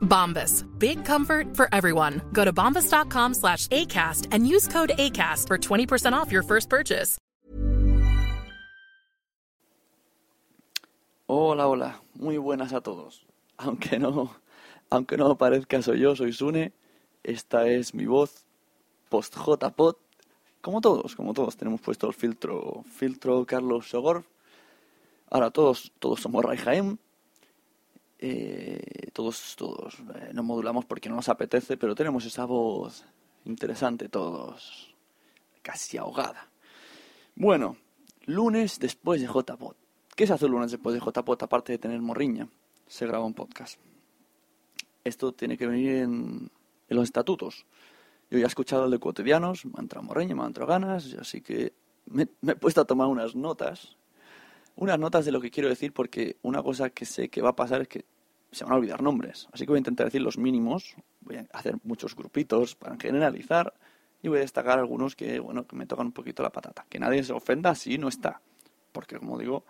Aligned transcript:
Bombas. 0.00 0.64
Big 0.78 1.04
comfort 1.04 1.56
for 1.56 1.68
everyone. 1.72 2.20
Go 2.32 2.44
to 2.44 2.52
bombas.com 2.52 3.34
slash 3.34 3.66
ACAST 3.68 4.28
and 4.32 4.46
use 4.46 4.68
code 4.68 4.92
ACAST 4.98 5.46
for 5.46 5.58
20% 5.58 6.12
off 6.12 6.30
your 6.30 6.42
first 6.42 6.68
purchase. 6.68 7.18
Hola, 11.32 11.68
hola, 11.68 12.00
muy 12.18 12.38
buenas 12.38 12.72
a 12.72 12.80
todos. 12.80 13.24
Aunque 13.58 14.00
no, 14.00 14.34
aunque 14.90 15.16
no 15.16 15.36
parezca, 15.36 15.80
soy 15.80 16.00
yo, 16.00 16.16
soy 16.16 16.32
Sune. 16.32 16.72
Esta 17.22 17.68
es 17.68 17.94
mi 17.94 18.06
voz 18.06 18.44
post 19.08 19.36
JPod. 19.36 19.94
Como 20.60 20.80
todos, 20.80 21.14
como 21.14 21.34
todos, 21.34 21.56
tenemos 21.56 21.80
puesto 21.80 22.08
el 22.08 22.14
filtro, 22.14 22.84
filtro 22.90 23.44
Carlos 23.46 23.88
Sogor. 23.88 24.24
Ahora 25.30 25.50
todos, 25.50 25.92
todos 26.00 26.20
somos 26.20 26.44
Rai 26.44 26.56
Jaén. 26.56 26.98
Eh, 28.22 29.08
todos, 29.14 29.56
todos 29.56 29.94
eh, 30.14 30.32
nos 30.34 30.44
modulamos 30.44 30.84
porque 30.84 31.08
no 31.08 31.16
nos 31.16 31.30
apetece, 31.30 31.78
pero 31.78 31.94
tenemos 31.94 32.26
esa 32.26 32.44
voz 32.44 33.06
interesante 33.46 34.10
todos, 34.10 34.94
casi 35.62 35.96
ahogada. 35.96 36.50
Bueno, 37.34 37.78
lunes 38.26 38.78
después 38.78 39.22
de 39.22 39.26
JPod. 39.26 39.74
¿Qué 40.14 40.26
se 40.26 40.34
hace 40.34 40.44
el 40.44 40.52
lunes 40.52 40.70
después 40.70 40.94
de 40.94 41.00
JPod 41.00 41.42
aparte 41.42 41.72
de 41.72 41.78
tener 41.78 41.98
morriña? 42.02 42.46
Se 42.86 43.06
graba 43.06 43.24
un 43.24 43.32
podcast. 43.32 43.80
Esto 45.02 45.32
tiene 45.32 45.56
que 45.56 45.66
venir 45.66 45.96
en, 45.96 46.50
en 46.88 46.96
los 46.96 47.04
estatutos. 47.04 47.64
Yo 48.30 48.38
ya 48.38 48.44
he 48.44 48.48
escuchado 48.48 48.84
el 48.84 48.90
de 48.90 48.98
cotidianos, 48.98 49.64
me 49.64 49.72
ha 49.78 49.80
entrado 49.80 50.04
morriña, 50.04 50.34
me 50.34 50.42
han 50.42 50.48
entrado 50.48 50.68
ganas, 50.68 51.14
así 51.14 51.40
que 51.40 51.72
me 52.04 52.28
he 52.46 52.54
puesto 52.54 52.82
a 52.82 52.84
tomar 52.84 53.06
unas 53.06 53.34
notas. 53.34 53.96
Unas 54.76 54.98
notas 54.98 55.24
de 55.24 55.32
lo 55.32 55.40
que 55.40 55.50
quiero 55.50 55.68
decir 55.68 55.92
porque 55.92 56.36
una 56.42 56.62
cosa 56.62 56.90
que 56.90 57.04
sé 57.04 57.28
que 57.28 57.42
va 57.42 57.50
a 57.50 57.56
pasar 57.56 57.82
es 57.82 57.88
que 57.88 58.04
se 58.52 58.64
van 58.64 58.72
a 58.72 58.76
olvidar 58.76 59.02
nombres. 59.02 59.48
Así 59.52 59.64
que 59.64 59.70
voy 59.70 59.78
a 59.78 59.78
intentar 59.78 60.06
decir 60.06 60.22
los 60.22 60.38
mínimos, 60.38 60.96
voy 61.20 61.36
a 61.36 61.46
hacer 61.52 61.76
muchos 61.84 62.16
grupitos 62.16 62.74
para 62.74 62.96
generalizar 62.96 63.74
y 64.22 64.28
voy 64.28 64.38
a 64.38 64.40
destacar 64.42 64.78
algunos 64.78 65.16
que, 65.16 65.38
bueno, 65.40 65.66
que 65.66 65.76
me 65.76 65.86
tocan 65.86 66.06
un 66.06 66.12
poquito 66.12 66.42
la 66.42 66.50
patata. 66.50 66.84
Que 66.88 66.98
nadie 66.98 67.22
se 67.22 67.32
ofenda 67.32 67.74
si 67.74 67.98
no 67.98 68.08
está. 68.08 68.40
Porque, 68.92 69.18
como 69.18 69.38
digo, 69.38 69.64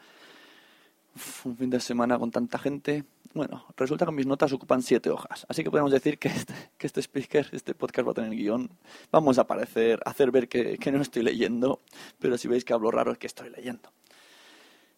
un 1.45 1.57
fin 1.57 1.70
de 1.70 1.81
semana 1.81 2.19
con 2.19 2.31
tanta 2.31 2.59
gente. 2.59 3.05
Bueno, 3.33 3.64
resulta 3.77 4.07
que 4.07 4.12
mis 4.12 4.27
notas 4.27 4.53
ocupan 4.53 4.83
siete 4.83 5.11
hojas. 5.11 5.47
Así 5.48 5.63
que 5.63 5.70
podemos 5.70 5.92
decir 5.92 6.19
que 6.19 6.29
este, 6.29 6.55
que 6.79 6.86
este 6.86 7.01
speaker, 7.01 7.48
este 7.53 7.74
podcast 7.74 8.08
va 8.08 8.13
a 8.13 8.14
tener 8.14 8.30
guion. 8.30 8.70
Vamos 9.13 9.39
a 9.39 9.47
parecer, 9.47 10.01
hacer 10.05 10.30
ver 10.30 10.48
que, 10.48 10.79
que 10.79 10.91
no 10.91 11.01
estoy 11.01 11.23
leyendo. 11.23 11.80
Pero 12.19 12.36
si 12.39 12.48
veis 12.48 12.64
que 12.64 12.73
hablo 12.73 12.91
raro 12.91 13.13
es 13.13 13.19
que 13.19 13.29
estoy 13.29 13.51
leyendo. 13.51 13.92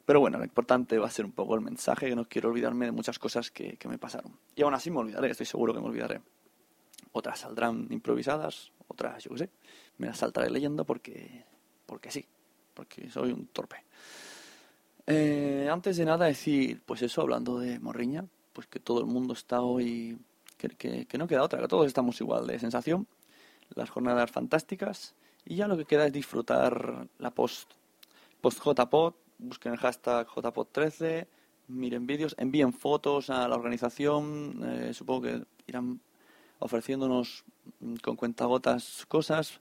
Pero 0.05 0.21
bueno, 0.21 0.39
lo 0.39 0.45
importante 0.45 0.99
va 0.99 1.07
a 1.07 1.11
ser 1.11 1.25
un 1.25 1.33
poco 1.33 1.55
el 1.55 1.61
mensaje, 1.61 2.09
que 2.09 2.17
no 2.17 2.29
quiero 2.29 2.49
olvidarme 2.49 2.87
de 2.87 2.93
muchas 2.93 3.19
cosas 3.19 3.51
que, 3.51 3.77
que 3.77 3.89
me 3.89 3.99
pasaron. 3.99 4.37
Y 4.57 4.63
aún 4.63 4.75
así 4.75 4.91
me 4.91 4.99
olvidaré, 4.99 5.31
estoy 5.31 5.47
seguro 5.47 5.73
que 5.73 5.81
me 5.81 5.87
olvidaré. 5.87 6.21
Otras 7.13 7.41
saldrán 7.41 7.87
improvisadas, 7.91 8.73
otras, 8.89 9.23
yo 9.23 9.31
qué 9.33 9.39
sé, 9.39 9.51
me 9.99 10.07
las 10.07 10.19
saltaré 10.19 10.51
leyendo 10.51 10.85
porque, 10.85 11.45
porque 11.87 12.11
sí, 12.11 12.27
porque 12.75 13.11
soy 13.11 13.33
un 13.33 13.47
torpe. 13.47 13.85
Eh, 15.07 15.69
antes 15.71 15.97
de 15.97 16.05
nada 16.05 16.27
decir, 16.27 16.83
pues 16.85 17.03
eso, 17.03 17.23
hablando 17.23 17.59
de 17.59 17.79
Morriña, 17.79 18.25
pues 18.53 18.67
que 18.67 18.81
todo 18.81 19.01
el 19.01 19.07
mundo 19.07 19.35
está 19.35 19.61
hoy, 19.61 20.19
que, 20.57 20.69
que, 20.71 21.07
que 21.07 21.19
no 21.19 21.27
queda 21.27 21.43
otra, 21.43 21.61
que 21.61 21.69
todos 21.69 21.87
estamos 21.87 22.21
igual 22.21 22.47
de 22.47 22.59
sensación, 22.59 23.07
las 23.75 23.91
jornadas 23.91 24.31
fantásticas, 24.31 25.15
y 25.45 25.57
ya 25.57 25.67
lo 25.67 25.77
que 25.77 25.85
queda 25.85 26.07
es 26.07 26.13
disfrutar 26.13 27.09
la 27.19 27.31
post, 27.31 27.73
post 28.41 28.61
JPod, 28.65 29.15
busquen 29.43 29.73
el 29.73 29.79
hashtag 29.79 30.27
JPod13, 30.29 31.27
miren 31.69 32.07
vídeos, 32.07 32.35
envíen 32.39 32.73
fotos 32.73 33.31
a 33.31 33.49
la 33.49 33.57
organización, 33.57 34.61
eh, 34.65 34.95
supongo 34.95 35.23
que 35.23 35.43
irán 35.67 36.01
ofreciéndonos 36.59 37.45
mm, 37.81 37.97
con 37.97 38.17
cuentagotas 38.17 39.05
cosas 39.09 39.61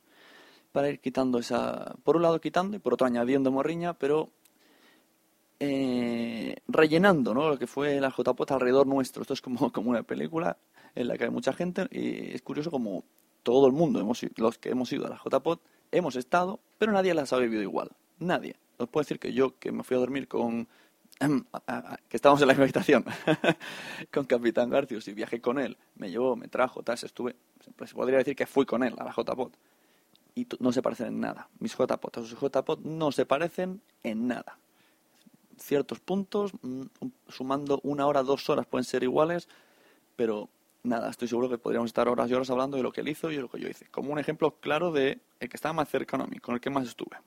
para 0.72 0.90
ir 0.90 1.00
quitando 1.00 1.40
esa, 1.40 1.96
por 2.04 2.16
un 2.16 2.22
lado 2.24 2.40
quitando 2.40 2.78
y 2.78 2.80
por 2.80 2.94
otro 2.94 3.08
añadiendo 3.08 3.52
morriña, 3.52 3.94
pero 3.94 4.30
eh, 5.60 6.56
rellenando 6.68 7.34
¿no? 7.34 7.50
lo 7.50 7.60
que 7.60 7.68
fue 7.68 8.00
la 8.00 8.10
JPOT 8.10 8.52
alrededor 8.52 8.88
nuestro. 8.88 9.22
Esto 9.22 9.34
es 9.34 9.42
como, 9.42 9.72
como 9.74 9.90
una 9.90 10.04
película 10.04 10.58
en 10.96 11.08
la 11.08 11.18
que 11.18 11.26
hay 11.26 11.30
mucha 11.30 11.54
gente 11.54 11.88
y 11.92 12.34
es 12.34 12.42
curioso 12.42 12.72
como 12.72 13.04
todo 13.44 13.68
el 13.68 13.74
mundo, 13.74 14.00
hemos, 14.00 14.22
los 14.38 14.58
que 14.58 14.70
hemos 14.70 14.92
ido 14.92 15.08
a 15.08 15.10
la 15.10 15.18
JPOT, 15.18 15.62
hemos 15.92 16.16
estado, 16.16 16.60
pero 16.78 16.92
nadie 16.92 17.14
las 17.14 17.34
ha 17.34 17.38
vivido 17.38 17.62
igual. 17.62 17.92
Nadie. 18.20 18.56
Os 18.82 18.90
puedo 18.90 19.04
decir 19.04 19.20
que 19.20 19.34
yo, 19.34 19.58
que 19.60 19.72
me 19.72 19.84
fui 19.84 19.96
a 19.96 20.00
dormir 20.00 20.28
con... 20.28 20.68
que 21.20 22.18
estábamos 22.18 22.42
en 22.42 22.48
la 22.48 22.54
misma 22.54 22.64
habitación 22.64 23.06
con 24.12 24.26
Capitán 24.26 24.70
Garcius 24.70 25.08
y 25.08 25.14
viajé 25.14 25.40
con 25.40 25.60
él, 25.60 25.78
me 25.96 26.10
llevó, 26.10 26.36
me 26.36 26.48
trajo, 26.48 26.82
tal, 26.82 26.98
estuve, 27.02 27.36
pues 27.76 27.92
se 27.92 27.96
podría 27.96 28.18
decir 28.18 28.36
que 28.36 28.48
fui 28.48 28.66
con 28.66 28.84
él 28.84 28.96
a 28.98 29.04
la 29.04 29.12
JPOT 29.12 29.56
y 30.36 30.48
no 30.60 30.72
se 30.72 30.82
parecen 30.82 31.08
en 31.08 31.20
nada. 31.20 31.50
Mis 31.60 31.76
JPOT 31.76 32.26
sus 32.26 32.40
JPOT 32.40 32.80
no 32.82 33.12
se 33.12 33.26
parecen 33.26 33.82
en 34.04 34.28
nada. 34.28 34.58
Ciertos 35.58 36.00
puntos, 36.00 36.54
mm, 36.62 36.84
sumando 37.28 37.80
una 37.84 38.08
hora, 38.08 38.24
dos 38.24 38.50
horas 38.50 38.66
pueden 38.66 38.86
ser 38.86 39.04
iguales, 39.04 39.48
pero 40.16 40.50
nada, 40.84 41.10
estoy 41.10 41.28
seguro 41.28 41.50
que 41.50 41.58
podríamos 41.58 41.90
estar 41.90 42.08
horas 42.08 42.30
y 42.30 42.34
horas 42.34 42.50
hablando 42.50 42.78
de 42.78 42.84
lo 42.84 42.92
que 42.92 43.02
él 43.02 43.10
hizo 43.10 43.30
y 43.32 43.36
de 43.36 43.42
lo 43.42 43.50
que 43.50 43.60
yo 43.60 43.68
hice. 43.68 43.88
Como 43.88 44.12
un 44.12 44.20
ejemplo 44.20 44.56
claro 44.60 44.92
de 44.92 45.20
el 45.40 45.50
que 45.50 45.58
estaba 45.58 45.74
más 45.74 45.90
cercano 45.90 46.24
a 46.24 46.28
mí, 46.28 46.40
con 46.40 46.56
el 46.56 46.62
que 46.62 46.70
más 46.70 46.88
estuve. 46.88 47.18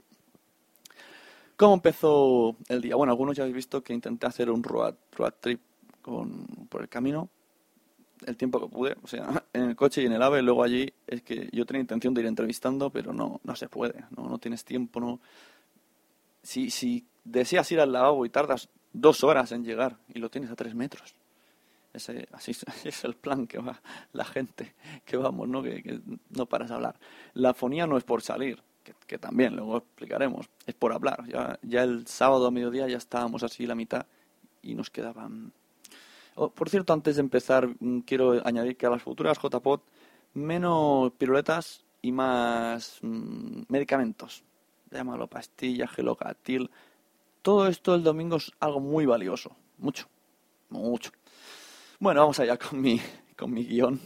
¿Cómo 1.57 1.75
empezó 1.75 2.57
el 2.69 2.81
día? 2.81 2.97
Bueno, 2.97 3.13
algunos 3.13 3.37
ya 3.37 3.45
habéis 3.45 3.57
visto 3.57 3.83
que 3.83 3.93
intenté 3.93 4.27
hacer 4.27 4.51
un 4.51 4.63
road, 4.63 4.95
road 5.13 5.35
trip 5.41 5.61
con, 6.03 6.47
por 6.69 6.83
el 6.83 6.89
camino 6.89 7.31
el 8.27 8.37
tiempo 8.37 8.61
que 8.61 8.69
pude, 8.69 8.97
o 9.03 9.07
sea, 9.07 9.45
en 9.53 9.65
el 9.65 9.77
coche 9.77 10.03
y 10.03 10.07
en 10.07 10.13
el 10.13 10.23
AVE, 10.23 10.43
luego 10.43 10.63
allí 10.63 10.93
es 11.07 11.23
que 11.23 11.49
yo 11.53 11.67
tenía 11.67 11.81
intención 11.81 12.15
de 12.15 12.23
ir 12.23 12.27
entrevistando, 12.27 12.91
pero 12.91 13.13
no, 13.13 13.41
no 13.45 13.57
se 13.57 13.69
puede, 13.69 14.05
no, 14.17 14.29
no 14.29 14.39
tienes 14.39 14.65
tiempo, 14.65 15.01
no. 15.01 15.21
Si, 16.43 16.71
si 16.71 17.07
deseas 17.25 17.71
ir 17.73 17.81
al 17.81 17.93
lavabo 17.93 18.27
y 18.27 18.31
tardas 18.31 18.69
dos 18.93 19.25
horas 19.25 19.53
en 19.53 19.65
llegar 19.65 19.99
y 20.09 20.19
lo 20.19 20.31
tienes 20.31 20.51
a 20.51 20.57
tres 20.57 20.75
metros, 20.75 21.15
ese, 21.93 22.29
así, 22.33 22.53
es 22.85 23.05
el 23.05 23.15
plan 23.15 23.47
que 23.47 23.59
va 23.59 23.81
la 24.13 24.25
gente, 24.25 24.75
que 25.05 25.17
vamos, 25.17 25.49
¿no? 25.49 25.63
Que, 25.63 26.01
no 26.31 26.47
paras 26.47 26.69
de 26.69 26.75
hablar. 26.75 26.99
La 27.35 27.55
fonía 27.55 27.87
no 27.87 27.97
es 27.97 28.05
por 28.05 28.23
salir, 28.23 28.63
que, 29.07 29.19
también, 29.19 29.57
luego 29.57 29.79
explicaremos, 29.79 30.49
es 30.67 30.75
por 30.75 30.93
hablar. 30.93 31.27
Ya, 31.27 31.59
ya 31.63 31.83
el 31.83 32.07
sábado 32.07 32.47
a 32.47 32.51
mediodía 32.51 32.87
ya 32.89 32.99
estábamos 32.99 33.43
así 33.43 33.67
la 33.67 33.75
mitad 33.75 34.07
y 34.63 34.75
nos 34.75 34.91
quedaban 34.91 35.53
Oh, 36.37 36.51
por 36.51 36.69
cierto, 36.69 36.93
antes 36.93 37.17
de 37.17 37.21
empezar, 37.21 37.69
quiero 38.05 38.45
añadir 38.45 38.77
que 38.77 38.87
a 38.87 38.91
las 38.91 39.03
futuras 39.03 39.39
JPOT, 39.39 39.83
menos 40.35 41.13
piruletas 41.13 41.85
y 42.03 42.11
más 42.11 42.99
mmm, 43.03 43.63
medicamentos. 43.69 44.43
Llámalo 44.91 45.29
pastillas, 45.29 45.91
gelocatil. 45.91 46.71
Todo 47.43 47.69
esto 47.69 47.95
el 47.95 48.03
domingo 48.03 48.37
es 48.37 48.51
algo 48.59 48.81
muy 48.81 49.07
valioso. 49.07 49.55
Mucho. 49.79 50.09
Mucho. 50.71 51.13
Bueno, 52.01 52.23
vamos 52.23 52.41
allá 52.41 52.57
con 52.59 52.81
mi, 52.81 53.01
con 53.37 53.53
mi 53.53 53.65
guion. 53.65 54.01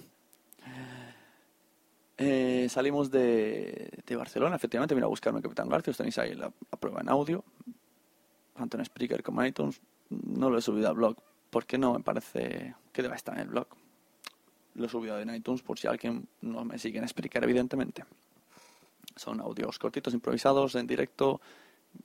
Eh, 2.20 2.66
salimos 2.68 3.12
de, 3.12 4.02
Barcelona, 4.16 4.56
efectivamente, 4.56 4.94
mira 4.96 5.06
a 5.06 5.08
buscarme 5.08 5.40
Capitán 5.40 5.68
García, 5.68 5.92
os 5.92 5.96
tenéis 5.96 6.18
ahí 6.18 6.34
la, 6.34 6.50
prueba 6.80 7.00
en 7.00 7.08
audio, 7.08 7.44
tanto 8.56 8.76
en 8.76 8.84
Spreaker 8.84 9.22
como 9.22 9.40
en 9.40 9.48
iTunes. 9.48 9.80
No 10.10 10.50
lo 10.50 10.58
he 10.58 10.62
subido 10.62 10.88
al 10.88 10.96
blog 10.96 11.16
porque 11.50 11.78
no 11.78 11.94
me 11.94 12.00
parece 12.00 12.74
que 12.92 13.02
deba 13.02 13.14
estar 13.14 13.34
en 13.36 13.42
el 13.42 13.48
blog. 13.48 13.68
Lo 14.74 14.86
he 14.86 14.88
subido 14.88 15.20
en 15.20 15.32
iTunes 15.32 15.62
por 15.62 15.78
si 15.78 15.86
alguien 15.86 16.28
no 16.40 16.64
me 16.64 16.78
sigue 16.78 16.98
en 16.98 17.04
explicar, 17.04 17.44
evidentemente. 17.44 18.04
Son 19.14 19.40
audios 19.40 19.78
cortitos, 19.78 20.12
improvisados, 20.12 20.74
en 20.74 20.88
directo, 20.88 21.40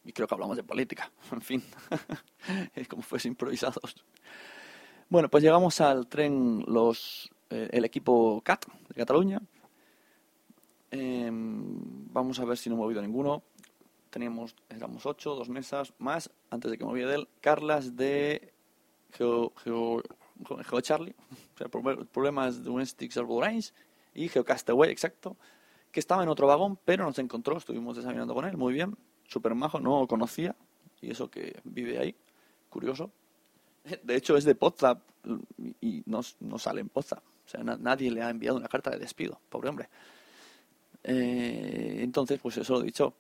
y 0.05 0.13
creo 0.13 0.27
que 0.27 0.35
hablamos 0.35 0.57
de 0.57 0.63
política, 0.63 1.11
en 1.31 1.41
fin, 1.41 1.63
es 2.75 2.87
como 2.87 3.01
fuese 3.01 3.27
improvisados. 3.27 4.05
Bueno, 5.09 5.27
pues 5.29 5.43
llegamos 5.43 5.81
al 5.81 6.07
tren 6.07 6.63
los 6.67 7.31
eh, 7.49 7.69
el 7.71 7.85
equipo 7.85 8.41
CAT 8.41 8.65
de 8.89 8.95
Cataluña. 8.95 9.41
Em, 10.93 12.13
vamos 12.13 12.39
a 12.39 12.45
ver 12.45 12.55
si 12.55 12.69
no 12.69 12.75
he 12.75 12.77
movido 12.77 13.01
ninguno. 13.01 13.41
Teníamos, 14.11 14.55
éramos 14.69 15.07
ocho, 15.07 15.33
dos 15.33 15.49
mesas 15.49 15.91
más, 15.97 16.29
antes 16.51 16.69
de 16.69 16.77
que 16.77 16.83
olvide 16.83 17.07
de 17.07 17.15
él, 17.15 17.27
Carlas 17.41 17.95
de 17.95 18.53
Geo, 19.11 19.51
Geo, 19.63 20.03
Geo 20.45 20.81
Charlie, 20.81 21.15
o 21.55 21.57
sea, 21.57 21.67
problemas 21.67 22.63
de 22.63 22.85
Sticks 22.85 23.15
Range 23.15 23.71
y 24.13 24.29
Geocastaway, 24.29 24.91
exacto, 24.91 25.35
que 25.91 25.99
estaba 25.99 26.21
en 26.21 26.29
otro 26.29 26.45
vagón, 26.45 26.77
pero 26.85 27.05
nos 27.05 27.17
encontró, 27.17 27.57
estuvimos 27.57 27.97
desayunando 27.97 28.35
con 28.35 28.45
él, 28.45 28.55
muy 28.55 28.71
bien, 28.71 28.95
súper 29.27 29.55
majo, 29.55 29.79
no 29.79 30.05
conocía, 30.05 30.55
y 31.01 31.09
eso 31.09 31.27
que 31.31 31.59
vive 31.63 31.97
ahí, 31.97 32.15
curioso. 32.69 33.09
De 34.03 34.15
hecho, 34.15 34.37
es 34.37 34.43
de 34.43 34.53
Potsdam 34.53 34.99
y 35.81 36.03
no, 36.05 36.21
no 36.39 36.59
sale 36.59 36.81
en 36.81 36.89
Potsdam. 36.89 37.21
O 37.45 37.49
sea, 37.49 37.63
nadie 37.63 38.11
le 38.11 38.21
ha 38.21 38.29
enviado 38.29 38.57
una 38.57 38.67
carta 38.67 38.91
de 38.91 38.99
despido, 38.99 39.41
pobre 39.49 39.69
hombre. 39.69 39.89
Eh, 41.03 41.99
entonces, 42.01 42.39
pues 42.39 42.57
eso 42.57 42.73
lo 42.73 42.81
dicho. 42.81 43.13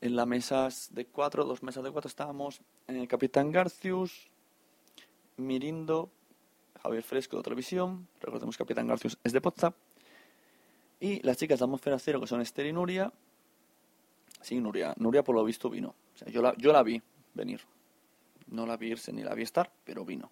En 0.00 0.16
las 0.16 0.26
mesas 0.26 0.88
de 0.92 1.06
cuatro, 1.06 1.44
dos 1.44 1.62
mesas 1.62 1.84
de 1.84 1.90
cuatro, 1.90 2.08
estábamos 2.08 2.60
eh, 2.88 3.06
Capitán 3.06 3.52
Garcius, 3.52 4.28
Mirindo, 5.36 6.10
Javier 6.82 7.04
Fresco 7.04 7.36
de 7.36 7.44
Televisión, 7.44 8.08
recordemos 8.20 8.56
que 8.56 8.64
Capitán 8.64 8.88
Garcius 8.88 9.16
es 9.22 9.32
de 9.32 9.40
Potsdam, 9.40 9.74
y 10.98 11.20
las 11.22 11.36
chicas 11.36 11.58
de 11.58 11.64
Atmósfera 11.64 11.98
Cero, 11.98 12.20
que 12.20 12.26
son 12.26 12.40
Esther 12.40 12.66
y 12.66 12.72
Nuria. 12.72 13.12
Sí, 14.40 14.60
Nuria. 14.60 14.94
Nuria 14.98 15.24
por 15.24 15.34
lo 15.34 15.44
visto 15.44 15.68
vino. 15.68 15.96
Yo 16.26 16.42
la, 16.42 16.54
yo 16.56 16.72
la 16.72 16.82
vi 16.84 17.02
venir. 17.34 17.60
No 18.48 18.66
la 18.66 18.76
vi 18.76 18.90
irse 18.90 19.12
ni 19.12 19.22
la 19.22 19.34
vi 19.34 19.42
estar, 19.42 19.72
pero 19.84 20.04
vino. 20.04 20.30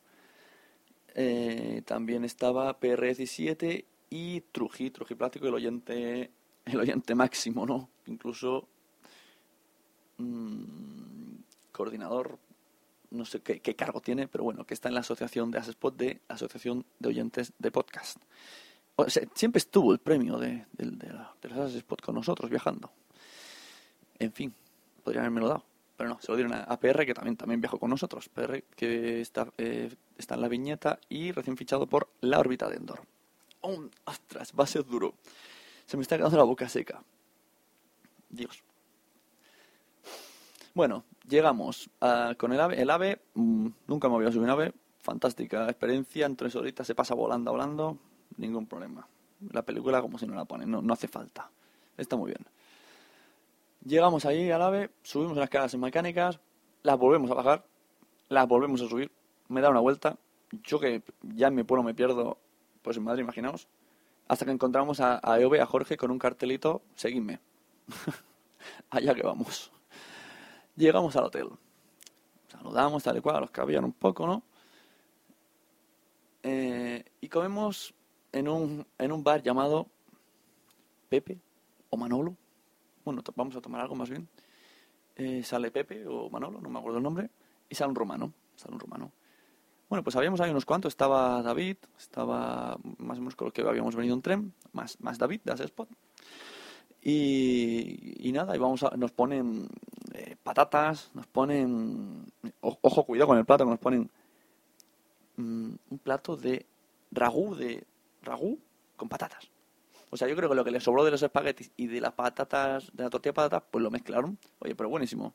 Eh, 1.14 1.82
también 1.84 2.24
estaba 2.24 2.78
PR17 2.78 3.84
y 4.10 4.40
Truji, 4.52 4.90
Truji 4.90 5.14
Plástico, 5.14 5.48
el 5.48 5.54
oyente, 5.54 6.30
el 6.64 6.80
oyente 6.80 7.14
máximo, 7.14 7.66
¿no? 7.66 7.90
Incluso 8.06 8.68
mmm, 10.18 11.36
coordinador, 11.72 12.38
no 13.10 13.24
sé 13.24 13.40
qué, 13.40 13.74
cargo 13.74 14.00
tiene, 14.00 14.28
pero 14.28 14.44
bueno, 14.44 14.64
que 14.64 14.74
está 14.74 14.88
en 14.88 14.94
la 14.94 15.00
asociación 15.00 15.50
de 15.50 15.58
Asespot, 15.58 15.96
de 15.96 16.20
Asociación 16.28 16.84
de 16.98 17.08
Oyentes 17.08 17.52
de 17.58 17.70
Podcast. 17.70 18.18
Siempre 19.34 19.58
estuvo 19.58 19.92
el 19.92 19.98
premio 19.98 20.38
de, 20.38 20.66
de, 20.72 20.90
de, 20.90 21.84
con 22.02 22.14
nosotros 22.14 22.50
viajando. 22.50 22.92
En 24.18 24.32
fin, 24.32 24.54
podrían 25.02 25.24
haberme 25.24 25.40
lo 25.40 25.48
dado. 25.48 25.64
Pero 25.96 26.10
no, 26.10 26.20
se 26.20 26.32
lo 26.32 26.36
dieron 26.36 26.54
a, 26.54 26.80
PR, 26.80 27.04
que 27.04 27.14
también, 27.14 27.36
también 27.36 27.60
viajó 27.60 27.78
con 27.78 27.90
nosotros. 27.90 28.28
PR, 28.28 28.62
que 28.76 29.20
está, 29.20 29.52
eh, 29.58 29.94
está 30.16 30.34
en 30.34 30.40
la 30.40 30.48
viñeta 30.48 30.98
y 31.08 31.32
recién 31.32 31.56
fichado 31.56 31.86
por 31.86 32.08
la 32.20 32.38
órbita 32.38 32.68
de 32.68 32.76
Endor. 32.76 33.02
¡Oh, 33.60 33.84
¡Ostras! 34.04 34.52
Va 34.58 34.64
a 34.64 34.66
ser 34.66 34.84
duro. 34.84 35.14
Se 35.90 35.96
me 35.96 36.02
está 36.02 36.16
quedando 36.16 36.36
la 36.36 36.44
boca 36.44 36.68
seca. 36.68 37.02
Dios. 38.28 38.62
Bueno, 40.72 41.02
llegamos 41.28 41.90
con 42.38 42.52
el 42.52 42.60
AVE. 42.60 42.80
El 42.80 42.90
AVE, 42.90 43.20
mmm, 43.34 43.66
nunca 43.88 44.08
me 44.08 44.14
había 44.14 44.28
subido 44.28 44.44
un 44.44 44.50
AVE. 44.50 44.72
Fantástica 45.00 45.68
experiencia. 45.68 46.26
En 46.26 46.36
tres 46.36 46.56
se 46.82 46.94
pasa 46.94 47.16
volando, 47.16 47.50
volando. 47.50 47.98
Ningún 48.36 48.68
problema. 48.68 49.08
La 49.50 49.62
película 49.62 50.00
como 50.00 50.16
si 50.16 50.28
no 50.28 50.36
la 50.36 50.44
ponen. 50.44 50.70
No, 50.70 50.80
no 50.80 50.92
hace 50.92 51.08
falta. 51.08 51.50
Está 51.96 52.14
muy 52.14 52.28
bien. 52.28 52.46
Llegamos 53.84 54.24
ahí 54.26 54.48
al 54.48 54.62
AVE, 54.62 54.90
subimos 55.02 55.36
las 55.36 55.46
escaleras 55.46 55.74
mecánicas, 55.74 56.38
las 56.84 56.98
volvemos 57.00 57.32
a 57.32 57.34
bajar, 57.34 57.66
las 58.28 58.46
volvemos 58.46 58.80
a 58.80 58.88
subir, 58.88 59.10
me 59.48 59.60
da 59.60 59.70
una 59.70 59.80
vuelta. 59.80 60.18
Yo 60.52 60.78
que 60.78 61.02
ya 61.22 61.48
en 61.48 61.56
mi 61.56 61.64
pueblo 61.64 61.82
me 61.82 61.94
pierdo, 61.94 62.38
pues 62.82 62.96
en 62.96 63.02
Madrid, 63.02 63.24
imaginaos. 63.24 63.66
Hasta 64.30 64.44
que 64.44 64.52
encontramos 64.52 65.00
a, 65.00 65.16
a 65.16 65.34
a 65.34 65.66
Jorge, 65.66 65.96
con 65.96 66.12
un 66.12 66.18
cartelito, 66.20 66.82
seguidme. 66.94 67.40
Allá 68.90 69.12
que 69.12 69.24
vamos. 69.24 69.72
Llegamos 70.76 71.16
al 71.16 71.24
hotel. 71.24 71.48
Saludamos 72.46 73.02
tal 73.02 73.16
y 73.16 73.20
cual, 73.22 73.40
los 73.40 73.50
que 73.50 73.60
habían 73.60 73.84
un 73.84 73.92
poco, 73.92 74.28
¿no? 74.28 74.44
Eh, 76.44 77.04
y 77.20 77.28
comemos 77.28 77.92
en 78.30 78.46
un, 78.46 78.86
en 78.98 79.10
un 79.10 79.24
bar 79.24 79.42
llamado 79.42 79.88
Pepe 81.08 81.40
o 81.90 81.96
Manolo, 81.96 82.36
bueno, 83.04 83.24
vamos 83.34 83.56
a 83.56 83.60
tomar 83.60 83.80
algo 83.80 83.96
más 83.96 84.10
bien. 84.10 84.28
Eh, 85.16 85.42
sale 85.42 85.72
Pepe 85.72 86.06
o 86.06 86.30
Manolo, 86.30 86.60
no 86.60 86.70
me 86.70 86.78
acuerdo 86.78 86.98
el 86.98 87.02
nombre, 87.02 87.30
y 87.68 87.74
sale 87.74 87.88
un 87.88 87.96
romano, 87.96 88.32
sale 88.54 88.74
un 88.74 88.80
romano. 88.80 89.10
Bueno, 89.90 90.04
pues 90.04 90.14
habíamos 90.14 90.40
ahí 90.40 90.52
unos 90.52 90.64
cuantos, 90.64 90.92
estaba 90.92 91.42
David, 91.42 91.76
estaba 91.98 92.78
más 92.98 93.18
o 93.18 93.20
menos 93.20 93.34
con 93.34 93.46
lo 93.46 93.52
que 93.52 93.62
habíamos 93.62 93.96
venido 93.96 94.14
en 94.14 94.22
tren, 94.22 94.54
más, 94.72 95.00
más 95.00 95.18
David 95.18 95.40
de 95.42 95.64
Spot. 95.64 95.88
Y, 97.02 98.28
y 98.28 98.30
nada, 98.30 98.54
y 98.54 98.60
vamos 98.60 98.84
a, 98.84 98.96
nos 98.96 99.10
ponen 99.10 99.66
eh, 100.14 100.36
patatas, 100.40 101.10
nos 101.12 101.26
ponen, 101.26 102.24
ojo, 102.60 103.04
cuidado 103.04 103.26
con 103.26 103.38
el 103.38 103.44
plato, 103.44 103.64
nos 103.64 103.80
ponen 103.80 104.08
mm, 105.36 105.72
un 105.90 105.98
plato 105.98 106.36
de 106.36 106.66
ragú, 107.10 107.56
de 107.56 107.82
ragú 108.22 108.60
con 108.96 109.08
patatas. 109.08 109.50
O 110.10 110.16
sea, 110.16 110.28
yo 110.28 110.36
creo 110.36 110.48
que 110.48 110.54
lo 110.54 110.64
que 110.64 110.70
le 110.70 110.78
sobró 110.78 111.04
de 111.04 111.10
los 111.10 111.22
espaguetis 111.22 111.72
y 111.76 111.88
de 111.88 112.00
las 112.00 112.12
patatas, 112.12 112.92
de 112.92 113.02
la 113.02 113.10
tortilla 113.10 113.30
de 113.30 113.34
patatas, 113.34 113.64
pues 113.68 113.82
lo 113.82 113.90
mezclaron. 113.90 114.38
Oye, 114.60 114.76
pero 114.76 114.88
buenísimo. 114.88 115.34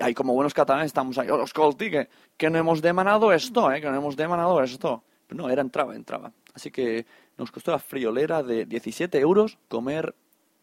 Hay 0.00 0.14
como 0.14 0.32
buenos 0.32 0.54
catalanes, 0.54 0.86
estamos 0.86 1.18
ahí, 1.18 1.28
escolti, 1.42 1.90
que, 1.90 2.08
que 2.36 2.48
no 2.48 2.58
hemos 2.58 2.80
demandado 2.80 3.32
esto, 3.32 3.70
¿eh? 3.70 3.80
que 3.80 3.90
no 3.90 3.96
hemos 3.96 4.16
demandado 4.16 4.62
esto. 4.62 5.04
Pero 5.26 5.42
no, 5.42 5.50
era 5.50 5.60
entraba, 5.62 5.94
entraba. 5.94 6.32
Así 6.54 6.70
que 6.70 7.06
nos 7.36 7.50
costó 7.50 7.72
la 7.72 7.78
friolera 7.78 8.42
de 8.42 8.64
17 8.64 9.18
euros 9.18 9.58
comer 9.68 10.14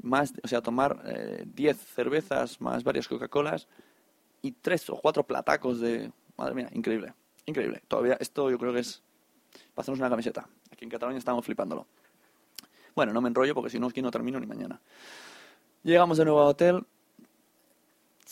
más, 0.01 0.33
o 0.43 0.47
sea, 0.47 0.61
tomar 0.61 1.01
eh, 1.05 1.43
10 1.45 1.77
cervezas 1.77 2.59
más 2.59 2.83
varias 2.83 3.07
Coca-Colas 3.07 3.67
y 4.41 4.51
tres 4.51 4.89
o 4.89 4.95
cuatro 4.95 5.23
platacos 5.23 5.79
de... 5.79 6.11
Madre 6.35 6.55
mía, 6.55 6.69
increíble, 6.73 7.13
increíble. 7.45 7.81
Todavía 7.87 8.17
esto 8.19 8.49
yo 8.49 8.57
creo 8.57 8.73
que 8.73 8.79
es... 8.79 9.01
Hacernos 9.75 9.99
una 9.99 10.09
camiseta. 10.09 10.47
Aquí 10.71 10.83
en 10.83 10.89
Cataluña 10.89 11.17
estamos 11.17 11.45
flipándolo. 11.45 11.87
Bueno, 12.95 13.13
no 13.13 13.21
me 13.21 13.29
enrollo 13.29 13.55
porque 13.55 13.69
si 13.69 13.79
no, 13.79 13.87
aquí 13.87 14.01
no 14.01 14.11
termino 14.11 14.39
ni 14.39 14.45
mañana. 14.45 14.81
Llegamos 15.83 16.17
de 16.17 16.25
nuevo 16.25 16.41
al 16.41 16.47
hotel. 16.49 16.85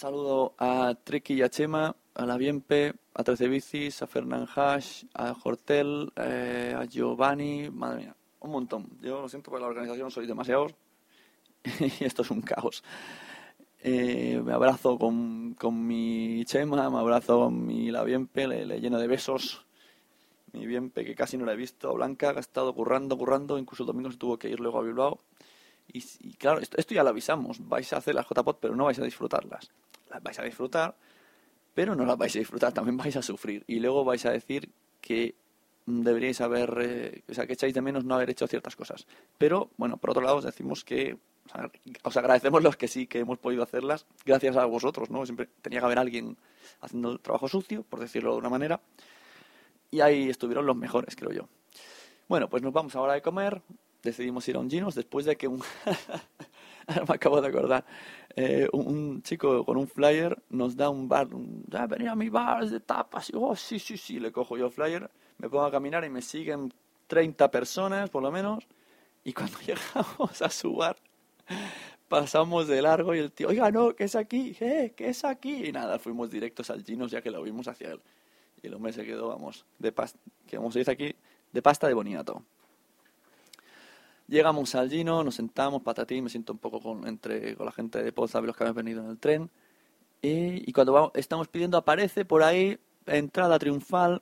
Saludo 0.01 0.55
a 0.57 0.95
Tricky 0.95 1.35
y 1.35 1.41
a 1.43 1.49
Chema, 1.49 1.95
a 2.15 2.25
la 2.25 2.35
Bienpe, 2.35 2.95
a 3.13 3.23
Trece 3.23 3.47
Bicis, 3.47 4.01
a 4.01 4.07
Fernán 4.07 4.47
Hash, 4.55 5.03
a 5.13 5.35
Hortel, 5.43 6.11
eh, 6.15 6.75
a 6.75 6.85
Giovanni. 6.85 7.69
Madre 7.69 8.05
mía, 8.05 8.15
un 8.39 8.49
montón. 8.49 8.89
Yo 9.03 9.21
lo 9.21 9.29
siento 9.29 9.51
por 9.51 9.61
la 9.61 9.67
organización, 9.67 10.09
soy 10.09 10.25
demasiados 10.25 10.73
y 11.99 12.03
esto 12.03 12.23
es 12.23 12.31
un 12.31 12.41
caos. 12.41 12.83
Eh, 13.83 14.41
me 14.43 14.53
abrazo 14.53 14.97
con, 14.97 15.53
con, 15.53 15.85
mi 15.85 16.45
Chema, 16.45 16.89
me 16.89 16.97
abrazo 16.97 17.37
con 17.37 17.63
mi 17.67 17.91
La 17.91 18.03
Bienpe, 18.03 18.47
le, 18.47 18.65
le 18.65 18.81
lleno 18.81 18.97
de 18.97 19.05
besos 19.05 19.67
mi 20.51 20.65
bien 20.65 20.89
que 20.89 21.13
casi 21.13 21.37
no 21.37 21.45
la 21.45 21.53
he 21.53 21.55
visto. 21.55 21.93
Blanca 21.93 22.31
ha 22.31 22.39
estado 22.39 22.73
currando, 22.73 23.15
currando, 23.19 23.59
incluso 23.59 23.83
el 23.83 23.87
domingo 23.87 24.11
se 24.11 24.17
tuvo 24.17 24.39
que 24.39 24.49
ir 24.49 24.59
luego 24.59 24.79
a 24.79 24.81
Bilbao. 24.81 25.19
Y, 25.93 26.33
claro, 26.33 26.59
esto, 26.59 26.93
ya 26.93 27.03
lo 27.03 27.09
avisamos, 27.09 27.67
vais 27.67 27.91
a 27.93 27.97
hacer 27.97 28.15
las 28.15 28.27
JPOT, 28.27 28.59
pero 28.59 28.75
no 28.75 28.85
vais 28.85 28.99
a 28.99 29.03
disfrutarlas. 29.03 29.69
Las 30.09 30.23
vais 30.23 30.39
a 30.39 30.43
disfrutar, 30.43 30.95
pero 31.73 31.95
no 31.95 32.05
las 32.05 32.17
vais 32.17 32.35
a 32.35 32.39
disfrutar, 32.39 32.73
también 32.73 32.97
vais 32.97 33.15
a 33.15 33.21
sufrir. 33.21 33.63
Y 33.67 33.79
luego 33.79 34.03
vais 34.03 34.25
a 34.25 34.31
decir 34.31 34.69
que 35.01 35.35
deberíais 35.85 36.39
haber, 36.41 36.77
eh, 36.81 37.23
o 37.29 37.33
sea, 37.33 37.47
que 37.47 37.53
echáis 37.53 37.73
de 37.73 37.81
menos 37.81 38.05
no 38.05 38.15
haber 38.15 38.29
hecho 38.29 38.47
ciertas 38.47 38.75
cosas. 38.75 39.07
Pero, 39.37 39.69
bueno, 39.77 39.97
por 39.97 40.11
otro 40.11 40.21
lado 40.21 40.37
os 40.37 40.45
decimos 40.45 40.83
que 40.83 41.17
os 42.03 42.17
agradecemos 42.17 42.63
los 42.63 42.77
que 42.77 42.87
sí 42.87 43.07
que 43.07 43.19
hemos 43.19 43.37
podido 43.39 43.63
hacerlas, 43.63 44.05
gracias 44.25 44.55
a 44.55 44.65
vosotros, 44.65 45.09
¿no? 45.09 45.25
Siempre 45.25 45.49
tenía 45.61 45.79
que 45.79 45.85
haber 45.85 45.99
alguien 45.99 46.37
haciendo 46.79 47.11
el 47.11 47.19
trabajo 47.19 47.47
sucio, 47.47 47.83
por 47.83 47.99
decirlo 47.99 48.33
de 48.33 48.37
una 48.37 48.49
manera. 48.49 48.79
Y 49.89 49.99
ahí 49.99 50.29
estuvieron 50.29 50.65
los 50.65 50.75
mejores, 50.75 51.15
creo 51.15 51.31
yo. 51.31 51.49
Bueno, 52.29 52.49
pues 52.49 52.63
nos 52.63 52.71
vamos 52.71 52.95
ahora 52.95 53.13
de 53.13 53.21
comer. 53.21 53.61
Decidimos 54.03 54.47
ir 54.47 54.55
a 54.55 54.59
un 54.59 54.69
Ginos 54.69 54.95
después 54.95 55.25
de 55.25 55.35
que 55.35 55.47
un... 55.47 55.61
me 57.07 57.15
acabo 57.15 57.41
de 57.41 57.47
acordar. 57.47 57.85
Eh, 58.35 58.67
un, 58.73 59.21
chico 59.21 59.65
con 59.65 59.77
un 59.77 59.87
flyer 59.87 60.41
nos 60.49 60.75
da 60.75 60.89
un 60.89 61.07
bar. 61.07 61.33
Un, 61.33 61.65
ah, 61.73 61.87
venía 61.87 62.11
a 62.11 62.15
mi 62.15 62.29
bar 62.29 62.67
de 62.67 62.79
tapas. 62.79 63.29
Y, 63.29 63.33
oh, 63.35 63.55
sí, 63.55 63.79
sí, 63.79 63.97
sí. 63.97 64.19
Le 64.19 64.31
cojo 64.31 64.57
yo 64.57 64.67
el 64.67 64.71
flyer. 64.71 65.09
Me 65.37 65.49
pongo 65.49 65.65
a 65.65 65.71
caminar 65.71 66.03
y 66.03 66.09
me 66.09 66.21
siguen 66.21 66.73
30 67.07 67.51
personas, 67.51 68.09
por 68.09 68.23
lo 68.23 68.31
menos. 68.31 68.67
Y 69.23 69.33
cuando 69.33 69.57
llegamos 69.65 70.41
a 70.41 70.49
su 70.49 70.75
bar, 70.75 70.97
pasamos 72.07 72.67
de 72.67 72.81
largo 72.81 73.13
y 73.15 73.19
el 73.19 73.31
tío, 73.31 73.49
oiga, 73.49 73.71
no, 73.71 73.95
¿qué 73.95 74.05
es 74.05 74.15
aquí? 74.15 74.55
¿Eh? 74.59 74.93
¿Qué 74.95 75.09
es 75.09 75.23
aquí? 75.23 75.67
Y 75.67 75.71
nada, 75.71 75.99
fuimos 75.99 76.31
directos 76.31 76.69
al 76.69 76.83
Ginos 76.83 77.11
ya 77.11 77.21
que 77.21 77.31
lo 77.31 77.41
vimos 77.43 77.67
hacia 77.67 77.91
él. 77.91 78.01
Y 78.61 78.67
el 78.67 78.73
hombre 78.73 78.93
se 78.93 79.05
quedó, 79.05 79.27
vamos, 79.29 79.65
de 79.79 79.91
pasta, 79.91 80.19
que 80.47 80.57
vamos 80.57 80.75
a 80.75 80.79
decir 80.79 80.91
aquí, 80.91 81.15
de 81.51 81.61
pasta 81.61 81.87
de 81.87 81.93
boniato. 81.93 82.43
Llegamos 84.31 84.75
al 84.75 84.89
Gino, 84.89 85.25
nos 85.25 85.35
sentamos, 85.35 85.81
patatín, 85.81 86.23
me 86.23 86.29
siento 86.29 86.53
un 86.53 86.59
poco 86.59 86.79
con, 86.79 87.05
entre, 87.05 87.53
con 87.57 87.65
la 87.65 87.73
gente 87.73 88.01
de 88.01 88.13
Poza, 88.13 88.39
los 88.39 88.55
que 88.55 88.63
habían 88.63 88.77
venido 88.77 89.03
en 89.03 89.09
el 89.09 89.17
tren. 89.17 89.49
Y, 90.21 90.71
cuando 90.71 90.93
vamos, 90.93 91.11
estamos 91.15 91.49
pidiendo, 91.49 91.77
aparece 91.77 92.23
por 92.23 92.41
ahí, 92.41 92.79
entrada 93.07 93.59
triunfal, 93.59 94.21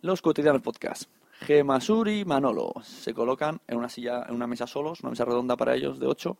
los 0.00 0.22
cotidianos 0.22 0.62
podcast. 0.62 1.10
Gemasuri 1.40 2.20
y 2.20 2.24
Manolo 2.24 2.72
se 2.84 3.12
colocan 3.14 3.60
en 3.66 3.78
una 3.78 3.88
silla, 3.88 4.24
en 4.28 4.32
una 4.36 4.46
mesa 4.46 4.68
solos, 4.68 5.00
una 5.00 5.10
mesa 5.10 5.24
redonda 5.24 5.56
para 5.56 5.74
ellos 5.74 5.98
de 5.98 6.06
ocho. 6.06 6.36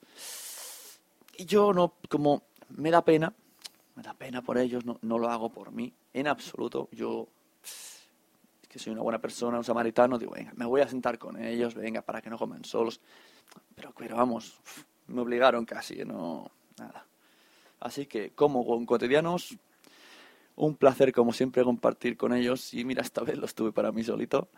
Y 1.38 1.44
yo 1.44 1.72
no, 1.72 1.94
como 2.08 2.44
me 2.68 2.92
da 2.92 3.04
pena, 3.04 3.32
me 3.96 4.04
da 4.04 4.14
pena 4.14 4.42
por 4.42 4.58
ellos, 4.58 4.84
no, 4.84 5.00
no 5.02 5.18
lo 5.18 5.28
hago 5.28 5.48
por 5.48 5.72
mí, 5.72 5.92
en 6.12 6.28
absoluto. 6.28 6.88
Yo, 6.92 7.26
soy 8.78 8.92
una 8.92 9.02
buena 9.02 9.20
persona, 9.20 9.58
un 9.58 9.64
samaritano, 9.64 10.18
digo, 10.18 10.32
venga, 10.32 10.52
me 10.56 10.64
voy 10.64 10.80
a 10.80 10.88
sentar 10.88 11.18
con 11.18 11.42
ellos, 11.42 11.74
venga, 11.74 12.02
para 12.02 12.20
que 12.20 12.30
no 12.30 12.38
comen 12.38 12.64
solos. 12.64 13.00
Pero, 13.74 13.92
pero 13.96 14.16
vamos, 14.16 14.58
me 15.08 15.20
obligaron 15.20 15.64
casi, 15.64 16.04
no, 16.04 16.50
nada. 16.78 17.06
Así 17.80 18.06
que, 18.06 18.30
como 18.30 18.66
con 18.66 18.86
cotidianos, 18.86 19.56
un 20.56 20.74
placer 20.76 21.12
como 21.12 21.32
siempre 21.32 21.62
compartir 21.62 22.16
con 22.16 22.32
ellos 22.32 22.72
y 22.74 22.84
mira, 22.84 23.02
esta 23.02 23.22
vez 23.22 23.36
lo 23.36 23.46
estuve 23.46 23.72
para 23.72 23.92
mí 23.92 24.02
solito. 24.02 24.48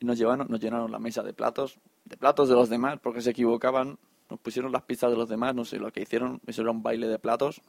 Nos, 0.00 0.18
llevaron, 0.18 0.46
nos 0.48 0.60
llenaron 0.60 0.90
la 0.90 0.98
mesa 0.98 1.22
de 1.22 1.32
platos, 1.32 1.78
de 2.04 2.16
platos 2.16 2.48
de 2.48 2.54
los 2.54 2.68
demás, 2.68 2.98
porque 3.02 3.20
se 3.20 3.30
equivocaban, 3.30 3.98
nos 4.30 4.40
pusieron 4.40 4.72
las 4.72 4.82
pizzas 4.82 5.10
de 5.10 5.16
los 5.16 5.28
demás, 5.28 5.54
no 5.54 5.64
sé 5.64 5.78
lo 5.78 5.92
que 5.92 6.02
hicieron, 6.02 6.40
eso 6.46 6.62
era 6.62 6.70
un 6.70 6.82
baile 6.82 7.06
de 7.08 7.18
platos. 7.18 7.60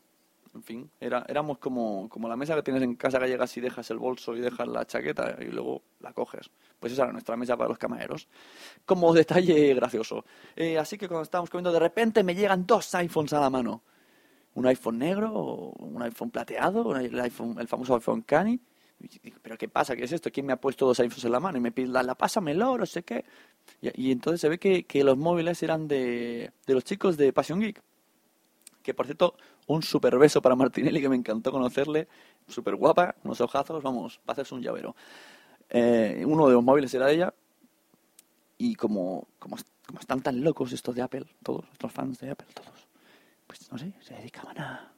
En 0.53 0.63
fin, 0.63 0.89
era, 0.99 1.25
éramos 1.27 1.57
como, 1.57 2.07
como 2.09 2.27
la 2.27 2.35
mesa 2.35 2.55
que 2.55 2.63
tienes 2.63 2.83
en 2.83 2.95
casa 2.95 3.19
que 3.19 3.27
llegas 3.27 3.55
y 3.57 3.61
dejas 3.61 3.89
el 3.91 3.97
bolso 3.97 4.35
y 4.35 4.39
dejas 4.39 4.67
la 4.67 4.85
chaqueta 4.85 5.37
y 5.39 5.45
luego 5.45 5.83
la 5.99 6.13
coges. 6.13 6.49
Pues 6.79 6.93
esa 6.93 7.03
era 7.03 7.11
nuestra 7.11 7.35
mesa 7.35 7.57
para 7.57 7.69
los 7.69 7.77
camareros. 7.77 8.27
Como 8.85 9.13
detalle 9.15 9.73
gracioso. 9.73 10.25
Eh, 10.55 10.77
así 10.77 10.97
que 10.97 11.07
cuando 11.07 11.23
estábamos 11.23 11.49
comiendo, 11.49 11.71
de 11.71 11.79
repente 11.79 12.23
me 12.23 12.35
llegan 12.35 12.65
dos 12.65 12.93
iPhones 12.95 13.33
a 13.33 13.39
la 13.39 13.49
mano. 13.49 13.81
Un 14.55 14.65
iPhone 14.67 14.97
negro, 14.97 15.31
un 15.79 16.01
iPhone 16.01 16.31
plateado, 16.31 16.95
el, 16.95 17.19
iPhone, 17.19 17.57
el 17.59 17.67
famoso 17.67 17.95
iPhone 17.95 18.21
Cani. 18.21 18.59
¿pero 19.43 19.57
qué 19.57 19.69
pasa? 19.69 19.95
¿Qué 19.95 20.05
es 20.05 20.11
esto? 20.11 20.31
¿Quién 20.31 20.45
me 20.47 20.53
ha 20.53 20.57
puesto 20.59 20.87
dos 20.87 20.99
iPhones 20.99 21.25
en 21.25 21.31
la 21.31 21.39
mano? 21.39 21.57
Y 21.57 21.61
me 21.61 21.71
pide, 21.71 21.87
la, 21.87 22.01
la 22.01 22.15
pásamelo, 22.15 22.77
no 22.77 22.85
sé 22.85 23.03
qué. 23.03 23.23
Y, 23.81 24.07
y, 24.07 24.11
entonces 24.11 24.41
se 24.41 24.49
ve 24.49 24.57
que, 24.57 24.85
que 24.85 25.03
los 25.03 25.17
móviles 25.17 25.61
eran 25.61 25.87
de, 25.87 26.51
de, 26.65 26.73
los 26.73 26.83
chicos 26.83 27.17
de 27.17 27.31
Passion 27.33 27.59
Geek. 27.59 27.81
Que 28.87 28.93
por 28.93 29.05
cierto, 29.05 29.35
un 29.67 29.83
super 29.83 30.17
beso 30.17 30.41
para 30.41 30.55
Martinelli, 30.55 31.01
que 31.01 31.09
me 31.09 31.15
encantó 31.15 31.51
conocerle. 31.51 32.07
Súper 32.47 32.75
guapa, 32.75 33.15
unos 33.23 33.41
ojazos, 33.41 33.83
vamos, 33.83 34.19
para 34.25 34.35
hacerse 34.35 34.55
un 34.55 34.61
llavero. 34.61 34.95
Eh, 35.69 36.23
uno 36.25 36.47
de 36.47 36.53
los 36.53 36.63
móviles 36.63 36.93
era 36.93 37.11
ella. 37.11 37.33
Y 38.57 38.75
como, 38.75 39.27
como, 39.39 39.57
como 39.85 39.99
están 39.99 40.21
tan 40.21 40.41
locos 40.41 40.71
estos 40.71 40.95
de 40.95 41.01
Apple, 41.01 41.25
todos, 41.43 41.65
estos 41.71 41.91
fans 41.91 42.19
de 42.19 42.31
Apple, 42.31 42.47
todos, 42.53 42.87
pues 43.45 43.71
no 43.71 43.77
sé, 43.77 43.93
se 43.99 44.15
dedicaban 44.15 44.57
a, 44.57 44.91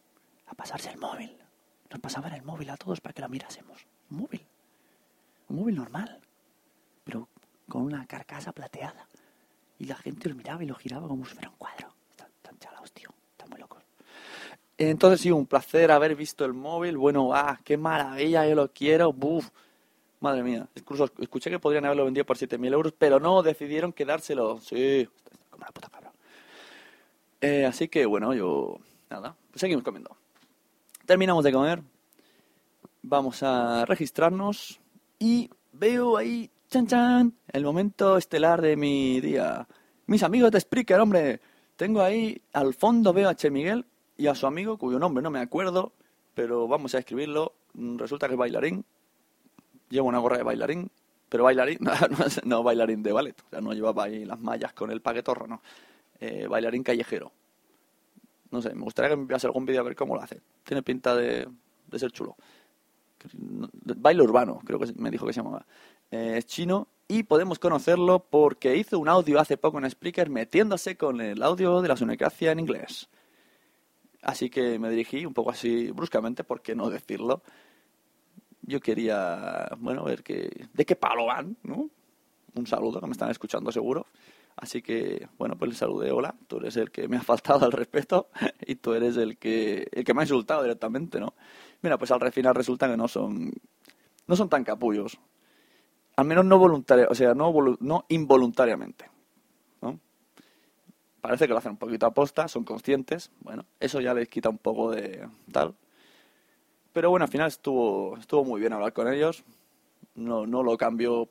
a 0.46 0.54
pasarse 0.54 0.92
el 0.92 0.98
móvil 0.98 1.36
nos 1.90 2.00
pasaban 2.00 2.34
el 2.34 2.44
móvil 2.44 2.70
a 2.70 2.78
todos 2.78 3.02
para 3.02 3.14
que 3.14 3.22
lo 3.22 3.30
mirásemos. 3.30 3.86
Un 4.12 4.20
móvil. 4.20 4.46
Un 5.50 5.56
móvil 5.56 5.76
normal. 5.76 6.20
Pero 7.04 7.30
con 7.68 7.82
una 7.82 8.06
carcasa 8.06 8.52
plateada. 8.52 9.08
Y 9.80 9.86
la 9.86 9.96
gente 9.96 10.30
lo 10.30 10.36
miraba 10.36 10.64
y 10.64 10.68
lo 10.68 10.76
giraba 10.76 11.08
como 11.08 11.26
si 11.26 11.34
fuera 11.34 11.50
un 11.50 11.56
cuadro. 11.56 11.96
Están, 12.12 12.30
están 12.36 12.60
chalados, 12.60 12.92
tío. 12.92 13.10
Están 13.32 13.50
muy 13.50 13.60
locos. 13.60 13.84
Entonces 14.80 15.20
sí, 15.20 15.30
un 15.30 15.46
placer 15.46 15.92
haber 15.92 16.16
visto 16.16 16.46
el 16.46 16.54
móvil. 16.54 16.98
Bueno, 16.98 17.34
ah, 17.34 17.60
qué 17.66 17.76
maravilla, 17.76 18.48
yo 18.48 18.56
lo 18.56 18.72
quiero. 18.72 19.12
Buf. 19.12 19.50
Madre 20.22 20.42
mía. 20.42 20.70
Incluso 20.74 21.12
escuché 21.20 21.50
que 21.50 21.60
podrían 21.60 21.84
haberlo 21.84 22.06
vendido 22.06 22.26
por 22.26 22.38
7.000 22.38 22.72
euros, 22.72 22.94
pero 22.98 23.20
no, 23.20 23.44
decidieron 23.44 23.92
quedárselo. 23.92 24.62
Sí, 24.62 25.06
como 25.50 25.66
la 25.66 25.72
puta 25.74 25.90
cabra. 25.90 26.14
Eh, 27.42 27.66
así 27.66 27.90
que 27.90 28.06
bueno, 28.06 28.34
yo... 28.34 28.78
Nada, 29.10 29.36
seguimos 29.54 29.84
comiendo. 29.84 30.16
Terminamos 31.06 31.44
de 31.44 31.52
comer, 31.52 31.82
vamos 33.02 33.44
a 33.44 33.84
registrarnos 33.86 34.80
y 35.18 35.50
veo 35.74 36.16
ahí, 36.16 36.52
chan 36.70 36.86
chan, 36.88 37.34
el 37.52 37.64
momento 37.64 38.16
estelar 38.16 38.62
de 38.62 38.78
mi 38.78 39.20
día. 39.20 39.68
Mis 40.06 40.22
amigos 40.22 40.52
de 40.52 40.62
Spreaker, 40.62 41.00
hombre, 41.00 41.42
tengo 41.76 42.02
ahí 42.02 42.40
al 42.54 42.76
fondo 42.76 43.12
veo 43.12 43.28
a 43.28 43.36
Che 43.36 43.50
Miguel 43.50 43.84
y 44.20 44.28
a 44.28 44.36
su 44.36 44.46
amigo, 44.46 44.78
cuyo 44.78 45.00
nombre 45.00 45.24
no 45.24 45.32
me 45.32 45.40
acuerdo, 45.40 45.94
pero 46.36 46.68
vamos 46.68 46.94
a 46.94 47.00
escribirlo. 47.00 47.54
Resulta 47.74 48.28
que 48.28 48.34
es 48.34 48.38
bailarín, 48.38 48.84
lleva 49.90 50.08
una 50.08 50.20
gorra 50.20 50.36
de 50.36 50.44
bailarín, 50.44 50.92
pero 51.30 51.46
bailarín, 51.46 51.78
no, 51.80 51.94
no 52.44 52.62
bailarín 52.62 53.02
de 53.02 53.14
ballet, 53.14 53.42
o 53.48 53.50
sea, 53.50 53.62
no 53.62 53.72
llevaba 53.72 54.04
ahí 54.04 54.26
las 54.26 54.42
mallas 54.42 54.74
con 54.74 54.92
el 54.92 55.02
paquetorro, 55.02 55.48
no. 55.48 55.62
Eh, 56.20 56.48
bailarín 56.48 56.84
callejero. 56.84 57.32
No 58.52 58.62
sé, 58.62 58.76
me 58.76 58.82
gustaría 58.82 59.10
que 59.10 59.16
me 59.16 59.22
enviase 59.22 59.48
algún 59.48 59.66
vídeo 59.66 59.80
a 59.80 59.86
ver 59.86 59.96
cómo 59.96 60.16
lo 60.16 60.22
hace. 60.22 60.42
Tiene 60.66 60.84
pinta 60.84 61.16
de, 61.16 61.48
de 61.88 62.00
ser 62.00 62.12
chulo. 62.12 62.36
Baile 63.34 64.22
urbano, 64.22 64.60
creo 64.66 64.80
que 64.80 64.92
me 64.98 65.12
dijo 65.12 65.26
que 65.26 65.32
se 65.32 65.40
llamaba. 65.40 65.66
Eh, 66.12 66.36
es 66.40 66.46
chino 66.46 66.90
y 67.08 67.24
podemos 67.24 67.58
conocerlo 67.58 68.20
porque 68.30 68.76
hizo 68.76 69.00
un 69.00 69.08
audio 69.08 69.40
hace 69.40 69.56
poco 69.56 69.78
en 69.78 69.90
Spreaker 69.90 70.30
metiéndose 70.30 70.98
con 70.98 71.22
el 71.22 71.42
audio 71.42 71.82
de 71.82 71.88
la 71.88 71.96
sonocracia 71.96 72.52
en 72.52 72.60
inglés. 72.60 73.08
Así 74.22 74.50
que 74.50 74.80
me 74.80 74.90
dirigí 74.90 75.26
un 75.26 75.34
poco 75.34 75.52
así 75.52 75.92
bruscamente, 75.92 76.44
¿por 76.44 76.62
qué 76.62 76.76
no 76.76 76.90
decirlo? 76.90 77.42
Yo 78.62 78.80
quería, 78.80 79.70
bueno, 79.78 80.04
ver 80.04 80.24
que, 80.24 80.68
de 80.74 80.86
qué 80.86 80.96
palo 80.96 81.26
van, 81.26 81.58
¿no? 81.64 81.90
Un 82.56 82.68
saludo, 82.68 83.00
que 83.00 83.08
me 83.08 83.14
están 83.14 83.32
escuchando 83.32 83.72
seguro. 83.72 84.08
Así 84.56 84.82
que, 84.82 85.28
bueno, 85.38 85.58
pues 85.58 85.70
le 85.70 85.78
saludé, 85.78 86.12
hola, 86.12 86.36
tú 86.48 86.58
eres 86.58 86.76
el 86.76 86.92
que 86.92 87.08
me 87.08 87.16
ha 87.18 87.22
faltado 87.22 87.66
al 87.66 87.72
respeto 87.72 88.30
y 88.66 88.76
tú 88.76 88.94
eres 88.94 89.16
el 89.16 89.38
que, 89.38 89.88
el 89.92 90.04
que 90.04 90.14
me 90.14 90.22
ha 90.22 90.24
insultado 90.26 90.62
directamente, 90.64 91.20
¿no? 91.20 91.34
Mira, 91.82 91.98
pues 91.98 92.12
al 92.12 92.32
final 92.32 92.56
resulta 92.56 92.90
que 92.90 92.98
no 92.98 93.08
son, 93.08 93.54
no 94.28 94.36
son 94.36 94.50
tan 94.50 94.66
capullos. 94.66 95.18
Al 96.18 96.26
menos 96.26 96.44
no 96.44 96.60
voluntariamente, 96.60 97.12
o 97.12 97.16
sea, 97.16 97.34
no, 97.34 97.54
no 97.80 98.06
involuntariamente. 98.10 99.10
Parece 101.22 101.48
que 101.48 101.54
lo 101.54 101.60
hacen 101.60 101.72
un 101.72 101.78
poquito 101.78 102.06
a 102.06 102.14
posta, 102.14 102.48
son 102.48 102.64
conscientes, 102.64 103.32
bueno, 103.42 103.66
eso 103.80 104.00
ya 104.00 104.14
les 104.14 104.30
quita 104.30 104.50
un 104.50 104.58
poco 104.58 104.92
de 104.92 105.28
tal. 105.52 105.76
Pero 106.94 107.10
bueno, 107.10 107.26
al 107.26 107.32
final 107.32 107.48
estuvo, 107.48 108.18
estuvo 108.18 108.44
muy 108.46 108.60
bien 108.60 108.74
hablar 108.74 108.94
con 108.94 109.12
ellos, 109.12 109.44
no, 110.16 110.48
no 110.48 110.64
lo 110.64 110.78
cambio 110.78 111.30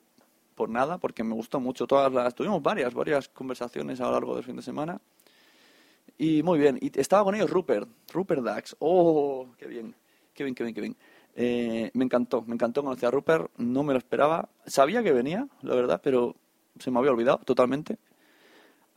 por 0.59 0.69
nada, 0.69 0.97
porque 0.97 1.23
me 1.23 1.33
gustó 1.33 1.61
mucho. 1.61 1.87
Todas 1.87 2.11
las, 2.11 2.35
tuvimos 2.35 2.61
varias, 2.61 2.93
varias 2.93 3.29
conversaciones 3.29 4.01
a 4.01 4.05
lo 4.05 4.11
largo 4.11 4.35
del 4.35 4.43
fin 4.43 4.57
de 4.57 4.61
semana. 4.61 4.99
Y 6.17 6.43
muy 6.43 6.59
bien. 6.59 6.77
Y 6.81 6.91
estaba 6.99 7.23
con 7.23 7.33
ellos 7.33 7.49
Rupert, 7.49 7.87
Rupert 8.11 8.43
Dax. 8.43 8.75
Oh, 8.79 9.47
qué 9.57 9.67
bien, 9.67 9.95
qué 10.33 10.43
bien, 10.43 10.55
qué 10.55 10.63
bien, 10.63 10.75
qué 10.75 10.81
bien. 10.81 10.97
Eh, 11.35 11.91
me 11.93 12.03
encantó, 12.03 12.41
me 12.41 12.55
encantó 12.55 12.83
conocer 12.83 13.07
a 13.07 13.11
Rupert, 13.11 13.49
no 13.57 13.83
me 13.83 13.93
lo 13.93 13.99
esperaba. 13.99 14.49
Sabía 14.65 15.01
que 15.01 15.13
venía, 15.13 15.47
la 15.61 15.75
verdad, 15.75 16.01
pero 16.03 16.35
se 16.77 16.91
me 16.91 16.99
había 16.99 17.11
olvidado 17.11 17.37
totalmente. 17.45 17.97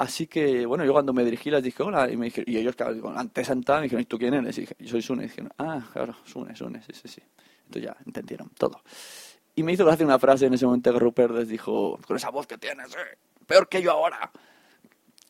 Así 0.02 0.26
que, 0.26 0.66
bueno, 0.66 0.84
yo 0.84 0.92
cuando 0.92 1.12
me 1.12 1.24
dirigí 1.24 1.48
les 1.48 1.62
dije 1.62 1.80
hola 1.80 2.10
y, 2.10 2.16
me 2.16 2.24
dije, 2.24 2.42
y 2.44 2.56
ellos, 2.56 2.74
claro, 2.74 3.16
antes 3.16 3.46
sentaban 3.46 3.82
me 3.82 3.84
dijeron, 3.84 4.02
¿y 4.02 4.06
tú 4.06 4.18
quién 4.18 4.34
eres? 4.34 4.58
Y 4.58 4.62
dije, 4.62 4.74
yo 4.80 4.88
soy 4.88 5.00
Sune. 5.00 5.22
Y 5.22 5.28
dijeron, 5.28 5.52
ah, 5.58 5.88
claro, 5.92 6.16
Sune, 6.24 6.56
Sune, 6.56 6.82
sí, 6.82 6.92
sí, 6.92 7.06
sí. 7.06 7.22
Entonces 7.66 7.84
ya 7.84 7.96
entendieron 8.04 8.50
todo. 8.58 8.82
Y 9.54 9.62
me 9.62 9.72
hizo 9.72 9.84
gracia 9.84 10.04
una 10.04 10.18
frase 10.18 10.46
en 10.46 10.54
ese 10.54 10.66
momento 10.66 10.92
que 10.92 10.98
Rupert 10.98 11.32
les 11.34 11.46
dijo, 11.46 12.00
con 12.04 12.16
esa 12.16 12.30
voz 12.30 12.48
que 12.48 12.58
tienes, 12.58 12.92
eh, 12.96 13.16
peor 13.46 13.68
que 13.68 13.80
yo 13.80 13.92
ahora. 13.92 14.32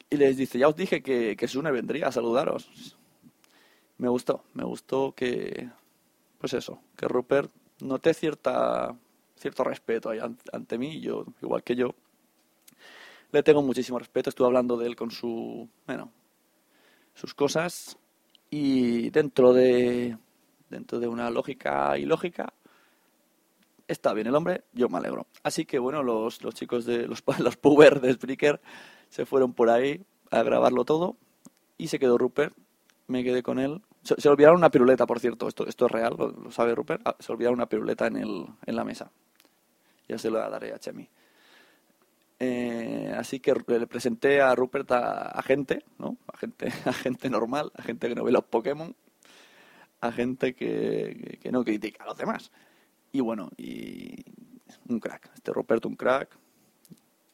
Y 0.08 0.16
les 0.16 0.38
dice, 0.38 0.58
ya 0.58 0.68
os 0.68 0.74
dije 0.74 1.02
que, 1.02 1.36
que 1.36 1.48
Sune 1.48 1.70
vendría 1.70 2.06
a 2.06 2.12
saludaros. 2.12 2.96
Me 3.98 4.08
gustó, 4.08 4.44
me 4.54 4.64
gustó 4.64 5.12
que, 5.14 5.68
pues 6.38 6.54
eso, 6.54 6.80
que 6.96 7.06
Rupert 7.06 7.52
noté 7.80 8.14
cierta, 8.14 8.96
cierto 9.36 9.64
respeto 9.64 10.08
ahí 10.08 10.20
ante 10.50 10.78
mí, 10.78 10.98
yo, 11.02 11.26
igual 11.42 11.62
que 11.62 11.76
yo, 11.76 11.94
le 13.32 13.42
tengo 13.42 13.62
muchísimo 13.62 13.98
respeto, 13.98 14.30
estuve 14.30 14.46
hablando 14.46 14.76
de 14.76 14.86
él 14.86 14.94
con 14.94 15.10
su, 15.10 15.68
bueno, 15.86 16.12
sus 17.14 17.34
cosas 17.34 17.98
y 18.50 19.10
dentro 19.10 19.52
de, 19.54 20.16
dentro 20.68 21.00
de 21.00 21.08
una 21.08 21.30
lógica 21.30 21.96
ilógica, 21.98 22.52
está 23.88 24.12
bien 24.12 24.26
el 24.26 24.34
hombre, 24.34 24.64
yo 24.74 24.88
me 24.88 24.98
alegro. 24.98 25.26
Así 25.42 25.64
que 25.64 25.78
bueno, 25.78 26.02
los, 26.02 26.42
los 26.42 26.54
chicos 26.54 26.84
de 26.84 27.08
los, 27.08 27.24
los 27.38 27.56
puber 27.56 28.00
de 28.00 28.12
Spreaker 28.12 28.60
se 29.08 29.24
fueron 29.24 29.54
por 29.54 29.70
ahí 29.70 30.04
a 30.30 30.42
grabarlo 30.42 30.84
todo 30.84 31.16
y 31.78 31.88
se 31.88 31.98
quedó 31.98 32.18
Rupert, 32.18 32.54
me 33.06 33.24
quedé 33.24 33.42
con 33.42 33.58
él. 33.58 33.80
Se, 34.02 34.28
olvidaron 34.28 34.58
una 34.58 34.70
piruleta, 34.70 35.06
por 35.06 35.20
cierto, 35.20 35.48
esto, 35.48 35.66
esto 35.66 35.86
es 35.86 35.92
real, 35.92 36.16
lo, 36.18 36.28
lo 36.28 36.50
sabe 36.50 36.74
Rupert, 36.74 37.00
ah, 37.06 37.16
se 37.18 37.32
olvidaron 37.32 37.58
una 37.58 37.68
piruleta 37.68 38.06
en, 38.08 38.16
el, 38.16 38.46
en 38.66 38.76
la 38.76 38.84
mesa. 38.84 39.10
Ya 40.08 40.18
se 40.18 40.28
lo 40.28 40.38
daré 40.38 40.74
a 40.74 40.78
Chemi. 40.78 41.08
Eh, 42.44 43.14
así 43.16 43.38
que 43.38 43.54
le 43.54 43.86
presenté 43.86 44.40
a 44.40 44.56
Rupert 44.56 44.90
a, 44.90 45.28
a, 45.28 45.42
gente, 45.42 45.84
¿no? 46.00 46.16
A 46.26 46.36
gente, 46.36 46.72
a 46.86 46.92
gente 46.92 47.30
normal, 47.30 47.70
a 47.76 47.82
gente 47.82 48.08
que 48.08 48.16
no 48.16 48.24
ve 48.24 48.32
los 48.32 48.42
Pokémon, 48.42 48.96
a 50.00 50.10
gente 50.10 50.52
que, 50.52 51.20
que, 51.22 51.38
que 51.38 51.52
no 51.52 51.62
critica 51.62 52.02
a 52.02 52.08
los 52.08 52.18
demás. 52.18 52.50
Y 53.12 53.20
bueno, 53.20 53.48
y 53.56 54.24
un 54.88 54.98
crack. 54.98 55.30
Este 55.36 55.52
Roberto, 55.52 55.88
un 55.88 55.94
crack. 55.94 56.36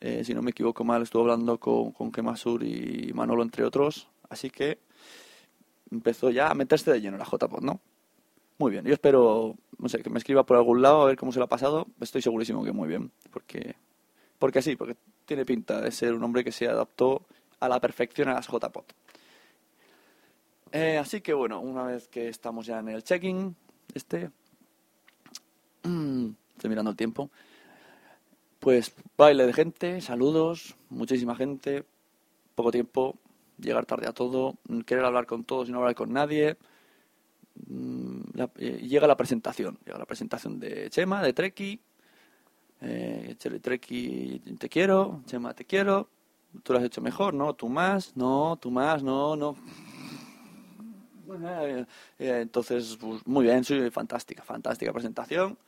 Eh, 0.00 0.24
si 0.24 0.34
no 0.34 0.42
me 0.42 0.50
equivoco 0.50 0.84
mal, 0.84 1.02
estuve 1.02 1.22
hablando 1.22 1.58
con, 1.58 1.92
con 1.92 2.12
Kemasur 2.12 2.62
y 2.62 3.10
Manolo, 3.14 3.42
entre 3.42 3.64
otros. 3.64 4.10
Así 4.28 4.50
que 4.50 4.78
empezó 5.90 6.28
ya 6.28 6.50
a 6.50 6.54
meterse 6.54 6.92
de 6.92 7.00
lleno 7.00 7.16
la 7.16 7.24
JPod, 7.24 7.62
¿no? 7.62 7.80
Muy 8.58 8.72
bien, 8.72 8.84
yo 8.84 8.92
espero, 8.92 9.56
no 9.78 9.88
sé, 9.88 10.02
que 10.02 10.10
me 10.10 10.18
escriba 10.18 10.44
por 10.44 10.58
algún 10.58 10.82
lado 10.82 11.00
a 11.00 11.06
ver 11.06 11.16
cómo 11.16 11.32
se 11.32 11.38
lo 11.38 11.46
ha 11.46 11.48
pasado. 11.48 11.86
Estoy 11.98 12.20
segurísimo 12.20 12.62
que 12.62 12.72
muy 12.72 12.88
bien, 12.88 13.10
porque, 13.30 13.76
porque 14.38 14.62
sí, 14.62 14.76
porque 14.76 14.97
tiene 15.26 15.45
pinta 15.45 15.80
de 15.80 15.90
ser 15.90 16.14
un 16.14 16.23
hombre 16.23 16.45
que 16.45 16.52
se 16.52 16.68
adaptó 16.68 17.23
a 17.61 17.68
la 17.68 17.80
perfección 17.80 18.28
a 18.28 18.35
las 18.35 18.47
JPod. 18.47 18.85
Eh, 20.73 20.99
así 20.99 21.21
que 21.21 21.33
bueno, 21.33 21.61
una 21.61 21.85
vez 21.85 22.09
que 22.09 22.28
estamos 22.28 22.66
ya 22.66 22.78
en 22.78 22.88
el 22.88 23.02
check-in, 23.02 23.57
este, 23.95 24.30
estoy 25.83 26.71
mirando 26.71 26.90
el 26.90 26.97
tiempo, 26.97 27.30
pues 28.61 28.92
baile 29.16 29.47
de 29.47 29.52
gente, 29.52 30.00
saludos, 30.00 30.76
muchísima 30.90 31.35
gente, 31.37 31.85
poco 32.54 32.71
tiempo, 32.71 33.16
llegar 33.59 33.87
tarde 33.87 34.09
a 34.09 34.12
todo, 34.12 34.57
querer 34.85 35.04
hablar 35.04 35.26
con 35.26 35.45
todos 35.45 35.68
y 35.68 35.73
no 35.73 35.78
hablar 35.78 35.95
con 35.95 36.12
nadie. 36.12 36.57
Mm, 37.66 38.21
eh, 38.59 38.87
llega 38.87 39.07
la 39.07 39.16
presentación, 39.16 39.78
llega 39.85 39.99
la 39.99 40.07
presentación 40.07 40.61
de 40.61 40.90
Chema, 40.90 41.23
de 41.23 41.33
Treki. 41.33 41.80
Eh, 42.80 43.35
Treki, 43.38 44.40
te 44.58 44.68
quiero, 44.68 45.23
Chema, 45.26 45.54
te 45.54 45.64
quiero. 45.64 46.08
Tú 46.62 46.73
lo 46.73 46.78
has 46.78 46.85
hecho 46.85 47.00
mejor, 47.00 47.35
¿no? 47.35 47.54
Tú 47.54 47.68
más, 47.68 48.16
no, 48.16 48.56
tú 48.61 48.70
más, 48.70 49.02
no, 49.02 49.37
no. 49.37 49.56
Eh, 51.44 51.85
eh, 52.18 52.38
entonces, 52.42 52.97
pues, 53.00 53.26
muy 53.26 53.44
bien, 53.44 53.64
fantástica, 53.92 54.42
fantástica 54.42 54.92
presentación. 54.92 55.58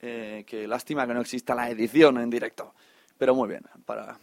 que 0.00 0.66
lástima 0.68 1.06
que 1.06 1.14
no 1.14 1.20
exista 1.20 1.54
la 1.54 1.70
edición 1.70 2.18
en 2.18 2.30
directo. 2.30 2.74
Pero 3.18 3.34
muy 3.34 3.48
bien, 3.48 3.62
para, 3.86 4.18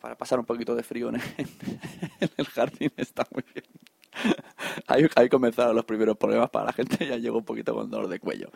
para, 0.00 0.16
pasar 0.16 0.38
un 0.38 0.44
poquito 0.44 0.74
de 0.74 0.82
frío 0.82 1.08
en, 1.08 1.16
el 2.36 2.46
jardín 2.46 2.92
está 2.96 3.26
muy 3.32 3.44
bien. 3.52 3.66
Ahí, 4.86 5.06
ahí, 5.16 5.28
comenzaron 5.28 5.74
los 5.74 5.84
primeros 5.84 6.16
problemas 6.16 6.50
para 6.50 6.66
la 6.66 6.72
gente, 6.72 7.06
ya 7.06 7.16
llegó 7.16 7.38
un 7.38 7.44
poquito 7.44 7.74
con 7.74 7.90
dolor 7.90 8.08
de 8.08 8.20
cuello. 8.20 8.50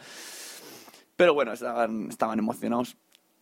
Pero 1.18 1.34
bueno, 1.34 1.52
estaban, 1.52 2.08
estaban 2.08 2.38
emocionados. 2.38 2.96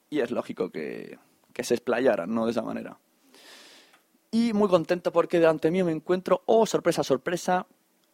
Y 0.08 0.20
es 0.20 0.30
lógico 0.30 0.70
que, 0.70 1.18
que 1.52 1.62
se 1.62 1.74
explayaran, 1.74 2.34
¿no? 2.34 2.46
De 2.46 2.52
esa 2.52 2.62
manera. 2.62 2.98
Y 4.30 4.54
muy 4.54 4.68
contento 4.68 5.12
porque 5.12 5.38
delante 5.38 5.70
mío 5.70 5.84
me 5.84 5.92
encuentro, 5.92 6.42
oh, 6.46 6.64
sorpresa, 6.64 7.04
sorpresa, 7.04 7.66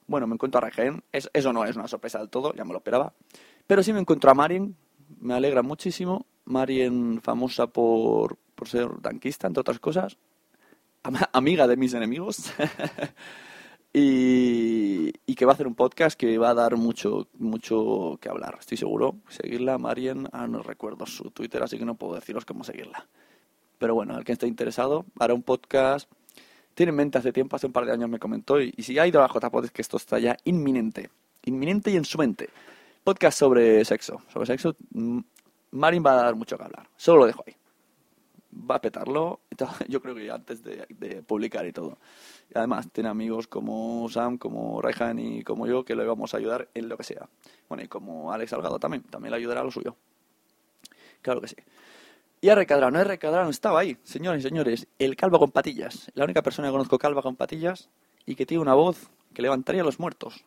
bueno, 0.09 0.26
me 0.26 0.35
encuentro 0.35 0.59
a 0.59 0.62
Regen, 0.62 1.04
eso 1.12 1.52
no 1.52 1.64
es 1.64 1.76
una 1.76 1.87
sorpresa 1.87 2.19
del 2.19 2.28
todo, 2.28 2.52
ya 2.54 2.64
me 2.64 2.73
lo 2.73 2.78
esperaba, 2.78 3.12
pero 3.66 3.85
sí 3.85 3.92
me 3.92 4.00
encuentro 4.00 4.33
a 4.33 4.35
Marien, 4.35 4.76
me 5.21 5.35
alegra 5.35 5.62
muchísimo, 5.62 6.26
Marien 6.45 7.21
famosa 7.23 7.69
por, 7.69 8.37
por 8.54 8.69
ser 8.69 8.88
tanquista, 9.00 9.47
entre 9.47 9.61
otras 9.61 9.78
cosas, 9.78 10.19
amiga 11.33 11.66
de 11.69 11.76
mis 11.76 11.95
enemigos, 11.95 12.52
y, 13.93 15.13
y, 15.27 15.35
que 15.35 15.45
va 15.45 15.53
a 15.53 15.55
hacer 15.55 15.67
un 15.67 15.75
podcast 15.75 16.19
que 16.19 16.39
va 16.39 16.51
a 16.51 16.55
dar 16.55 16.77
mucho, 16.77 17.29
mucho 17.39 18.19
que 18.21 18.31
hablar, 18.31 18.57
estoy 18.59 18.79
seguro. 18.79 19.17
Seguirla, 19.29 19.77
Marien, 19.77 20.29
ah, 20.33 20.47
no 20.47 20.63
recuerdo 20.63 21.05
su 21.05 21.31
Twitter, 21.31 21.63
así 21.63 21.79
que 21.79 21.85
no 21.85 21.95
puedo 21.95 22.15
deciros 22.15 22.47
cómo 22.47 22.65
seguirla. 22.65 23.07
Pero 23.79 23.95
bueno, 23.95 24.17
el 24.17 24.25
que 24.25 24.33
esté 24.33 24.47
interesado, 24.47 25.05
hará 25.19 25.35
un 25.35 25.43
podcast. 25.43 26.11
Tiene 26.75 26.91
en 26.91 26.97
mente 26.97 27.19
hace 27.19 27.33
tiempo, 27.33 27.57
hace 27.57 27.67
un 27.67 27.73
par 27.73 27.85
de 27.85 27.93
años 27.93 28.09
me 28.09 28.19
comentó, 28.19 28.61
y, 28.61 28.73
si 28.79 28.99
ha 28.99 29.07
ido 29.07 29.23
a 29.23 29.29
JPod 29.29 29.67
es 29.67 29.73
que 29.73 29.83
esto 29.83 29.99
está 29.99 30.19
ya 30.19 30.37
inminente. 30.45 31.11
Inminente 31.45 31.91
y 31.91 31.97
en 31.97 32.05
su 32.07 32.17
mente. 32.17 32.49
Podcast 33.05 33.39
sobre 33.39 33.85
sexo. 33.85 34.23
Sobre 34.33 34.47
sexo, 34.47 34.75
mm, 34.93 35.19
Marin 35.73 36.03
va 36.07 36.13
a 36.13 36.23
dar 36.23 36.35
mucho 36.35 36.57
que 36.57 36.65
hablar. 36.65 36.89
Solo 36.97 37.21
lo 37.21 37.27
dejo 37.27 37.45
ahí. 37.47 37.55
Va 38.55 38.77
a 38.77 38.81
petarlo, 38.81 39.41
yo 39.89 40.03
creo 40.03 40.15
que 40.15 40.31
antes 40.31 40.63
de, 40.63 41.23
publicar 41.27 41.67
y 41.67 41.73
todo. 41.73 41.99
Y 42.51 42.59
además 42.59 42.91
tiene 42.93 43.09
amigos 43.09 43.47
como 43.47 44.09
Sam, 44.11 44.37
como 44.37 44.83
Raihan 44.83 45.19
y 45.19 45.43
como 45.43 45.67
yo 45.67 45.85
que 45.85 45.95
le 45.95 46.05
vamos 46.05 46.35
a 46.35 46.37
ayudar 46.37 46.69
en 46.75 46.89
lo 46.89 46.97
que 46.97 47.05
sea. 47.05 47.29
Bueno, 47.69 47.83
y 47.83 47.89
como 47.89 48.33
Alex 48.33 48.51
Salgado 48.51 48.79
también, 48.79 49.05
también 49.05 49.31
le 49.31 49.38
ayudará 49.38 49.62
a 49.62 49.65
lo 49.65 49.71
suyo. 49.71 49.97
Claro 51.23 51.41
que 51.41 51.49
sí. 51.49 51.57
Y 52.41 52.49
a 52.49 52.57
Recadrano, 52.57 53.01
es 53.01 53.07
Recadrano, 53.07 53.51
estaba 53.51 53.79
ahí, 53.79 53.97
señores 54.03 54.45
y 54.45 54.49
señores, 54.49 54.88
el 54.99 55.15
calvo 55.15 55.38
con 55.38 55.53
patillas, 55.53 56.11
la 56.15 56.25
única 56.25 56.43
persona 56.43 56.69
que 56.69 56.73
conozco 56.73 56.99
calva 56.99 57.23
con 57.23 57.37
patillas 57.37 57.88
y 58.27 58.35
que 58.35 58.47
tiene 58.47 58.61
una 58.61 58.75
voz 58.75 59.11
que 59.33 59.43
levantaría 59.43 59.83
a 59.83 59.85
los 59.85 60.01
muertos. 60.01 60.45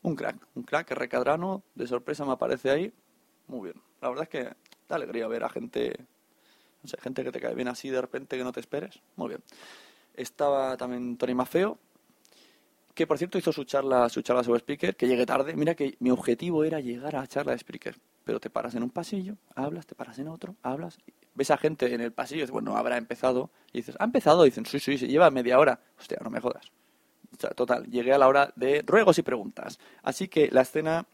Un 0.00 0.16
crack, 0.16 0.36
un 0.54 0.62
crack, 0.62 0.90
Recadrano, 0.92 1.62
de 1.74 1.86
sorpresa 1.86 2.24
me 2.24 2.32
aparece 2.32 2.70
ahí, 2.70 2.92
muy 3.46 3.70
bien. 3.70 3.82
La 4.00 4.08
verdad 4.08 4.24
es 4.24 4.28
que 4.30 4.44
da 4.88 4.96
alegría 4.96 5.28
ver 5.28 5.44
a 5.44 5.50
gente, 5.50 6.06
sé, 6.88 6.96
gente 7.00 7.24
que 7.24 7.32
te 7.32 7.40
cae 7.40 7.54
bien 7.54 7.68
así 7.68 7.90
de 7.90 8.00
repente 8.00 8.36
que 8.36 8.44
no 8.44 8.52
te 8.52 8.60
esperes, 8.60 9.00
muy 9.16 9.28
bien. 9.28 9.42
Estaba 10.14 10.76
también 10.76 11.16
Tony 11.16 11.34
Mafeo, 11.34 11.78
que 12.94 13.06
por 13.06 13.18
cierto 13.18 13.38
hizo 13.38 13.52
su 13.52 13.64
charla, 13.64 14.08
su 14.08 14.22
charla 14.22 14.44
sobre 14.44 14.60
Speaker, 14.60 14.96
que 14.96 15.08
llegué 15.08 15.26
tarde. 15.26 15.54
Mira 15.56 15.74
que 15.74 15.96
mi 15.98 16.10
objetivo 16.10 16.64
era 16.64 16.80
llegar 16.80 17.16
a 17.16 17.20
la 17.20 17.26
charla 17.26 17.52
de 17.52 17.58
Speaker, 17.58 17.96
pero 18.24 18.40
te 18.40 18.50
paras 18.50 18.74
en 18.74 18.82
un 18.82 18.90
pasillo, 18.90 19.36
hablas, 19.54 19.86
te 19.86 19.94
paras 19.94 20.18
en 20.18 20.28
otro, 20.28 20.54
hablas, 20.62 20.98
ves 21.34 21.50
a 21.50 21.56
gente 21.56 21.92
en 21.92 22.00
el 22.00 22.12
pasillo 22.12 22.42
dices, 22.42 22.52
bueno, 22.52 22.76
habrá 22.76 22.96
empezado. 22.96 23.50
Y 23.72 23.78
dices, 23.78 23.96
¿ha 23.98 24.04
empezado? 24.04 24.46
Y 24.46 24.50
dicen, 24.50 24.66
sí, 24.66 24.78
sí, 24.78 24.98
se 24.98 25.08
lleva 25.08 25.30
media 25.30 25.58
hora. 25.58 25.80
Hostia, 25.98 26.18
no 26.22 26.30
me 26.30 26.40
jodas. 26.40 26.70
total, 27.56 27.86
llegué 27.86 28.12
a 28.12 28.18
la 28.18 28.28
hora 28.28 28.52
de 28.56 28.82
ruegos 28.86 29.18
y 29.18 29.22
preguntas. 29.22 29.78
Así 30.02 30.28
que 30.28 30.48
la 30.50 30.62
escena 30.62 31.06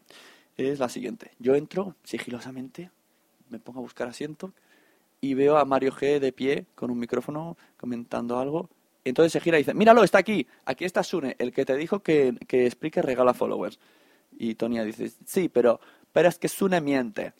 es 0.57 0.79
la 0.79 0.89
siguiente. 0.89 1.31
Yo 1.39 1.55
entro 1.55 1.95
sigilosamente, 2.03 2.91
me 3.49 3.59
pongo 3.59 3.79
a 3.79 3.81
buscar 3.81 4.07
asiento 4.07 4.53
y 5.21 5.35
veo 5.35 5.57
a 5.57 5.65
Mario 5.65 5.91
G 5.91 6.19
de 6.19 6.33
pie 6.33 6.65
con 6.75 6.91
un 6.91 6.99
micrófono 6.99 7.57
comentando 7.77 8.39
algo. 8.39 8.69
Entonces 9.03 9.31
se 9.31 9.39
gira 9.39 9.57
y 9.57 9.61
dice, 9.61 9.73
míralo, 9.73 10.03
está 10.03 10.17
aquí, 10.17 10.47
aquí 10.65 10.85
está 10.85 11.03
Sune, 11.03 11.35
el 11.39 11.53
que 11.53 11.65
te 11.65 11.75
dijo 11.75 11.99
que, 11.99 12.35
que 12.47 12.69
Spreaker 12.69 13.05
regala 13.05 13.33
followers. 13.33 13.79
Y 14.37 14.55
Tonia 14.55 14.83
dice, 14.83 15.11
sí, 15.25 15.49
pero, 15.49 15.79
pero 16.11 16.27
es 16.27 16.37
que 16.37 16.47
Sune 16.47 16.81
miente. 16.81 17.33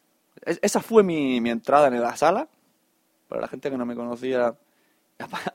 esa 0.45 0.81
fue 0.81 1.03
mi, 1.03 1.41
mi 1.41 1.49
entrada 1.49 1.87
en 1.87 2.01
la 2.01 2.15
sala 2.15 2.47
para 3.31 3.43
la 3.43 3.47
gente 3.47 3.71
que 3.71 3.77
no 3.77 3.85
me 3.85 3.95
conocía, 3.95 4.53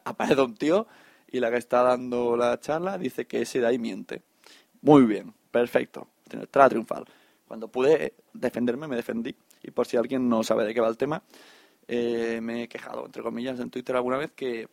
aparece 0.04 0.40
un 0.40 0.54
tío 0.54 0.86
y 1.30 1.40
la 1.40 1.50
que 1.50 1.58
está 1.58 1.82
dando 1.82 2.34
la 2.34 2.58
charla 2.58 2.96
dice 2.96 3.26
que 3.26 3.42
ese 3.42 3.60
de 3.60 3.66
ahí 3.66 3.78
miente. 3.78 4.22
Muy 4.80 5.04
bien, 5.04 5.34
perfecto. 5.50 6.08
Entrada 6.30 6.70
triunfal. 6.70 7.04
Cuando 7.46 7.68
pude 7.68 8.14
defenderme, 8.32 8.88
me 8.88 8.96
defendí. 8.96 9.36
Y 9.62 9.72
por 9.72 9.86
si 9.86 9.98
alguien 9.98 10.26
no 10.26 10.42
sabe 10.42 10.64
de 10.64 10.72
qué 10.72 10.80
va 10.80 10.88
el 10.88 10.96
tema, 10.96 11.22
eh, 11.88 12.40
me 12.42 12.64
he 12.64 12.68
quejado, 12.68 13.06
entre 13.06 13.22
comillas, 13.22 13.60
en 13.60 13.70
Twitter 13.70 13.96
alguna 13.96 14.16
vez 14.16 14.32
que, 14.32 14.68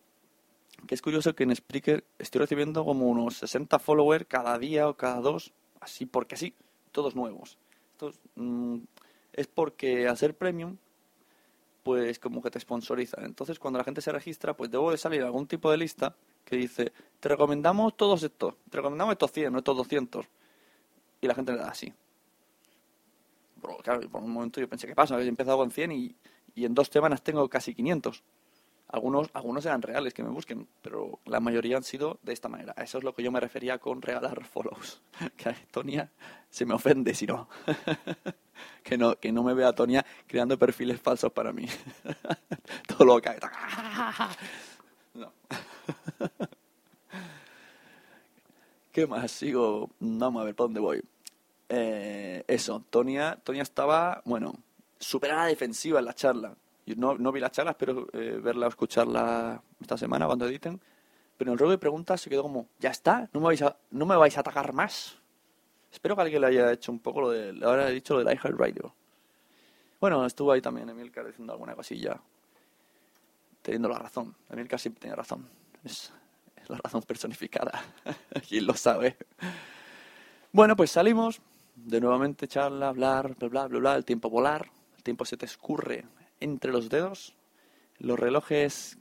que 0.87 0.95
es 0.95 1.01
curioso 1.01 1.35
que 1.35 1.43
en 1.43 1.55
Spreaker 1.55 2.03
estoy 2.19 2.41
recibiendo 2.41 2.83
como 2.85 3.07
unos 3.07 3.37
60 3.37 3.79
followers 3.79 4.25
cada 4.27 4.57
día 4.57 4.87
o 4.89 4.95
cada 4.95 5.21
dos, 5.21 5.53
así 5.79 6.05
porque 6.05 6.37
sí, 6.37 6.53
todos 6.91 7.15
nuevos. 7.15 7.57
Esto 7.91 8.13
mm, 8.35 8.79
es 9.33 9.47
porque 9.47 10.07
al 10.07 10.17
ser 10.17 10.35
premium 10.35 10.77
pues 11.83 12.17
como 12.17 12.41
que 12.41 12.49
te 12.49 12.59
sponsorizan. 12.59 13.25
Entonces, 13.25 13.59
cuando 13.59 13.77
la 13.77 13.83
gente 13.83 14.01
se 14.01 14.11
registra, 14.11 14.55
pues 14.55 14.71
debo 14.71 14.89
de 14.91 14.97
salir 14.97 15.21
algún 15.21 15.47
tipo 15.47 15.69
de 15.69 15.77
lista 15.77 16.15
que 16.45 16.55
dice, 16.55 16.93
te 17.19 17.29
recomendamos 17.29 17.95
todos 17.95 18.23
estos, 18.23 18.55
te 18.69 18.77
recomendamos 18.77 19.11
estos 19.11 19.31
100, 19.31 19.51
no 19.51 19.59
estos 19.59 19.77
200. 19.77 20.25
Y 21.21 21.27
la 21.27 21.35
gente 21.35 21.51
le 21.51 21.59
da 21.59 21.69
así. 21.69 21.93
Pero, 23.61 23.77
claro, 23.77 24.09
por 24.09 24.23
un 24.23 24.31
momento 24.31 24.59
yo 24.59 24.67
pensé, 24.67 24.87
¿qué 24.87 24.95
pasa? 24.95 25.19
He 25.19 25.27
empezado 25.27 25.57
con 25.57 25.71
100 25.71 25.91
y, 25.91 26.15
y 26.55 26.65
en 26.65 26.73
dos 26.73 26.87
semanas 26.87 27.21
tengo 27.21 27.47
casi 27.49 27.73
500. 27.73 28.23
Algunos, 28.87 29.29
algunos 29.33 29.65
eran 29.65 29.81
reales 29.81 30.13
que 30.13 30.21
me 30.21 30.29
busquen, 30.29 30.67
pero 30.83 31.19
la 31.25 31.39
mayoría 31.39 31.77
han 31.77 31.83
sido 31.83 32.19
de 32.21 32.31
esta 32.31 32.47
manera. 32.47 32.75
Eso 32.77 32.99
es 32.99 33.03
lo 33.03 33.15
que 33.15 33.23
yo 33.23 33.31
me 33.31 33.39
refería 33.39 33.79
con 33.79 34.03
regalar 34.03 34.45
follows. 34.45 35.01
Que 35.35 35.49
a 35.49 35.55
Tonia 35.71 36.11
se 36.49 36.65
me 36.65 36.75
ofende 36.75 37.15
si 37.15 37.25
no. 37.25 37.49
que 38.83 38.97
no, 38.97 39.15
que 39.15 39.31
no 39.31 39.41
me 39.41 39.55
vea 39.55 39.73
Tonia 39.73 40.05
creando 40.27 40.59
perfiles 40.59 41.01
falsos 41.01 41.31
para 41.31 41.51
mí. 41.51 41.65
Todo 42.87 43.05
lo 43.05 43.19
cae. 43.19 43.39
no. 45.15 45.33
¿Qué 48.91 49.07
más? 49.07 49.31
Sigo. 49.31 49.89
Vamos 49.99 50.39
a 50.39 50.45
ver 50.45 50.53
por 50.53 50.67
dónde 50.67 50.79
voy. 50.79 51.03
Eh, 51.69 52.43
eso, 52.47 52.83
Tonia, 52.91 53.39
Tonia 53.43 53.63
estaba, 53.63 54.21
bueno, 54.25 54.53
súper 55.03 55.31
a 55.31 55.37
la 55.37 55.45
defensiva 55.45 55.99
en 55.99 56.05
la 56.05 56.13
charla. 56.13 56.55
Yo 56.85 56.95
no, 56.97 57.17
no 57.17 57.31
vi 57.31 57.39
las 57.39 57.51
charlas, 57.51 57.75
pero 57.77 58.07
eh, 58.13 58.39
verla 58.41 58.65
o 58.65 58.69
escucharla 58.69 59.61
esta 59.79 59.97
semana 59.97 60.25
cuando 60.25 60.47
editen. 60.47 60.81
Pero 61.37 61.51
en 61.51 61.53
el 61.53 61.59
ruego 61.59 61.71
de 61.71 61.77
preguntas 61.77 62.21
se 62.21 62.29
quedó 62.29 62.43
como, 62.43 62.67
ya 62.79 62.89
está, 62.89 63.29
no 63.33 63.39
me 63.39 63.47
vais 63.47 63.61
a, 63.61 63.77
no 63.91 64.05
me 64.05 64.15
vais 64.15 64.35
a 64.37 64.41
atacar 64.41 64.73
más. 64.73 65.17
Espero 65.91 66.15
que 66.15 66.23
alguien 66.23 66.41
le 66.41 66.47
haya 66.47 66.71
hecho 66.71 66.91
un 66.91 66.99
poco 66.99 67.21
lo 67.21 67.29
de, 67.29 67.53
le 67.53 67.65
habrá 67.65 67.87
dicho 67.89 68.15
lo 68.15 68.23
del 68.23 68.37
Radio. 68.37 68.93
Bueno, 69.99 70.25
estuvo 70.25 70.51
ahí 70.51 70.61
también 70.61 70.89
Emilcar 70.89 71.25
diciendo 71.25 71.53
alguna 71.53 71.75
cosilla, 71.75 72.19
teniendo 73.61 73.89
la 73.89 73.99
razón. 73.99 74.35
Emilcar 74.49 74.79
siempre 74.79 75.01
tiene 75.01 75.15
razón. 75.15 75.47
Es, 75.83 76.11
la 76.67 76.77
razón 76.77 77.01
personificada. 77.03 77.83
¿Quién 78.47 78.65
lo 78.65 78.73
sabe? 78.73 79.17
Bueno, 80.51 80.75
pues 80.75 80.91
salimos. 80.91 81.41
De 81.75 81.99
nuevamente 81.99 82.47
charla, 82.47 82.89
hablar, 82.89 83.35
bla, 83.35 83.47
bla, 83.47 83.67
bla, 83.67 83.79
bla. 83.79 83.95
El 83.95 84.05
tiempo 84.05 84.29
volar. 84.29 84.69
Tiempo 85.03 85.25
se 85.25 85.37
te 85.37 85.45
escurre 85.45 86.05
entre 86.39 86.71
los 86.71 86.89
dedos. 86.89 87.35
los 87.99 88.19
relojes 88.19 88.97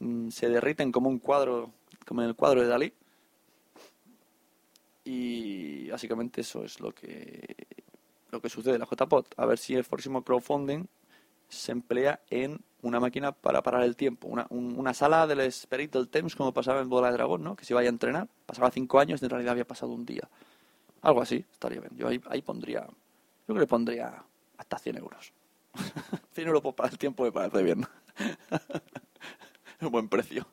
mm, 0.00 0.30
se 0.30 0.48
derriten 0.48 0.92
como 0.92 1.08
un 1.08 1.18
cuadro, 1.18 1.72
como 2.06 2.22
en 2.22 2.28
el 2.28 2.34
cuadro 2.34 2.62
de 2.62 2.68
Dalí. 2.68 2.92
Y 5.04 5.88
básicamente 5.90 6.40
eso 6.40 6.64
es 6.64 6.80
lo 6.80 6.92
que 6.92 7.56
lo 8.34 8.40
que 8.40 8.48
sucede 8.48 8.74
en 8.74 8.80
la 8.80 8.86
JPOT. 8.86 9.34
A 9.38 9.46
ver 9.46 9.58
si 9.58 9.74
el 9.74 9.84
próximo 9.84 10.22
crowdfunding 10.22 10.86
se 11.48 11.72
emplea 11.72 12.20
en 12.30 12.60
una 12.82 13.00
máquina 13.00 13.32
para 13.32 13.62
parar 13.62 13.82
el 13.82 13.96
tiempo, 13.96 14.28
una, 14.28 14.92
sala 14.92 15.26
del 15.26 15.40
Spirit 15.40 15.92
del 15.92 16.08
Thames 16.08 16.36
como 16.36 16.52
pasaba 16.52 16.80
en 16.80 16.88
Bola 16.88 17.08
de 17.08 17.14
Dragón, 17.14 17.42
¿no? 17.42 17.56
Que 17.56 17.64
se 17.64 17.72
vaya 17.72 17.88
a 17.88 17.92
entrenar, 17.92 18.28
pasaba 18.44 18.70
cinco 18.70 18.98
años 18.98 19.22
y 19.22 19.24
en 19.24 19.30
realidad 19.30 19.52
había 19.52 19.66
pasado 19.66 19.92
un 19.92 20.04
día. 20.04 20.28
Algo 21.00 21.22
así, 21.22 21.44
estaría 21.50 21.80
bien. 21.80 21.92
Yo 21.96 22.08
ahí, 22.08 22.20
ahí 22.28 22.42
pondría, 22.42 22.80
yo 22.80 22.94
creo 23.46 23.54
que 23.56 23.60
le 23.60 23.66
pondría 23.66 24.22
hasta 24.58 24.78
100 24.78 24.98
euros. 24.98 25.32
100 26.32 26.46
euros 26.46 26.62
por 26.62 26.74
parar 26.74 26.92
el 26.92 26.98
tiempo 26.98 27.24
me 27.24 27.32
parece 27.32 27.62
bien. 27.62 27.86
un 29.80 29.90
buen 29.90 30.08
precio. 30.08 30.46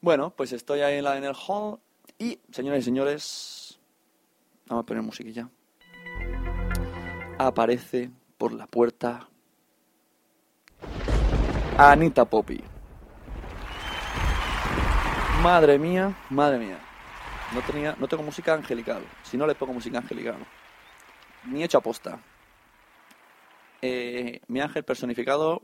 Bueno, 0.00 0.30
pues 0.30 0.52
estoy 0.52 0.80
ahí 0.80 0.98
en, 0.98 1.04
la, 1.04 1.16
en 1.16 1.24
el 1.24 1.34
hall 1.34 1.80
y, 2.18 2.38
señores 2.52 2.82
y 2.82 2.84
señores, 2.84 3.78
vamos 4.66 4.82
a 4.82 4.86
poner 4.86 5.02
musiquilla. 5.02 5.48
Aparece 7.38 8.10
por 8.36 8.52
la 8.52 8.66
puerta 8.66 9.28
Anita 11.76 12.24
Poppy. 12.24 12.62
Madre 15.42 15.78
mía, 15.78 16.16
madre 16.30 16.58
mía. 16.58 16.78
No, 17.54 17.62
tenía, 17.62 17.94
no 17.98 18.08
tengo 18.08 18.22
música 18.22 18.54
angelical. 18.54 19.02
Si 19.22 19.36
no 19.36 19.46
le 19.46 19.54
pongo 19.54 19.72
música 19.72 19.98
angelical. 19.98 20.44
Ni 21.48 21.64
hecho 21.64 21.78
aposta. 21.78 22.20
Eh, 23.80 24.40
mi 24.48 24.60
ángel 24.60 24.84
personificado, 24.84 25.62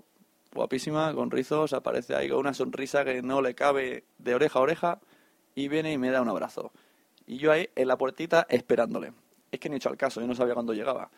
guapísima, 0.52 1.12
con 1.14 1.30
rizos, 1.30 1.72
aparece 1.72 2.14
ahí 2.14 2.28
con 2.28 2.38
una 2.38 2.54
sonrisa 2.54 3.04
que 3.04 3.22
no 3.22 3.42
le 3.42 3.54
cabe 3.54 4.04
de 4.18 4.34
oreja 4.34 4.58
a 4.58 4.62
oreja 4.62 5.00
y 5.54 5.68
viene 5.68 5.92
y 5.92 5.98
me 5.98 6.10
da 6.10 6.22
un 6.22 6.28
abrazo. 6.28 6.72
Y 7.26 7.38
yo 7.38 7.52
ahí 7.52 7.68
en 7.74 7.88
la 7.88 7.98
puertita 7.98 8.46
esperándole. 8.48 9.12
Es 9.50 9.60
que 9.60 9.68
ni 9.68 9.74
he 9.74 9.76
hecho 9.76 9.90
al 9.90 9.96
caso, 9.96 10.20
yo 10.20 10.26
no 10.26 10.34
sabía 10.34 10.54
cuándo 10.54 10.72
llegaba. 10.72 11.10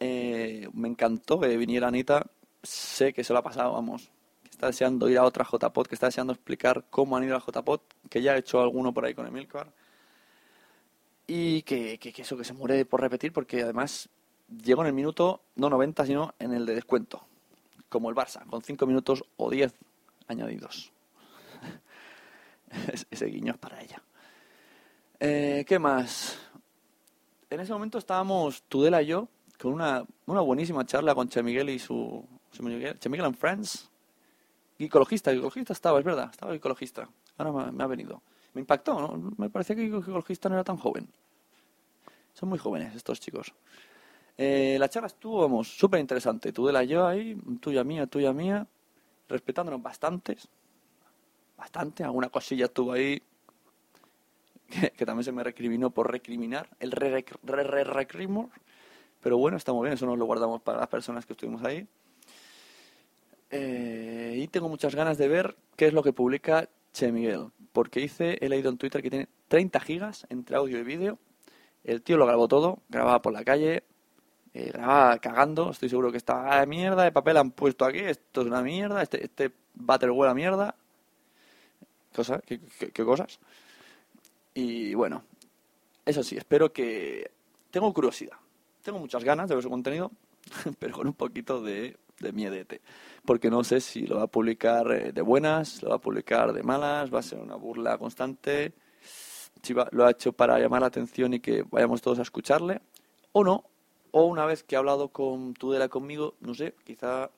Eh, 0.00 0.68
me 0.74 0.88
encantó 0.88 1.40
que 1.40 1.56
viniera 1.56 1.88
Anita. 1.88 2.26
Sé 2.62 3.12
que 3.12 3.24
se 3.24 3.32
lo 3.32 3.40
ha 3.40 3.42
pasado, 3.42 3.72
vamos. 3.72 4.10
Que 4.42 4.50
está 4.50 4.66
deseando 4.68 5.08
ir 5.08 5.18
a 5.18 5.24
otra 5.24 5.44
JPod, 5.44 5.86
que 5.86 5.94
está 5.94 6.06
deseando 6.06 6.32
explicar 6.32 6.84
cómo 6.90 7.16
han 7.16 7.24
ido 7.24 7.36
a 7.36 7.40
JPod, 7.40 7.80
que 8.08 8.22
ya 8.22 8.32
ha 8.32 8.36
hecho 8.36 8.60
alguno 8.60 8.92
por 8.92 9.04
ahí 9.04 9.14
con 9.14 9.26
Emilcar. 9.26 9.72
Y 11.26 11.62
que, 11.62 11.98
que, 11.98 12.12
que 12.12 12.22
eso, 12.22 12.36
que 12.36 12.44
se 12.44 12.52
muere 12.52 12.84
por 12.84 13.00
repetir, 13.00 13.32
porque 13.32 13.62
además 13.62 14.08
llegó 14.62 14.82
en 14.82 14.88
el 14.88 14.92
minuto, 14.94 15.40
no 15.56 15.70
90, 15.70 16.06
sino 16.06 16.34
en 16.38 16.52
el 16.52 16.66
de 16.66 16.74
descuento. 16.74 17.22
Como 17.88 18.10
el 18.10 18.16
Barça, 18.16 18.44
con 18.46 18.62
5 18.62 18.86
minutos 18.86 19.24
o 19.36 19.50
10 19.50 19.72
añadidos. 20.28 20.92
Ese 23.10 23.26
guiño 23.26 23.52
es 23.52 23.58
para 23.58 23.80
ella. 23.80 24.02
Eh, 25.20 25.64
¿Qué 25.66 25.78
más? 25.78 26.38
En 27.48 27.60
ese 27.60 27.72
momento 27.72 27.98
estábamos 27.98 28.62
Tudela 28.64 29.00
y 29.00 29.06
yo 29.06 29.28
con 29.58 29.72
una, 29.72 30.04
una 30.26 30.40
buenísima 30.40 30.84
charla 30.84 31.14
con 31.14 31.28
Che 31.28 31.42
Miguel 31.42 31.70
y 31.70 31.78
su, 31.78 32.26
su 32.50 32.62
Che 32.98 33.08
Miguel 33.08 33.26
and 33.26 33.36
Friends. 33.36 33.88
Ecologista, 34.78 35.30
ecologista 35.32 35.72
estaba, 35.72 35.98
es 36.00 36.04
verdad, 36.04 36.30
estaba 36.30 36.54
ecologista. 36.54 37.08
Ahora 37.38 37.70
me, 37.70 37.84
ha 37.84 37.86
venido. 37.86 38.22
Me 38.54 38.60
impactó, 38.60 39.00
¿no? 39.00 39.32
Me 39.36 39.50
parecía 39.50 39.76
que 39.76 39.86
ecologista 39.86 40.48
no 40.48 40.54
era 40.54 40.64
tan 40.64 40.76
joven. 40.76 41.08
Son 42.32 42.48
muy 42.48 42.58
jóvenes 42.58 42.94
estos 42.94 43.20
chicos. 43.20 43.52
Eh, 44.36 44.76
la 44.80 44.88
charla 44.88 45.06
estuvo, 45.06 45.42
vamos, 45.42 45.68
súper 45.68 46.00
interesante. 46.00 46.52
Tú 46.52 46.66
de 46.66 46.72
la 46.72 46.84
yo 46.84 47.06
ahí, 47.06 47.36
tuya 47.60 47.84
mía, 47.84 48.06
tuya 48.06 48.32
mía, 48.32 48.66
respetándonos 49.28 49.82
bastantes. 49.82 50.48
Bastante, 51.56 52.02
alguna 52.02 52.28
cosilla 52.28 52.66
estuvo 52.66 52.92
ahí 52.92 53.22
que, 54.96 55.06
también 55.06 55.24
se 55.24 55.32
me 55.32 55.44
recriminó 55.44 55.90
por 55.90 56.10
recriminar. 56.10 56.68
El 56.80 56.90
re, 56.92 57.24
re, 57.42 57.62
re, 57.62 57.84
recrimor. 57.84 58.48
Pero 59.20 59.38
bueno, 59.38 59.56
está 59.56 59.72
muy 59.72 59.84
bien, 59.84 59.94
eso 59.94 60.06
nos 60.06 60.18
lo 60.18 60.26
guardamos 60.26 60.60
para 60.62 60.78
las 60.78 60.88
personas 60.88 61.24
que 61.26 61.32
estuvimos 61.32 61.62
ahí. 61.64 61.86
Eh, 63.50 64.34
y 64.38 64.48
tengo 64.48 64.68
muchas 64.68 64.94
ganas 64.94 65.16
de 65.16 65.28
ver 65.28 65.56
qué 65.76 65.86
es 65.86 65.92
lo 65.92 66.02
que 66.02 66.12
publica 66.12 66.68
Che 66.94 67.12
Miguel. 67.12 67.50
Porque 67.72 68.00
hice, 68.00 68.38
he 68.40 68.48
leído 68.48 68.70
en 68.70 68.78
Twitter 68.78 69.02
que 69.02 69.10
tiene 69.10 69.28
30 69.48 69.80
gigas 69.80 70.26
entre 70.30 70.56
audio 70.56 70.78
y 70.78 70.82
vídeo. 70.82 71.18
El 71.82 72.00
tío 72.00 72.16
lo 72.16 72.24
grabó 72.24 72.48
todo, 72.48 72.78
grababa 72.88 73.20
por 73.20 73.34
la 73.34 73.44
calle, 73.44 73.84
eh, 74.54 74.70
grababa 74.72 75.18
cagando. 75.18 75.70
Estoy 75.70 75.90
seguro 75.90 76.10
que 76.10 76.16
esta 76.16 76.62
ah, 76.62 76.64
mierda 76.64 77.04
de 77.04 77.12
papel 77.12 77.36
han 77.36 77.50
puesto 77.50 77.84
aquí, 77.84 77.98
esto 77.98 78.40
es 78.40 78.46
una 78.46 78.62
mierda, 78.62 79.02
este, 79.02 79.22
este 79.22 79.52
battle 79.74 80.12
huele 80.12 80.32
mierda. 80.32 80.74
Cosa, 82.14 82.40
¿Qué, 82.46 82.60
qué 82.60 83.04
cosas? 83.04 83.38
Y 84.54 84.94
bueno, 84.94 85.24
eso 86.06 86.22
sí, 86.22 86.38
espero 86.38 86.72
que... 86.72 87.30
Tengo 87.70 87.92
curiosidad 87.92 88.38
tengo 88.84 88.98
muchas 88.98 89.24
ganas 89.24 89.48
de 89.48 89.56
ver 89.56 89.64
su 89.64 89.70
contenido, 89.70 90.12
pero 90.78 90.94
con 90.94 91.08
un 91.08 91.14
poquito 91.14 91.62
de, 91.62 91.96
de 92.24 92.32
miedete. 92.32 92.80
Porque 93.24 93.50
no 93.50 93.62
sé 93.62 93.80
si 93.80 94.06
lo 94.06 94.16
va 94.16 94.24
a 94.24 94.26
publicar 94.26 94.90
eh, 94.90 95.12
de 95.12 95.22
buenas, 95.22 95.82
lo 95.82 95.90
va 95.90 95.96
a 95.96 96.00
publicar 96.00 96.52
de 96.52 96.62
malas, 96.62 97.14
va 97.14 97.20
a 97.20 97.22
ser 97.22 97.38
una 97.38 97.54
burla 97.54 97.96
constante, 97.98 98.74
si 99.62 99.74
lo 99.92 100.04
ha 100.04 100.10
hecho 100.10 100.32
para 100.32 100.58
llamar 100.58 100.80
la 100.80 100.88
atención 100.88 101.34
y 101.34 101.40
que 101.40 101.64
vayamos 101.70 102.02
todos 102.02 102.18
a 102.18 102.22
escucharle, 102.22 102.80
o 103.32 103.44
no, 103.44 103.64
o 104.10 104.24
una 104.24 104.44
vez 104.44 104.62
que 104.62 104.76
ha 104.76 104.80
hablado 104.80 105.08
con 105.08 105.54
Tudela 105.54 105.88
conmigo, 105.88 106.34
no 106.40 106.54
sé, 106.54 106.74
quizá 106.84 107.30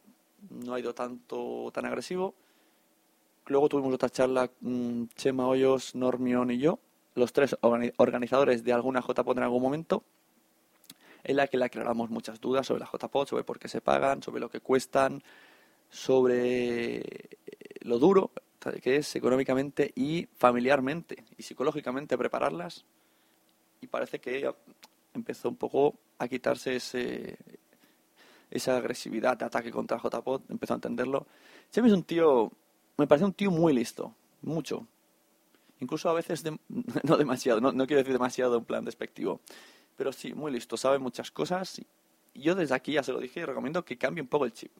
no 0.50 0.74
ha 0.74 0.80
ido 0.80 0.94
tanto 0.94 1.70
tan 1.72 1.86
agresivo. 1.86 2.34
Luego 3.46 3.68
tuvimos 3.68 3.94
otra 3.94 4.10
charla, 4.10 4.50
mm, 4.60 5.04
Chema 5.14 5.46
Hoyos, 5.46 5.94
Normión 5.94 6.50
y 6.50 6.58
yo, 6.58 6.80
los 7.14 7.32
tres 7.32 7.56
organizadores 7.62 8.64
de 8.64 8.72
alguna 8.72 9.00
JPOT 9.00 9.36
en 9.38 9.44
algún 9.44 9.62
momento, 9.62 10.04
en 11.26 11.36
la 11.36 11.48
que 11.48 11.56
le 11.56 11.64
aclaramos 11.64 12.08
muchas 12.08 12.40
dudas 12.40 12.66
sobre 12.66 12.80
la 12.80 12.86
JPOT, 12.86 13.28
sobre 13.28 13.44
por 13.44 13.58
qué 13.58 13.68
se 13.68 13.80
pagan, 13.80 14.22
sobre 14.22 14.40
lo 14.40 14.48
que 14.48 14.60
cuestan, 14.60 15.22
sobre 15.90 17.02
lo 17.80 17.98
duro 17.98 18.30
que 18.82 18.96
es 18.96 19.16
económicamente 19.16 19.92
y 19.94 20.26
familiarmente 20.36 21.24
y 21.36 21.42
psicológicamente 21.42 22.18
prepararlas. 22.18 22.84
Y 23.80 23.86
parece 23.86 24.20
que 24.20 24.52
empezó 25.14 25.48
un 25.48 25.56
poco 25.56 25.94
a 26.18 26.28
quitarse 26.28 26.76
ese, 26.76 27.36
esa 28.50 28.76
agresividad 28.76 29.36
de 29.36 29.44
ataque 29.44 29.70
contra 29.70 29.98
JPOT, 29.98 30.50
empezó 30.50 30.74
a 30.74 30.76
entenderlo. 30.76 31.26
Chemi 31.70 31.88
es 31.88 31.94
un 31.94 32.04
tío, 32.04 32.52
me 32.96 33.06
parece 33.06 33.24
un 33.24 33.32
tío 33.32 33.50
muy 33.50 33.72
listo, 33.72 34.14
mucho. 34.42 34.86
Incluso 35.80 36.08
a 36.08 36.14
veces, 36.14 36.42
no 37.02 37.16
demasiado, 37.16 37.60
no, 37.60 37.72
no 37.72 37.86
quiero 37.86 37.98
decir 37.98 38.14
demasiado 38.14 38.58
en 38.58 38.64
plan 38.64 38.84
despectivo, 38.84 39.40
pero 39.96 40.12
sí, 40.12 40.34
muy 40.34 40.52
listo, 40.52 40.76
sabe 40.76 40.98
muchas 40.98 41.30
cosas. 41.30 41.80
Y 42.34 42.40
yo 42.40 42.54
desde 42.54 42.74
aquí 42.74 42.92
ya 42.92 43.02
se 43.02 43.12
lo 43.12 43.18
dije 43.18 43.40
y 43.40 43.44
recomiendo 43.44 43.84
que 43.84 43.96
cambie 43.96 44.22
un 44.22 44.28
poco 44.28 44.44
el 44.44 44.52
chip. 44.52 44.70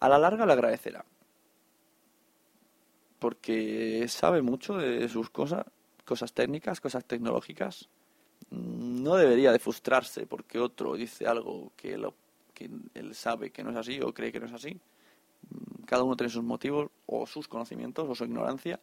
A 0.00 0.08
la 0.08 0.18
larga 0.18 0.46
le 0.46 0.52
agradecerá. 0.52 1.04
Porque 3.18 4.06
sabe 4.08 4.42
mucho 4.42 4.76
de 4.76 5.08
sus 5.08 5.30
cosas, 5.30 5.64
cosas 6.04 6.32
técnicas, 6.32 6.80
cosas 6.80 7.04
tecnológicas. 7.04 7.88
No 8.50 9.16
debería 9.16 9.52
de 9.52 9.58
frustrarse 9.58 10.26
porque 10.26 10.58
otro 10.58 10.94
dice 10.94 11.26
algo 11.26 11.72
que, 11.76 11.96
lo, 11.96 12.14
que 12.52 12.68
él 12.94 13.14
sabe 13.14 13.50
que 13.50 13.62
no 13.62 13.70
es 13.70 13.76
así 13.76 14.00
o 14.00 14.12
cree 14.12 14.32
que 14.32 14.40
no 14.40 14.46
es 14.46 14.52
así. 14.52 14.80
Cada 15.86 16.04
uno 16.04 16.16
tiene 16.16 16.32
sus 16.32 16.42
motivos 16.42 16.90
o 17.06 17.26
sus 17.26 17.48
conocimientos 17.48 18.08
o 18.08 18.14
su 18.14 18.24
ignorancia. 18.24 18.80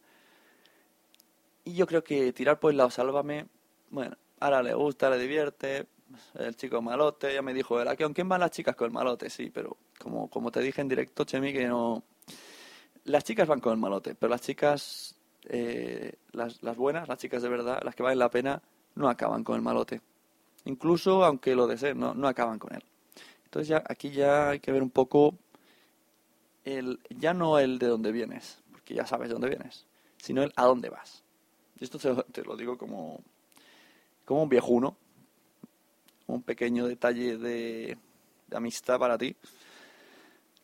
Y 1.64 1.74
yo 1.74 1.86
creo 1.86 2.02
que 2.02 2.32
tirar 2.32 2.58
por 2.58 2.70
el 2.70 2.78
lado 2.78 2.90
sálvame, 2.90 3.46
bueno, 3.90 4.16
ahora 4.40 4.62
le 4.62 4.74
gusta, 4.74 5.10
le 5.10 5.18
divierte, 5.18 5.86
el 6.34 6.56
chico 6.56 6.82
malote, 6.82 7.32
ya 7.32 7.42
me 7.42 7.54
dijo, 7.54 7.76
¿con 7.98 8.12
quién 8.12 8.28
van 8.28 8.40
las 8.40 8.50
chicas 8.50 8.74
con 8.74 8.86
el 8.86 8.92
malote? 8.92 9.30
Sí, 9.30 9.50
pero 9.50 9.76
como, 9.98 10.28
como 10.28 10.50
te 10.50 10.60
dije 10.60 10.80
en 10.80 10.88
directo, 10.88 11.24
Chemi, 11.24 11.52
que 11.52 11.66
no... 11.66 12.02
Las 13.04 13.24
chicas 13.24 13.48
van 13.48 13.60
con 13.60 13.72
el 13.72 13.78
malote, 13.78 14.14
pero 14.14 14.30
las 14.30 14.42
chicas, 14.42 15.14
eh, 15.44 16.14
las, 16.32 16.62
las 16.62 16.76
buenas, 16.76 17.08
las 17.08 17.18
chicas 17.18 17.42
de 17.42 17.48
verdad, 17.48 17.80
las 17.82 17.94
que 17.94 18.02
valen 18.02 18.18
la 18.18 18.30
pena, 18.30 18.60
no 18.94 19.08
acaban 19.08 19.42
con 19.42 19.56
el 19.56 19.62
malote. 19.62 20.00
Incluso 20.64 21.24
aunque 21.24 21.54
lo 21.54 21.66
deseen, 21.66 21.98
no, 21.98 22.14
no 22.14 22.28
acaban 22.28 22.58
con 22.58 22.74
él. 22.74 22.84
Entonces 23.44 23.68
ya 23.68 23.82
aquí 23.86 24.10
ya 24.10 24.50
hay 24.50 24.60
que 24.60 24.70
ver 24.70 24.82
un 24.82 24.90
poco 24.90 25.34
el, 26.64 27.00
ya 27.08 27.34
no 27.34 27.58
el 27.58 27.78
de 27.78 27.86
dónde 27.86 28.12
vienes, 28.12 28.62
porque 28.70 28.94
ya 28.94 29.06
sabes 29.06 29.28
de 29.28 29.34
dónde 29.34 29.48
vienes, 29.48 29.86
sino 30.18 30.42
el 30.42 30.52
a 30.56 30.66
dónde 30.66 30.90
vas. 30.90 31.24
Y 31.78 31.84
esto 31.84 31.98
te 32.30 32.44
lo 32.44 32.56
digo 32.56 32.76
como, 32.76 33.24
como 34.30 34.44
un 34.44 34.48
viejuno, 34.48 34.96
un 36.28 36.44
pequeño 36.44 36.86
detalle 36.86 37.36
de, 37.36 37.98
amistad 38.54 38.96
para 38.96 39.18
ti, 39.18 39.34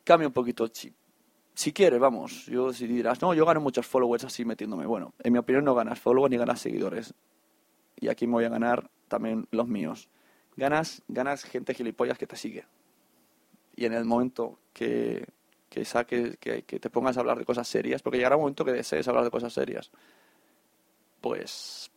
cambia 0.04 0.28
un 0.28 0.32
poquito. 0.32 0.70
Si 1.52 1.72
quieres, 1.72 1.98
vamos, 1.98 2.46
yo 2.46 2.72
si 2.72 2.86
dirás, 2.86 3.20
no, 3.20 3.34
yo 3.34 3.44
gano 3.44 3.60
muchos 3.60 3.84
followers 3.84 4.22
así 4.22 4.44
metiéndome. 4.44 4.86
Bueno, 4.86 5.14
en 5.18 5.32
mi 5.32 5.40
opinión 5.40 5.64
no 5.64 5.74
ganas 5.74 5.98
followers 5.98 6.30
ni 6.30 6.36
ganas 6.36 6.60
seguidores. 6.60 7.12
Y 7.96 8.06
aquí 8.06 8.28
me 8.28 8.34
voy 8.34 8.44
a 8.44 8.50
ganar 8.50 8.88
también 9.08 9.48
los 9.50 9.66
míos. 9.66 10.08
Ganas, 10.56 11.02
ganas 11.08 11.42
gente 11.42 11.74
gilipollas 11.74 12.18
que 12.18 12.28
te 12.28 12.36
sigue. 12.36 12.66
y 13.74 13.84
en 13.84 13.94
el 13.94 14.04
momento 14.04 14.60
que, 14.72 15.26
que, 15.68 15.84
saque, 15.84 16.36
que, 16.38 16.62
que 16.62 16.78
te 16.78 16.88
pongas 16.88 17.16
a 17.16 17.20
hablar 17.20 17.36
de 17.36 17.44
cosas 17.44 17.66
serias, 17.66 18.00
porque 18.00 18.18
llegará 18.18 18.36
un 18.36 18.42
momento 18.42 18.64
que 18.64 18.70
desees 18.70 19.08
hablar 19.08 19.24
de 19.24 19.30
cosas 19.32 19.52
serias, 19.52 19.90
pues 21.20 21.90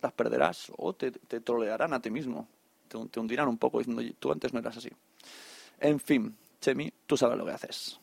las 0.00 0.12
perderás 0.12 0.72
o 0.76 0.92
te, 0.94 1.10
te 1.10 1.40
trolearán 1.40 1.92
a 1.92 2.00
ti 2.00 2.10
mismo, 2.10 2.48
te, 2.88 2.98
te 3.06 3.20
hundirán 3.20 3.48
un 3.48 3.58
poco 3.58 3.78
diciendo, 3.78 4.02
tú 4.18 4.32
antes 4.32 4.52
no 4.52 4.60
eras 4.60 4.76
así. 4.76 4.90
En 5.80 6.00
fin, 6.00 6.36
Chemi, 6.60 6.92
tú 7.06 7.16
sabes 7.16 7.38
lo 7.38 7.44
que 7.44 7.52
haces. 7.52 8.00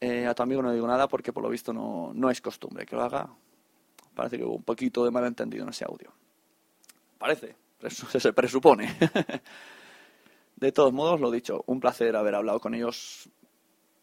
Eh, 0.00 0.26
a 0.26 0.34
tu 0.34 0.42
amigo 0.42 0.60
no 0.62 0.72
digo 0.72 0.86
nada 0.86 1.08
porque 1.08 1.32
por 1.32 1.42
lo 1.42 1.48
visto 1.48 1.72
no, 1.72 2.12
no 2.14 2.30
es 2.30 2.40
costumbre 2.40 2.84
que 2.84 2.96
lo 2.96 3.02
haga. 3.02 3.28
Parece 4.14 4.38
que 4.38 4.44
hubo 4.44 4.56
un 4.56 4.62
poquito 4.62 5.04
de 5.04 5.10
malentendido 5.10 5.62
en 5.62 5.70
ese 5.70 5.84
audio. 5.84 6.12
Parece, 7.18 7.56
se 8.18 8.32
presupone. 8.32 8.96
de 10.56 10.72
todos 10.72 10.92
modos, 10.92 11.20
lo 11.20 11.30
dicho, 11.30 11.64
un 11.66 11.80
placer 11.80 12.14
haber 12.16 12.34
hablado 12.34 12.60
con 12.60 12.74
ellos 12.74 13.28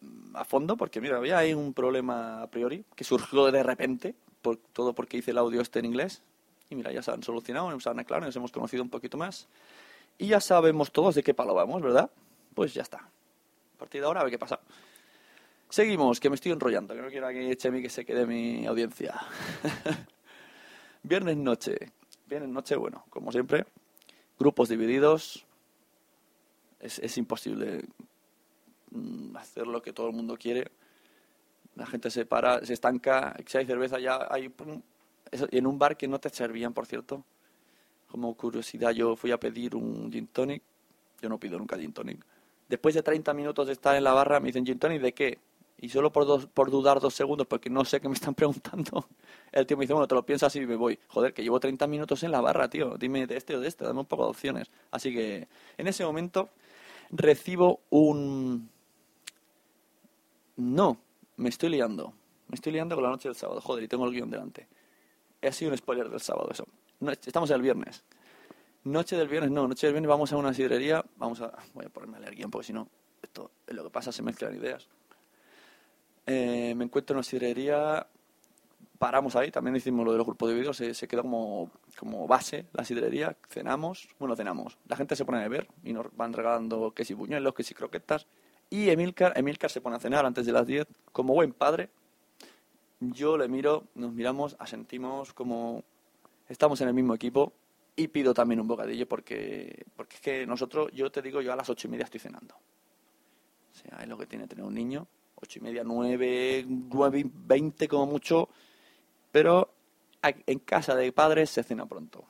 mm, 0.02 0.36
a 0.36 0.46
fondo 0.46 0.78
porque 0.78 1.02
mira, 1.02 1.18
había 1.18 1.38
ahí 1.38 1.54
un 1.54 1.74
problema 1.74 2.42
a 2.42 2.48
priori 2.48 2.86
que 2.96 3.04
surgió 3.04 3.52
de 3.52 3.64
repente, 3.64 4.16
por, 4.44 4.58
todo 4.58 4.94
porque 4.94 5.18
hice 5.18 5.32
el 5.32 5.40
audio 5.40 5.62
este 5.62 5.80
en 5.80 5.86
inglés. 5.86 6.22
Y 6.70 6.76
mira, 6.76 6.92
ya 6.92 7.02
se 7.02 7.10
han 7.10 7.24
solucionado, 7.24 7.72
nos 7.72 7.88
han 7.88 8.00
aclarado, 8.00 8.28
nos 8.28 8.36
hemos 8.36 8.52
conocido 8.52 8.84
un 8.84 8.90
poquito 8.90 9.18
más. 9.18 9.48
Y 10.20 10.28
ya 10.28 10.40
sabemos 10.40 10.92
todos 10.92 11.16
de 11.16 11.24
qué 11.24 11.34
palo 11.34 11.56
vamos, 11.56 11.82
¿verdad? 11.82 12.12
Pues 12.54 12.74
ya 12.76 12.84
está. 12.84 12.98
A 12.98 13.80
partir 13.80 14.02
de 14.02 14.08
ahora 14.08 14.22
a 14.22 14.24
ver 14.24 14.32
qué 14.32 14.38
pasa. 14.38 14.60
Seguimos, 15.70 16.20
que 16.20 16.30
me 16.30 16.36
estoy 16.36 16.52
enrollando, 16.52 16.94
que 16.94 17.02
no 17.02 17.08
quiero 17.08 17.28
que 17.30 17.58
Chemi 17.58 17.82
que 17.82 17.90
se 17.90 18.06
quede 18.06 18.28
mi 18.28 18.68
audiencia. 18.68 19.20
Viernes 21.04 21.38
noche. 21.38 21.92
Viernes 22.28 22.50
noche, 22.50 22.76
bueno, 22.76 23.06
como 23.10 23.32
siempre, 23.32 23.66
grupos 24.38 24.70
divididos. 24.70 25.46
Es, 26.80 27.00
es 27.00 27.18
imposible 27.18 27.86
mm, 28.92 29.36
hacer 29.36 29.66
lo 29.66 29.82
que 29.82 29.94
todo 29.94 30.08
el 30.08 30.14
mundo 30.14 30.38
quiere. 30.38 30.70
La 31.76 31.86
gente 31.86 32.10
se 32.12 32.26
para, 32.26 32.64
se 32.66 32.74
estanca, 32.74 33.36
si 33.48 33.58
hay 33.58 33.66
cerveza 33.66 34.00
ya 34.00 34.28
hay... 34.30 34.50
pum, 34.50 34.82
eso- 35.32 35.48
y 35.52 35.58
en 35.58 35.68
un 35.68 35.80
bar 35.80 35.98
que 35.98 36.08
no 36.08 36.20
te 36.20 36.30
servían, 36.30 36.74
por 36.74 36.86
cierto. 36.86 37.24
Como 38.08 38.36
curiosidad, 38.36 38.92
yo 38.92 39.16
fui 39.16 39.32
a 39.32 39.40
pedir 39.40 39.76
un 39.76 40.12
gin 40.12 40.28
tonic. 40.28 40.62
Yo 41.22 41.30
no 41.30 41.40
pido 41.40 41.58
nunca 41.60 41.78
gin 41.78 41.94
tonic. 41.94 42.24
Después 42.70 42.96
de 42.96 43.04
30 43.04 43.34
minutos 43.34 43.68
de 43.68 43.74
estar 43.74 43.96
en 43.96 44.04
la 44.04 44.14
barra, 44.14 44.40
me 44.40 44.48
dicen 44.48 44.66
gin 44.66 44.80
tonic 44.80 45.02
de 45.02 45.14
qué. 45.14 45.40
Y 45.80 45.90
solo 45.90 46.12
por, 46.14 46.26
dos, 46.26 46.46
por 46.48 46.72
dudar 46.72 47.00
dos 47.02 47.14
segundos, 47.14 47.48
porque 47.48 47.70
no 47.70 47.84
sé 47.86 48.00
qué 48.02 48.08
me 48.08 48.16
están 48.16 48.36
preguntando, 48.36 49.08
el 49.52 49.66
tío 49.68 49.78
me 49.78 49.84
dice, 49.84 49.94
bueno, 49.94 50.08
te 50.08 50.16
lo 50.16 50.26
piensas 50.26 50.56
y 50.56 50.66
me 50.66 50.76
voy. 50.76 51.00
Joder, 51.10 51.34
que 51.34 51.44
llevo 51.44 51.60
30 51.60 51.88
minutos 51.88 52.24
en 52.24 52.32
la 52.32 52.42
barra, 52.42 52.70
tío. 52.70 52.96
Dime 52.98 53.28
de 53.28 53.38
este 53.38 53.56
o 53.56 53.60
de 53.60 53.68
este, 53.68 53.86
dame 53.86 54.00
un 54.02 54.06
poco 54.06 54.24
de 54.26 54.30
opciones. 54.32 54.72
Así 54.92 55.14
que 55.14 55.48
en 55.78 55.88
ese 55.88 56.06
momento 56.06 56.50
recibo 57.12 57.82
un... 57.92 58.70
No, 60.58 60.98
me 61.38 61.50
estoy 61.50 61.70
liando. 61.70 62.14
Me 62.48 62.56
estoy 62.56 62.74
liando 62.74 62.96
con 62.96 63.04
la 63.04 63.10
noche 63.10 63.30
del 63.30 63.36
sábado. 63.36 63.62
Joder, 63.62 63.84
y 63.84 63.88
tengo 63.88 64.06
el 64.06 64.14
guion 64.14 64.30
delante. 64.30 64.68
Ha 65.42 65.52
sido 65.52 65.72
un 65.72 65.78
spoiler 65.78 66.10
del 66.10 66.22
sábado 66.22 66.50
eso. 66.52 66.68
No, 67.00 67.12
estamos 67.12 67.50
el 67.52 67.62
viernes. 67.62 68.04
Noche 68.84 69.16
del 69.16 69.28
viernes, 69.28 69.52
no, 69.52 69.68
noche 69.68 69.88
del 69.88 69.94
viernes 69.94 70.10
vamos 70.10 70.32
a 70.34 70.38
una 70.38 70.54
sidrería. 70.54 71.04
Vamos 71.18 71.42
a. 71.42 71.52
Voy 71.74 71.86
a 71.86 71.90
ponerme 71.90 72.18
a 72.18 72.20
leer 72.22 72.36
guion 72.36 72.52
porque 72.52 72.68
si 72.68 72.74
no, 72.74 72.88
esto 73.22 73.52
es 73.66 73.76
lo 73.76 73.84
que 73.84 73.90
pasa, 73.90 74.12
se 74.12 74.22
mezclan 74.22 74.56
ideas. 74.56 74.88
Eh, 76.26 76.74
me 76.76 76.86
encuentro 76.86 77.14
en 77.14 77.18
una 77.18 77.24
sidrería. 77.24 78.08
Paramos 79.00 79.36
ahí, 79.36 79.52
también 79.52 79.76
hicimos 79.76 80.06
lo 80.06 80.14
de 80.14 80.18
los 80.18 80.26
grupos 80.26 80.48
divididos, 80.48 80.78
se, 80.78 80.94
se 80.94 81.10
quedó 81.10 81.24
como, 81.24 81.72
como 81.98 82.26
base 82.26 82.68
la 82.72 82.86
sidrería, 82.86 83.36
cenamos, 83.50 84.08
bueno, 84.18 84.34
cenamos. 84.36 84.78
La 84.88 84.96
gente 84.96 85.18
se 85.18 85.26
pone 85.26 85.40
a 85.40 85.42
beber 85.42 85.68
y 85.84 85.92
nos 85.92 86.16
van 86.16 86.32
regalando 86.32 86.92
que 86.92 87.04
si 87.04 87.14
buñuelos, 87.14 87.54
que 87.54 87.64
si 87.64 87.74
croquetas. 87.74 88.28
Y 88.70 88.90
Emilcar, 88.90 89.34
Emilcar 89.36 89.70
se 89.70 89.82
pone 89.82 89.96
a 89.96 90.00
cenar 90.00 90.26
antes 90.26 90.46
de 90.46 90.52
las 90.52 90.66
10, 90.66 90.88
como 91.12 91.34
buen 91.34 91.54
padre. 91.54 91.90
Yo 93.00 93.38
le 93.38 93.48
miro, 93.48 93.84
nos 93.96 94.14
miramos, 94.14 94.56
asentimos 94.60 95.34
como 95.34 95.84
estamos 96.48 96.80
en 96.82 96.88
el 96.88 96.94
mismo 96.94 97.14
equipo 97.14 97.54
y 97.96 98.08
pido 98.08 98.34
también 98.34 98.60
un 98.60 98.68
bocadillo 98.68 99.08
porque, 99.08 99.86
porque 99.96 100.16
es 100.16 100.22
que 100.22 100.48
nosotros, 100.48 100.92
yo 100.94 101.12
te 101.12 101.22
digo, 101.22 101.42
yo 101.42 101.54
a 101.54 101.56
las 101.56 101.70
ocho 101.70 101.88
y 101.88 101.92
media 101.92 102.06
estoy 102.06 102.20
cenando. 102.20 102.56
O 102.56 103.76
sea, 103.76 104.00
es 104.02 104.08
lo 104.08 104.18
que 104.18 104.26
tiene 104.26 104.48
tener 104.48 104.66
un 104.66 104.74
niño. 104.74 105.08
Ocho 105.36 105.60
y 105.60 105.62
media, 105.62 105.84
nueve, 105.84 106.66
nueve 106.68 107.26
veinte 107.26 107.88
como 107.88 108.06
mucho. 108.06 108.50
Pero 109.32 109.74
en 110.22 110.60
casa 110.60 110.96
de 110.96 111.12
padres 111.12 111.50
se 111.50 111.64
cena 111.64 111.86
pronto. 111.86 112.26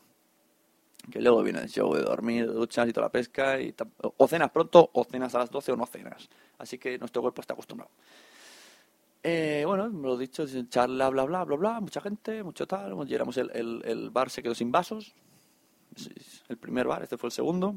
Que 1.11 1.21
luego 1.21 1.43
viene 1.43 1.59
el 1.59 1.69
show 1.69 1.93
de 1.93 2.01
dormir, 2.01 2.51
duchas 2.51 2.87
y 2.87 2.93
toda 2.93 3.07
la 3.07 3.11
pesca. 3.11 3.59
Y 3.59 3.75
o 4.17 4.27
cenas 4.27 4.51
pronto 4.51 4.89
o 4.93 5.03
cenas 5.03 5.35
a 5.35 5.39
las 5.39 5.51
12 5.51 5.73
o 5.73 5.75
no 5.75 5.85
cenas. 5.85 6.29
Así 6.57 6.77
que 6.77 6.97
nuestro 6.97 7.21
cuerpo 7.21 7.41
está 7.41 7.53
acostumbrado. 7.53 7.91
Eh, 9.21 9.63
bueno, 9.65 9.87
lo 9.87 10.17
dicho, 10.17 10.45
charla, 10.67 11.09
bla, 11.09 11.23
bla, 11.23 11.45
bla, 11.45 11.55
bla, 11.55 11.79
mucha 11.79 12.01
gente, 12.01 12.43
mucho 12.43 12.67
tal. 12.67 12.93
Llegamos 13.05 13.37
el, 13.37 13.51
el, 13.53 13.81
el 13.85 14.09
bar 14.09 14.29
se 14.29 14.43
quedó 14.43 14.53
sin 14.53 14.71
vasos. 14.71 15.13
El 16.49 16.57
primer 16.57 16.87
bar, 16.87 17.03
este 17.03 17.17
fue 17.17 17.27
el 17.27 17.31
segundo. 17.31 17.75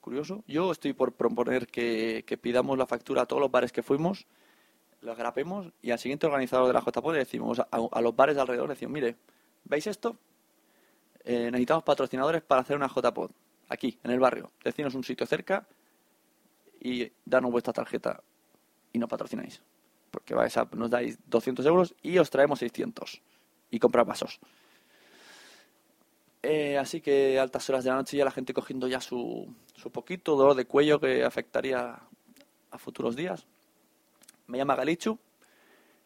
Curioso. 0.00 0.42
Yo 0.46 0.72
estoy 0.72 0.94
por 0.94 1.12
proponer 1.12 1.66
que, 1.66 2.24
pidamos 2.40 2.78
la 2.78 2.86
factura 2.86 3.22
a 3.22 3.26
todos 3.26 3.42
los 3.42 3.50
bares 3.50 3.70
que 3.70 3.82
fuimos, 3.82 4.26
los 5.02 5.16
grapemos 5.16 5.72
y 5.82 5.90
al 5.90 5.98
siguiente 5.98 6.26
organizador 6.26 6.66
de 6.66 6.72
la 6.72 6.80
JPOD 6.80 7.12
le 7.12 7.18
decimos 7.18 7.58
a, 7.58 7.66
a 7.70 8.00
los 8.00 8.16
bares 8.16 8.34
de 8.34 8.40
alrededor, 8.40 8.68
le 8.68 8.74
decimos, 8.74 8.94
mire, 8.94 9.16
¿veis 9.64 9.86
esto? 9.86 10.16
Eh, 11.24 11.50
necesitamos 11.50 11.84
patrocinadores 11.84 12.42
para 12.42 12.62
hacer 12.62 12.76
una 12.76 12.88
JPOD 12.88 13.30
aquí, 13.68 13.98
en 14.02 14.10
el 14.10 14.20
barrio. 14.20 14.52
Decidnos 14.64 14.94
un 14.94 15.04
sitio 15.04 15.26
cerca 15.26 15.66
y 16.80 17.10
danos 17.24 17.50
vuestra 17.50 17.72
tarjeta 17.72 18.22
y 18.92 18.98
no 18.98 19.08
patrocináis. 19.08 19.62
Porque 20.10 20.34
vais 20.34 20.56
a, 20.56 20.68
nos 20.72 20.90
dais 20.90 21.18
200 21.26 21.64
euros 21.66 21.94
y 22.02 22.18
os 22.18 22.30
traemos 22.30 22.58
600 22.58 23.22
y 23.70 23.78
comprar 23.78 24.06
vasos. 24.06 24.40
Eh, 26.42 26.78
así 26.78 27.00
que 27.00 27.38
altas 27.38 27.68
horas 27.68 27.84
de 27.84 27.90
la 27.90 27.96
noche 27.96 28.16
ya 28.16 28.24
la 28.24 28.30
gente 28.30 28.54
cogiendo 28.54 28.88
ya 28.88 29.00
su, 29.00 29.54
su 29.74 29.90
poquito 29.90 30.36
dolor 30.36 30.54
de 30.54 30.64
cuello 30.64 30.98
que 30.98 31.22
afectaría 31.22 32.00
a 32.70 32.78
futuros 32.78 33.14
días. 33.14 33.46
Me 34.46 34.58
llama 34.58 34.74
Galichu, 34.74 35.18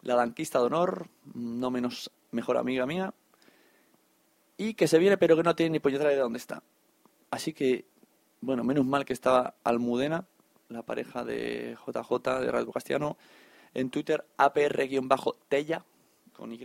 la 0.03 0.17
banquista 0.17 0.59
de 0.59 0.67
honor, 0.67 1.09
no 1.33 1.71
menos 1.71 2.11
mejor 2.31 2.59
amiga 2.59 2.85
mía, 2.85 3.15
y 4.57 4.75
que 4.75 4.89
se 4.89 4.99
viene 4.99 5.17
pero 5.19 5.37
que 5.37 5.43
no 5.43 5.55
tiene 5.55 5.71
ni 5.71 5.81
puñetera 5.81 6.11
idea 6.11 6.19
de 6.19 6.23
dónde 6.23 6.39
está. 6.39 6.63
Así 7.31 7.53
que, 7.53 7.87
bueno, 8.41 8.65
menos 8.65 8.85
mal 8.87 9.05
que 9.05 9.13
estaba 9.13 9.55
Almudena, 9.65 10.27
la 10.69 10.83
pareja 10.83 11.25
de 11.25 11.77
JJ 11.87 12.41
de 12.41 12.53
Radio 12.53 12.73
Castellano, 12.73 13.17
en 13.75 13.91
Twitter 13.91 14.25
apr-tella 14.37 15.85
con 16.33 16.53
Y, 16.53 16.61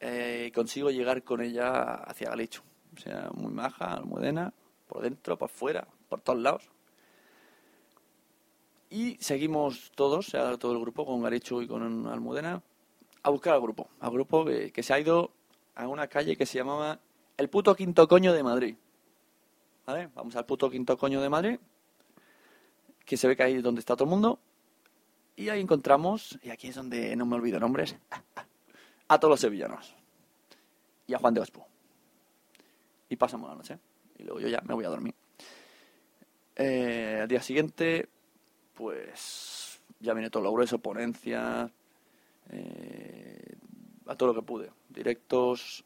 eh, 0.00 0.50
consigo 0.54 0.90
llegar 0.90 1.22
con 1.22 1.42
ella 1.42 1.94
hacia 1.94 2.30
Galicho. 2.30 2.62
O 2.96 3.00
sea, 3.00 3.30
muy 3.34 3.52
maja, 3.52 3.94
almudena, 3.94 4.52
por 4.86 5.02
dentro, 5.02 5.38
por 5.38 5.50
fuera, 5.50 5.86
por 6.08 6.20
todos 6.20 6.40
lados. 6.40 6.70
Y 8.88 9.16
seguimos 9.20 9.92
todos, 9.94 10.28
o 10.28 10.30
sea, 10.30 10.56
todo 10.56 10.72
el 10.72 10.80
grupo, 10.80 11.06
con 11.06 11.22
Garicho 11.22 11.62
y 11.62 11.68
con 11.68 12.08
Almudena, 12.08 12.60
a 13.22 13.30
buscar 13.30 13.54
al 13.54 13.60
grupo. 13.60 13.88
Al 14.00 14.10
grupo 14.10 14.44
que 14.44 14.82
se 14.82 14.92
ha 14.92 14.98
ido 14.98 15.30
a 15.74 15.88
una 15.88 16.06
calle 16.08 16.36
que 16.36 16.46
se 16.46 16.58
llamaba 16.58 17.00
El 17.36 17.48
puto 17.48 17.74
quinto 17.74 18.06
coño 18.08 18.32
de 18.32 18.42
Madrid. 18.42 18.76
¿Vale? 19.86 20.08
Vamos 20.14 20.36
al 20.36 20.46
puto 20.46 20.70
quinto 20.70 20.96
coño 20.96 21.20
de 21.20 21.28
Madrid, 21.28 21.58
que 23.04 23.16
se 23.16 23.26
ve 23.26 23.36
que 23.36 23.42
ahí 23.42 23.54
es 23.54 23.62
donde 23.62 23.80
está 23.80 23.94
todo 23.96 24.04
el 24.04 24.10
mundo. 24.10 24.38
Y 25.36 25.48
ahí 25.48 25.60
encontramos, 25.60 26.38
y 26.42 26.50
aquí 26.50 26.68
es 26.68 26.74
donde 26.74 27.16
no 27.16 27.26
me 27.26 27.36
olvido 27.36 27.58
nombres, 27.58 27.96
a 29.08 29.18
todos 29.18 29.30
los 29.30 29.40
sevillanos. 29.40 29.94
Y 31.06 31.14
a 31.14 31.18
Juan 31.18 31.34
de 31.34 31.40
Ospo. 31.40 31.66
Y 33.08 33.16
pasamos 33.16 33.48
la 33.48 33.56
noche. 33.56 33.78
Y 34.18 34.22
luego 34.22 34.38
yo 34.40 34.48
ya 34.48 34.60
me 34.60 34.74
voy 34.74 34.84
a 34.84 34.88
dormir. 34.88 35.14
Eh, 36.56 37.20
al 37.22 37.28
día 37.28 37.42
siguiente, 37.42 38.08
pues 38.74 39.80
ya 39.98 40.12
viene 40.14 40.30
todo 40.30 40.42
lo 40.42 40.52
grueso, 40.52 40.78
ponencias, 40.78 41.70
eh, 42.50 43.56
a 44.06 44.14
todo 44.14 44.32
lo 44.32 44.34
que 44.34 44.46
pude. 44.46 44.70
Directos. 44.90 45.84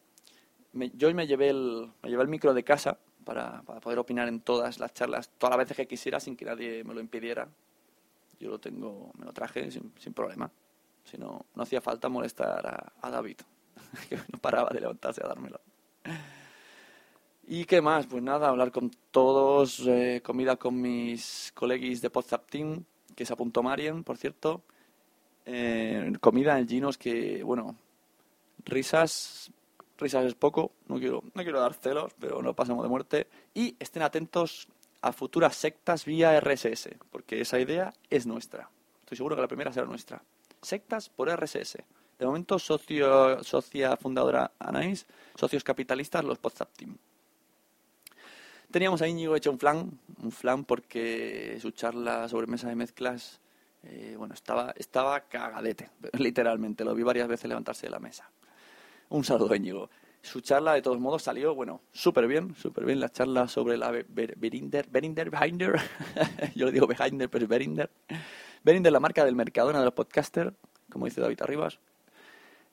Yo 0.73 1.09
hoy 1.09 1.15
me 1.15 1.27
llevé, 1.27 1.51
el, 1.51 1.93
me 2.03 2.11
llevé 2.11 2.23
el 2.23 2.29
micro 2.29 2.53
de 2.53 2.65
casa 2.65 2.99
para, 3.25 3.63
para 3.63 3.81
poder 3.81 3.99
opinar 3.99 4.29
en 4.29 4.41
todas 4.41 4.79
las 4.79 4.93
charlas, 4.93 5.31
todas 5.39 5.57
las 5.57 5.59
veces 5.59 5.77
que 5.77 5.87
quisiera 5.87 6.19
sin 6.19 6.37
que 6.37 6.45
nadie 6.45 6.83
me 6.85 6.95
lo 6.95 7.01
impidiera. 7.01 7.49
Yo 8.41 8.51
lo 8.51 8.59
tengo, 8.59 9.13
me 9.19 9.25
lo 9.25 9.33
traje 9.33 9.71
sin, 9.71 9.93
sin 9.99 10.13
problema. 10.13 10.51
Si 11.05 11.19
no, 11.19 11.47
no 11.55 11.63
hacía 11.63 11.81
falta 11.81 12.09
molestar 12.09 12.93
a, 13.01 13.11
David, 13.11 13.37
que 14.09 14.17
no 14.17 14.39
paraba 14.41 14.71
de 14.71 14.81
levantarse 14.81 15.23
a 15.23 15.29
dármelo. 15.29 15.61
¿Y 17.47 17.67
qué 17.67 17.83
más? 17.83 18.07
Pues 18.07 18.23
nada, 18.23 18.49
hablar 18.49 18.73
con 18.73 18.91
todos, 19.11 19.81
eh, 19.87 20.23
comida 20.25 20.57
con 20.57 20.81
mis 20.81 21.53
colegis 21.55 22.01
de 22.01 22.11
WhatsApp 22.13 22.49
Team, 22.49 22.85
que 23.15 23.27
se 23.27 23.33
apuntó 23.35 23.63
Marien, 23.63 24.03
por 24.03 24.17
cierto. 24.17 24.63
Eh, 25.45 26.11
comida 26.21 26.59
en 26.59 26.67
Ginos 26.67 26.97
que, 26.97 27.43
bueno, 27.43 27.77
risas, 28.65 29.51
risas 29.99 30.25
es 30.25 30.35
poco, 30.35 30.73
no 30.89 30.99
quiero, 30.99 31.23
no 31.35 31.43
quiero 31.43 31.61
dar 31.61 31.75
celos, 31.75 32.13
pero 32.19 32.43
no 32.43 32.55
pasamos 32.55 32.83
de 32.83 32.89
muerte. 32.89 33.27
Y 33.55 33.77
estén 33.79 34.03
atentos 34.03 34.69
a 35.03 35.13
futuras 35.13 35.55
sectas 35.55 36.05
vía 36.05 36.39
RSS, 36.41 36.91
porque 37.11 37.41
esa 37.41 37.61
idea 37.61 37.93
es 38.11 38.27
nuestra. 38.27 38.71
Estoy 39.01 39.17
seguro 39.17 39.37
que 39.37 39.43
la 39.43 39.49
primera 39.49 39.73
será 39.73 39.87
nuestra. 39.87 40.23
Sectas 40.63 41.11
por 41.11 41.29
RSS. 41.29 41.77
De 42.19 42.27
momento, 42.27 42.59
socio, 42.59 43.43
socia 43.43 43.97
fundadora 43.97 44.53
Anaís, 44.59 45.07
socios 45.35 45.63
capitalistas, 45.63 46.25
los 46.25 46.39
WhatsApp 46.43 46.71
Team. 46.77 46.97
Teníamos 48.71 49.03
a 49.03 49.09
Íñigo 49.09 49.37
hecho 49.37 49.51
un 49.51 49.59
flan, 49.59 50.01
un 50.23 50.33
flan 50.33 50.65
porque 50.65 51.59
su 51.61 51.71
charla 51.73 52.29
sobre 52.29 52.47
mesa 52.47 52.69
de 52.69 52.75
mezclas, 52.75 53.41
eh, 53.83 54.15
bueno, 54.17 54.35
estaba, 54.35 54.73
estaba 54.77 55.21
cagadete, 55.21 55.91
literalmente, 56.19 56.85
lo 56.85 56.95
vi 56.95 57.03
varias 57.03 57.29
veces 57.29 57.49
levantarse 57.49 57.87
de 57.87 57.91
la 57.91 57.99
mesa. 57.99 58.31
Un 59.09 59.25
saludo, 59.25 59.55
Íñigo. 59.55 59.91
Su 60.23 60.41
charla, 60.41 60.73
de 60.73 60.83
todos 60.83 60.99
modos, 60.99 61.23
salió, 61.23 61.55
bueno, 61.55 61.83
súper 61.93 62.27
bien, 62.27 62.55
súper 62.57 62.87
bien 62.87 62.99
la 62.99 63.11
charla 63.11 63.47
sobre 63.47 63.77
la 63.77 63.91
Berinder, 63.91 64.89
Berinder, 64.89 65.29
Behinder, 65.29 65.75
yo 66.55 66.67
le 66.67 66.73
digo 66.73 66.87
Behinder, 66.87 67.29
pero 67.29 67.45
es 67.45 67.49
Berinder. 67.49 67.91
Berinder, 68.63 68.91
la 68.91 69.01
marca 69.01 69.25
del 69.25 69.37
Mercadona 69.37 69.81
de 69.81 69.85
los 69.85 69.93
podcasters, 69.93 70.55
como 70.91 71.05
dice 71.05 71.21
David 71.21 71.43
Arribas. 71.43 71.79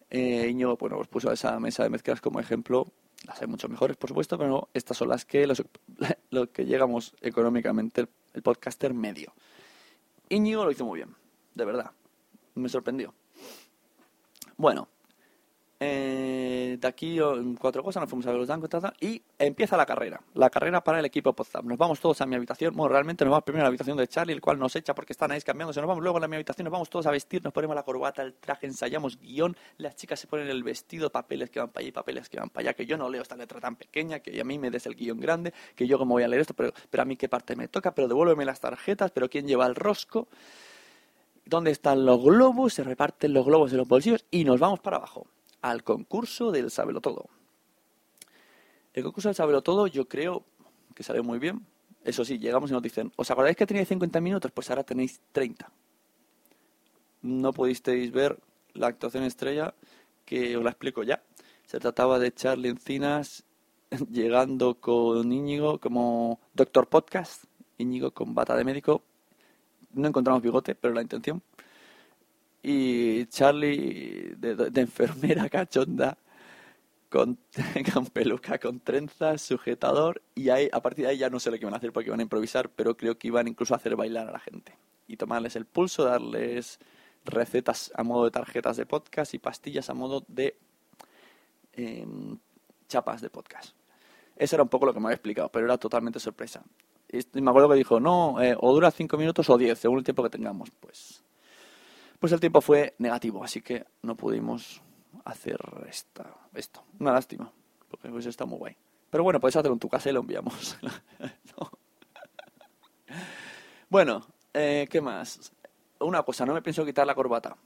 Eh, 0.10 0.48
Iñigo, 0.50 0.78
bueno, 0.78 0.98
os 0.98 1.08
puso 1.08 1.32
esa 1.32 1.60
mesa 1.60 1.84
de 1.84 1.90
mezclas 1.90 2.22
como 2.22 2.40
ejemplo. 2.40 2.88
Las 3.26 3.42
hay 3.42 3.48
mucho 3.48 3.68
mejores, 3.68 3.98
por 3.98 4.10
supuesto, 4.10 4.38
pero 4.38 4.70
estas 4.74 4.98
son 4.98 5.10
las 5.10 5.26
que, 5.26 5.46
los, 5.46 5.62
que 6.54 6.66
llegamos 6.66 7.14
económicamente, 7.22 8.08
el 8.34 8.42
podcaster 8.42 8.94
medio. 8.94 9.34
Íñigo 10.30 10.64
lo 10.64 10.72
hizo 10.72 10.86
muy 10.86 11.00
bien, 11.00 11.14
de 11.54 11.66
verdad. 11.66 11.92
Me 12.56 12.70
sorprendió. 12.70 13.14
Bueno, 14.56 14.88
eh, 15.84 16.78
de 16.80 16.88
aquí 16.88 17.18
cuatro 17.60 17.82
cosas, 17.82 18.02
nos 18.02 18.10
fuimos 18.10 18.28
a 18.28 18.30
ver 18.30 18.38
los 18.38 18.48
dancos 18.48 18.70
y 19.00 19.20
empieza 19.40 19.76
la 19.76 19.88
carrera. 19.88 20.22
La 20.36 20.52
carrera 20.52 20.84
para 20.84 21.00
el 21.00 21.06
equipo 21.06 21.34
Potsdam. 21.34 21.66
Nos 21.66 21.78
vamos 21.80 22.00
todos 22.00 22.22
a 22.22 22.28
mi 22.28 22.36
habitación. 22.36 22.76
Bueno, 22.76 22.90
realmente 22.90 23.26
nos 23.26 23.32
vamos 23.32 23.44
primero 23.44 23.64
a 23.64 23.66
la 23.66 23.70
habitación 23.70 23.98
de 23.98 24.08
Charlie, 24.08 24.34
el 24.34 24.42
cual 24.42 24.60
nos 24.60 24.76
echa 24.76 24.94
porque 24.94 25.14
están 25.14 25.32
ahí 25.32 25.42
cambiándose. 25.42 25.82
Nos 25.82 25.88
vamos 25.88 26.04
luego 26.04 26.24
a 26.24 26.28
mi 26.28 26.36
habitación, 26.36 26.66
nos 26.66 26.72
vamos 26.72 26.88
todos 26.88 27.08
a 27.08 27.12
vestir, 27.12 27.44
nos 27.44 27.52
ponemos 27.52 27.76
la 27.76 27.82
corbata, 27.82 28.22
el 28.22 28.36
traje, 28.36 28.68
ensayamos 28.68 29.20
guion. 29.20 29.58
Las 29.78 29.96
chicas 29.96 30.20
se 30.20 30.28
ponen 30.28 30.50
el 30.50 30.62
vestido, 30.62 31.12
papeles 31.12 31.50
que 31.50 31.60
van 31.60 31.70
para 31.70 31.82
allá 31.82 31.90
y 31.90 31.92
papeles 31.92 32.30
que 32.30 32.40
van 32.40 32.50
para 32.52 32.70
allá. 32.70 32.74
Que 32.76 32.86
yo 32.86 32.96
no 32.96 33.10
leo 33.10 33.24
esta 33.24 33.36
letra 33.36 33.60
tan 33.60 33.76
pequeña, 33.76 34.20
que 34.20 34.40
a 34.40 34.44
mí 34.44 34.60
me 34.60 34.70
des 34.70 34.86
el 34.86 34.94
guion 34.94 35.20
grande, 35.20 35.52
que 35.76 35.88
yo 35.88 35.98
como 35.98 36.14
voy 36.14 36.22
a 36.22 36.28
leer 36.28 36.42
esto, 36.42 36.54
pero, 36.54 36.74
pero 36.92 37.02
a 37.02 37.06
mí 37.08 37.18
qué 37.18 37.28
parte 37.28 37.56
me 37.56 37.68
toca, 37.68 37.96
pero 37.96 38.08
devuélveme 38.08 38.46
las 38.46 38.60
tarjetas, 38.60 39.10
pero 39.10 39.32
quién 39.32 39.48
lleva 39.48 39.66
el 39.66 39.74
rosco. 39.74 40.28
¿Dónde 41.44 41.72
están 41.72 42.06
los 42.06 42.24
globos? 42.24 42.76
Se 42.76 42.84
reparten 42.84 43.34
los 43.34 43.44
globos 43.48 43.72
en 43.72 43.80
los 43.80 43.88
bolsillos 43.88 44.26
y 44.30 44.44
nos 44.44 44.60
vamos 44.60 44.80
para 44.80 44.98
abajo 44.98 45.26
al 45.62 45.84
concurso 45.84 46.52
del 46.52 46.72
Sabelo 46.72 47.02
Todo. 47.02 47.30
El 48.94 49.04
concurso 49.04 49.30
del 49.30 49.36
Sabelo 49.36 49.62
Todo 49.62 49.88
yo 49.88 50.08
creo 50.08 50.44
que 50.96 51.04
salió 51.04 51.24
muy 51.24 51.40
bien. 51.40 51.66
Eso 52.04 52.26
sí, 52.26 52.40
llegamos 52.40 52.72
y 52.72 52.74
nos 52.74 52.82
dicen, 52.82 53.12
¿os 53.16 53.30
acordáis 53.30 53.56
que 53.56 53.68
teníais 53.68 53.88
50 53.88 54.20
minutos? 54.22 54.52
Pues 54.52 54.70
ahora 54.70 54.84
tenéis 54.84 55.22
30. 55.32 55.72
No 57.22 57.54
pudisteis 57.54 58.12
ver 58.12 58.40
la 58.74 58.88
actuación 58.88 59.24
estrella, 59.24 59.76
que 60.26 60.58
os 60.58 60.64
la 60.64 60.72
explico 60.72 61.04
ya. 61.04 61.22
Se 61.66 61.80
trataba 61.80 62.18
de 62.18 62.34
Charlie 62.34 62.70
Encinas 62.70 63.44
llegando 64.10 64.76
con 64.76 65.32
Íñigo 65.32 65.80
como 65.80 66.40
Doctor 66.54 66.88
Podcast, 66.88 67.46
Íñigo 67.78 68.12
con 68.12 68.34
bata 68.34 68.56
de 68.56 68.64
médico. 68.64 69.04
No 69.94 70.08
encontramos 70.08 70.42
bigote, 70.42 70.74
pero 70.74 70.94
la 70.94 71.02
intención 71.02 71.44
y 72.64 73.26
Charlie 73.28 74.36
de, 74.38 74.82
enfermera 74.82 75.50
cachonda 75.50 76.18
con, 77.10 77.38
peluca, 78.14 78.60
con 78.60 78.80
trenzas, 78.80 79.42
sujetador 79.42 80.22
y 80.36 80.50
ahí, 80.50 80.70
a 80.72 80.82
partir 80.82 81.06
de 81.06 81.12
ahí 81.12 81.18
ya 81.18 81.30
no 81.30 81.40
sé 81.40 81.52
lo 81.52 81.58
que 81.58 81.64
iban 81.64 81.74
a 81.74 81.78
hacer 81.78 81.92
porque 81.92 82.10
iban 82.10 82.20
a 82.20 82.24
improvisar, 82.24 82.70
pero 82.70 82.96
creo 82.96 83.18
que 83.18 83.28
iban 83.28 83.48
incluso 83.48 83.74
a 83.74 83.78
hacer 83.78 83.96
bailar 83.96 84.30
a 84.30 84.32
la 84.32 84.40
gente 84.40 84.78
y 85.08 85.18
tomarles 85.18 85.56
el 85.56 85.66
pulso, 85.66 86.06
darles 86.06 86.80
recetas 87.26 87.92
a 87.96 88.04
modo 88.04 88.26
de 88.26 88.32
tarjetas 88.32 88.78
de 88.78 88.86
podcast 88.86 89.34
y 89.34 89.40
pastillas 89.40 89.90
a 89.90 89.94
modo 89.94 90.24
de 90.28 90.58
em, 91.74 92.38
chapas 92.88 93.22
de 93.22 93.30
podcast. 93.30 93.76
Eso 94.36 94.56
era 94.56 94.64
un 94.64 94.70
poco 94.70 94.86
lo 94.86 94.94
que 94.94 95.00
me 95.00 95.08
había 95.08 95.16
explicado, 95.16 95.50
pero 95.50 95.66
era 95.66 95.78
totalmente 95.78 96.20
sorpresa. 96.20 96.64
Y 97.10 97.42
me 97.42 97.50
acuerdo 97.50 97.70
que 97.70 97.76
dijo, 97.76 98.00
no, 98.00 98.42
eh, 98.42 98.56
o 98.58 98.74
dura 98.74 98.90
cinco 98.90 99.18
minutos 99.18 99.50
o 99.50 99.58
diez, 99.58 99.78
según 99.80 99.98
el 100.00 100.04
tiempo 100.04 100.24
que 100.24 100.30
tengamos. 100.30 100.72
Pues 100.80 101.24
pues 102.22 102.32
el 102.34 102.40
tiempo 102.40 102.62
fue 102.62 102.94
negativo, 103.00 103.44
así 103.44 103.62
que 103.64 103.84
no 104.04 104.16
pudimos 104.16 104.80
hacer 105.26 105.60
esta, 105.90 106.32
esto. 106.54 106.84
Una 107.00 107.14
lástima, 107.14 107.52
porque 107.90 108.10
pues 108.10 108.28
está 108.28 108.46
muy 108.46 108.60
guay. 108.60 108.78
Pero 109.10 109.24
bueno, 109.24 109.40
puedes 109.40 109.56
hacerlo 109.56 109.74
en 109.74 109.80
tu 109.80 109.90
casa 109.90 110.10
y 110.10 110.14
lo 110.14 110.22
enviamos. 110.22 110.78
Bueno, 113.90 114.26
eh, 114.54 114.88
¿qué 114.90 115.02
más? 115.02 115.52
Una 116.00 116.24
cosa, 116.24 116.46
no 116.46 116.54
me 116.54 116.62
pienso 116.62 116.86
quitar 116.86 117.06
la 117.06 117.14
corbata. 117.14 117.58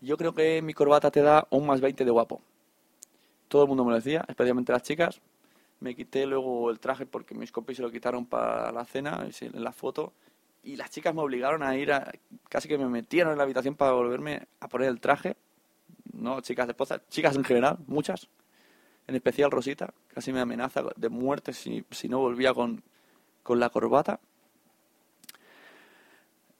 Yo 0.00 0.16
creo 0.16 0.34
que 0.34 0.60
mi 0.60 0.74
corbata 0.74 1.08
te 1.12 1.22
da 1.22 1.46
un 1.50 1.64
más 1.64 1.80
20 1.80 2.04
de 2.04 2.10
guapo. 2.10 2.42
Todo 3.46 3.62
el 3.62 3.68
mundo 3.68 3.84
me 3.84 3.90
lo 3.90 3.96
decía, 3.96 4.24
especialmente 4.26 4.72
las 4.72 4.82
chicas. 4.82 5.20
Me 5.78 5.94
quité 5.94 6.26
luego 6.26 6.68
el 6.68 6.80
traje 6.80 7.06
porque 7.06 7.36
mis 7.36 7.52
copies 7.52 7.76
se 7.76 7.82
lo 7.84 7.92
quitaron 7.92 8.26
para 8.26 8.72
la 8.72 8.84
cena, 8.84 9.24
en 9.40 9.62
la 9.62 9.70
foto 9.70 10.14
y 10.62 10.76
las 10.76 10.90
chicas 10.90 11.14
me 11.14 11.22
obligaron 11.22 11.62
a 11.62 11.76
ir 11.76 11.92
a, 11.92 12.12
casi 12.48 12.68
que 12.68 12.78
me 12.78 12.86
metieron 12.86 13.32
en 13.32 13.38
la 13.38 13.44
habitación 13.44 13.74
para 13.74 13.92
volverme 13.92 14.46
a 14.60 14.68
poner 14.68 14.88
el 14.88 15.00
traje, 15.00 15.36
no 16.12 16.40
chicas 16.40 16.66
de 16.66 16.74
poza, 16.74 17.02
chicas 17.08 17.36
en 17.36 17.44
general, 17.44 17.78
muchas, 17.86 18.28
en 19.06 19.16
especial 19.16 19.50
Rosita, 19.50 19.92
casi 20.08 20.32
me 20.32 20.40
amenaza 20.40 20.82
de 20.96 21.08
muerte 21.08 21.52
si, 21.52 21.84
si 21.90 22.08
no 22.08 22.18
volvía 22.18 22.54
con, 22.54 22.82
con 23.42 23.58
la 23.58 23.70
corbata. 23.70 24.20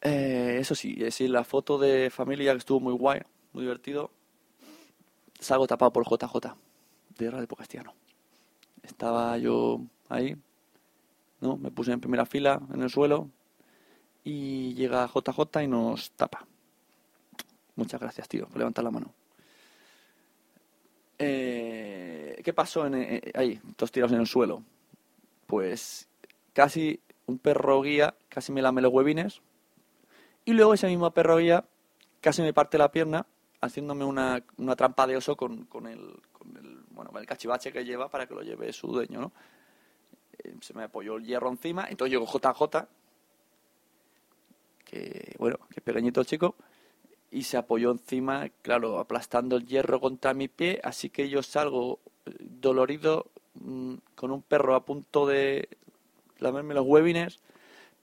Eh, 0.00 0.56
eso 0.58 0.74
sí, 0.74 0.96
es 0.98 1.20
la 1.20 1.44
foto 1.44 1.78
de 1.78 2.10
familia 2.10 2.52
que 2.52 2.58
estuvo 2.58 2.80
muy 2.80 2.92
guay, 2.92 3.20
muy 3.52 3.62
divertido, 3.62 4.10
salgo 5.38 5.68
tapado 5.68 5.92
por 5.92 6.04
JJ, 6.04 6.56
de 7.18 7.30
Radio 7.30 7.46
Castellano. 7.46 7.94
Estaba 8.82 9.38
yo 9.38 9.80
ahí, 10.08 10.36
¿no? 11.40 11.56
Me 11.56 11.70
puse 11.70 11.92
en 11.92 12.00
primera 12.00 12.26
fila, 12.26 12.60
en 12.74 12.82
el 12.82 12.90
suelo, 12.90 13.30
y 14.24 14.74
llega 14.74 15.08
JJ 15.08 15.62
y 15.62 15.66
nos 15.68 16.10
tapa. 16.12 16.46
Muchas 17.76 18.00
gracias, 18.00 18.28
tío, 18.28 18.46
por 18.46 18.58
levantar 18.58 18.84
la 18.84 18.90
mano. 18.90 19.12
Eh, 21.18 22.40
¿Qué 22.44 22.52
pasó 22.52 22.86
en, 22.86 22.94
eh, 22.94 23.32
ahí, 23.34 23.60
todos 23.76 23.92
tirados 23.92 24.12
en 24.12 24.20
el 24.20 24.26
suelo? 24.26 24.62
Pues 25.46 26.08
casi 26.52 27.00
un 27.26 27.38
perro 27.38 27.80
guía 27.82 28.14
casi 28.28 28.52
me 28.52 28.60
lame 28.60 28.82
los 28.82 28.92
huevines 28.92 29.40
y 30.44 30.52
luego 30.52 30.74
ese 30.74 30.88
mismo 30.88 31.10
perro 31.12 31.36
guía 31.38 31.64
casi 32.20 32.42
me 32.42 32.52
parte 32.52 32.76
la 32.76 32.90
pierna 32.90 33.26
haciéndome 33.60 34.04
una, 34.04 34.42
una 34.56 34.74
trampa 34.74 35.06
de 35.06 35.16
oso 35.16 35.36
con, 35.36 35.66
con, 35.66 35.86
el, 35.86 36.20
con 36.32 36.56
el, 36.56 36.80
bueno, 36.90 37.12
el 37.18 37.26
cachivache 37.26 37.72
que 37.72 37.84
lleva 37.84 38.08
para 38.08 38.26
que 38.26 38.34
lo 38.34 38.42
lleve 38.42 38.72
su 38.72 38.88
dueño, 38.88 39.20
¿no? 39.20 39.32
Eh, 40.38 40.56
se 40.60 40.74
me 40.74 40.84
apoyó 40.84 41.16
el 41.16 41.24
hierro 41.24 41.48
encima, 41.48 41.86
entonces 41.88 42.10
llegó 42.10 42.26
JJ 42.26 42.88
que, 44.84 45.34
bueno, 45.38 45.58
que 45.72 45.80
pequeñito 45.80 46.24
chico, 46.24 46.56
y 47.32 47.44
se 47.44 47.56
apoyó 47.56 47.90
encima, 47.90 48.50
claro, 48.60 48.98
aplastando 48.98 49.56
el 49.56 49.66
hierro 49.66 50.00
contra 50.00 50.34
mi 50.34 50.48
pie, 50.48 50.80
así 50.84 51.08
que 51.08 51.30
yo 51.30 51.42
salgo 51.42 52.00
eh, 52.26 52.36
dolorido 52.38 53.30
mm, 53.54 53.94
con 54.14 54.30
un 54.30 54.42
perro 54.42 54.74
a 54.74 54.84
punto 54.84 55.26
de 55.26 55.68
lamerme 56.38 56.74
los 56.74 56.86
huevines, 56.86 57.40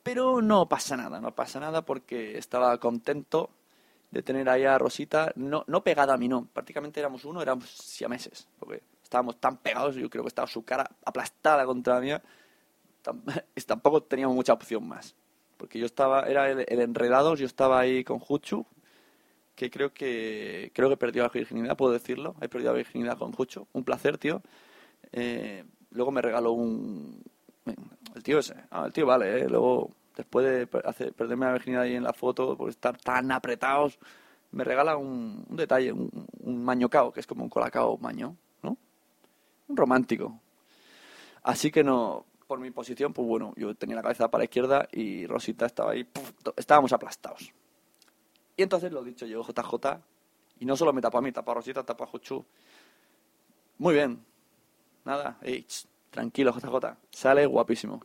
pero 0.01 0.41
no 0.41 0.67
pasa 0.67 0.97
nada, 0.97 1.21
no 1.21 1.35
pasa 1.35 1.59
nada 1.59 1.83
porque 1.83 2.37
estaba 2.37 2.77
contento 2.79 3.51
de 4.09 4.23
tener 4.23 4.49
ahí 4.49 4.65
a 4.65 4.79
Rosita, 4.79 5.31
no, 5.35 5.63
no 5.67 5.83
pegada 5.83 6.15
a 6.15 6.17
mí, 6.17 6.27
no, 6.27 6.47
prácticamente 6.51 6.99
éramos 6.99 7.23
uno, 7.25 7.41
éramos 7.41 7.69
siameses, 7.69 8.47
porque 8.57 8.81
estábamos 9.03 9.37
tan 9.39 9.57
pegados, 9.57 9.95
yo 9.95 10.09
creo 10.09 10.23
que 10.23 10.29
estaba 10.29 10.47
su 10.47 10.63
cara 10.63 10.89
aplastada 11.05 11.65
contra 11.65 11.95
la 11.95 12.01
mía, 12.01 12.23
tampoco 13.67 14.01
teníamos 14.01 14.35
mucha 14.35 14.53
opción 14.53 14.87
más 14.87 15.15
porque 15.59 15.77
yo 15.77 15.85
estaba, 15.85 16.23
era 16.23 16.49
el, 16.49 16.79
Enredados, 16.79 17.37
yo 17.37 17.45
estaba 17.45 17.81
ahí 17.81 18.05
con 18.05 18.17
Juchu, 18.17 18.65
que 19.55 19.69
creo 19.69 19.93
que 19.93 20.71
creo 20.73 20.89
que 20.89 20.95
perdió 20.95 21.21
la 21.21 21.29
virginidad, 21.29 21.75
puedo 21.75 21.91
decirlo, 21.91 22.35
he 22.41 22.47
perdido 22.47 22.71
la 22.71 22.77
virginidad 22.77 23.17
con 23.17 23.33
Juchu, 23.33 23.67
un 23.73 23.83
placer, 23.83 24.17
tío. 24.17 24.41
Eh, 25.11 25.65
luego 25.91 26.11
me 26.11 26.21
regaló 26.21 26.53
un... 26.53 27.21
El 28.15 28.23
tío 28.23 28.39
ese, 28.39 28.55
ah, 28.71 28.85
el 28.85 28.93
tío 28.93 29.05
vale, 29.05 29.41
¿eh? 29.41 29.49
luego 29.49 29.91
después 30.15 30.45
de 30.45 30.65
perderme 30.65 31.45
la 31.45 31.53
virginidad 31.53 31.83
ahí 31.83 31.95
en 31.95 32.03
la 32.03 32.13
foto, 32.13 32.55
por 32.55 32.69
estar 32.69 32.97
tan 32.97 33.29
apretados, 33.31 33.99
me 34.51 34.63
regala 34.63 34.95
un, 34.95 35.45
detalle, 35.49 35.91
un, 35.91 36.09
un 36.39 36.63
mañocao, 36.63 37.11
que 37.11 37.19
es 37.19 37.27
como 37.27 37.43
un 37.43 37.49
colacao 37.49 37.97
maño, 37.97 38.35
¿no? 38.63 38.77
Un 39.67 39.77
romántico. 39.77 40.39
Así 41.43 41.69
que 41.69 41.83
no, 41.83 42.25
por 42.49 42.59
mi 42.59 42.71
posición, 42.71 43.13
pues 43.13 43.27
bueno, 43.27 43.53
yo 43.55 43.75
tenía 43.75 43.95
la 43.95 44.01
cabeza 44.01 44.31
para 44.31 44.39
la 44.39 44.45
izquierda 44.45 44.89
y 44.91 45.27
Rosita 45.27 45.67
estaba 45.67 45.91
ahí, 45.91 46.09
estábamos 46.57 46.91
aplastados. 46.91 47.53
Y 48.57 48.63
entonces 48.63 48.91
lo 48.91 49.03
dicho, 49.03 49.27
llegó 49.27 49.43
JJ 49.43 50.01
y 50.59 50.65
no 50.65 50.75
solo 50.75 50.91
me 50.91 50.99
tapó 50.99 51.19
a 51.19 51.21
mí, 51.21 51.31
tapó 51.31 51.51
a 51.51 51.53
Rosita, 51.53 51.83
tapó 51.83 52.05
a 52.05 52.07
Juchu. 52.07 52.43
Muy 53.77 53.93
bien, 53.93 54.25
nada, 55.05 55.39
tranquilo 56.09 56.51
JJ, 56.51 56.97
sale 57.11 57.45
guapísimo. 57.45 58.01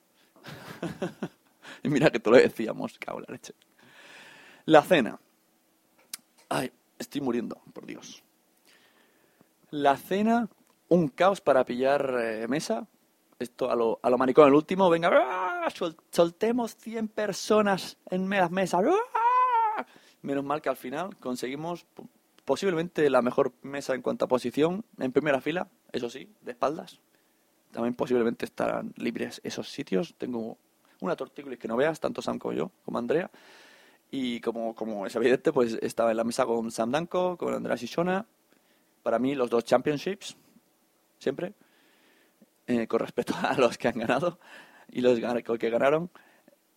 y 1.83 1.89
mira 1.89 2.11
que 2.11 2.21
te 2.21 2.29
lo 2.29 2.37
decíamos, 2.37 2.99
cago 2.99 3.21
en 3.21 3.25
la 3.27 3.33
leche. 3.33 3.55
La 4.67 4.83
cena. 4.83 5.19
Ay, 6.51 6.71
estoy 6.99 7.23
muriendo, 7.23 7.63
por 7.73 7.87
Dios. 7.87 8.23
La 9.71 9.97
cena, 9.97 10.51
un 10.89 11.09
caos 11.09 11.41
para 11.41 11.65
pillar 11.65 12.15
eh, 12.21 12.47
mesa. 12.47 12.87
Esto 13.39 13.71
a 13.71 13.75
lo, 13.77 13.99
a 14.03 14.11
lo 14.11 14.19
maricón, 14.19 14.49
el 14.49 14.55
último, 14.55 14.89
venga, 14.89 15.11
¡ah! 15.13 15.69
Sol- 15.71 15.97
soltemos 16.11 16.77
100 16.77 17.09
personas 17.09 17.97
en 18.11 18.29
las 18.31 18.51
mesas. 18.51 18.83
¡ah! 18.87 19.87
Menos 20.23 20.45
mal 20.45 20.63
que 20.63 20.69
al 20.69 20.77
final 20.77 21.17
conseguimos 21.19 21.85
po- 21.85 22.09
posiblemente 22.45 23.09
la 23.11 23.23
mejor 23.23 23.53
mesa 23.63 23.95
en 23.95 24.03
cuanto 24.03 24.25
a 24.25 24.29
posición, 24.29 24.85
en 24.99 25.13
primera 25.13 25.41
fila, 25.41 25.69
eso 25.93 26.09
sí, 26.11 26.29
de 26.43 26.53
espaldas. 26.53 27.01
También 27.73 27.95
posiblemente 27.95 28.45
estarán 28.45 28.93
libres 28.97 29.41
esos 29.43 29.69
sitios. 29.69 30.15
Tengo 30.17 30.57
una 31.01 31.17
tortícolis 31.17 31.59
que 31.59 31.67
no 31.69 31.77
veas, 31.77 31.99
tanto 31.99 32.23
Sam 32.23 32.39
como 32.39 32.55
yo, 32.55 32.71
como 32.85 32.99
Andrea. 32.99 33.31
Y 34.13 34.41
como, 34.41 34.77
como 34.77 35.07
es 35.07 35.17
evidente, 35.17 35.53
pues 35.53 35.77
estaba 35.83 36.13
en 36.13 36.17
la 36.19 36.25
mesa 36.25 36.47
con 36.47 36.71
Sam 36.71 36.93
Danko, 36.93 37.37
con 37.37 37.53
Andrea 37.53 37.75
Shishona. 37.75 38.25
Para 39.03 39.19
mí, 39.19 39.35
los 39.35 39.51
dos 39.51 39.65
championships, 39.65 40.37
siempre, 41.19 41.53
eh, 42.67 42.87
con 42.87 43.01
respecto 43.01 43.35
a 43.43 43.55
los 43.55 43.79
que 43.79 43.89
han 43.89 43.99
ganado 43.99 44.39
y 44.89 45.01
los 45.01 45.19
que 45.59 45.71
ganaron, 45.71 46.11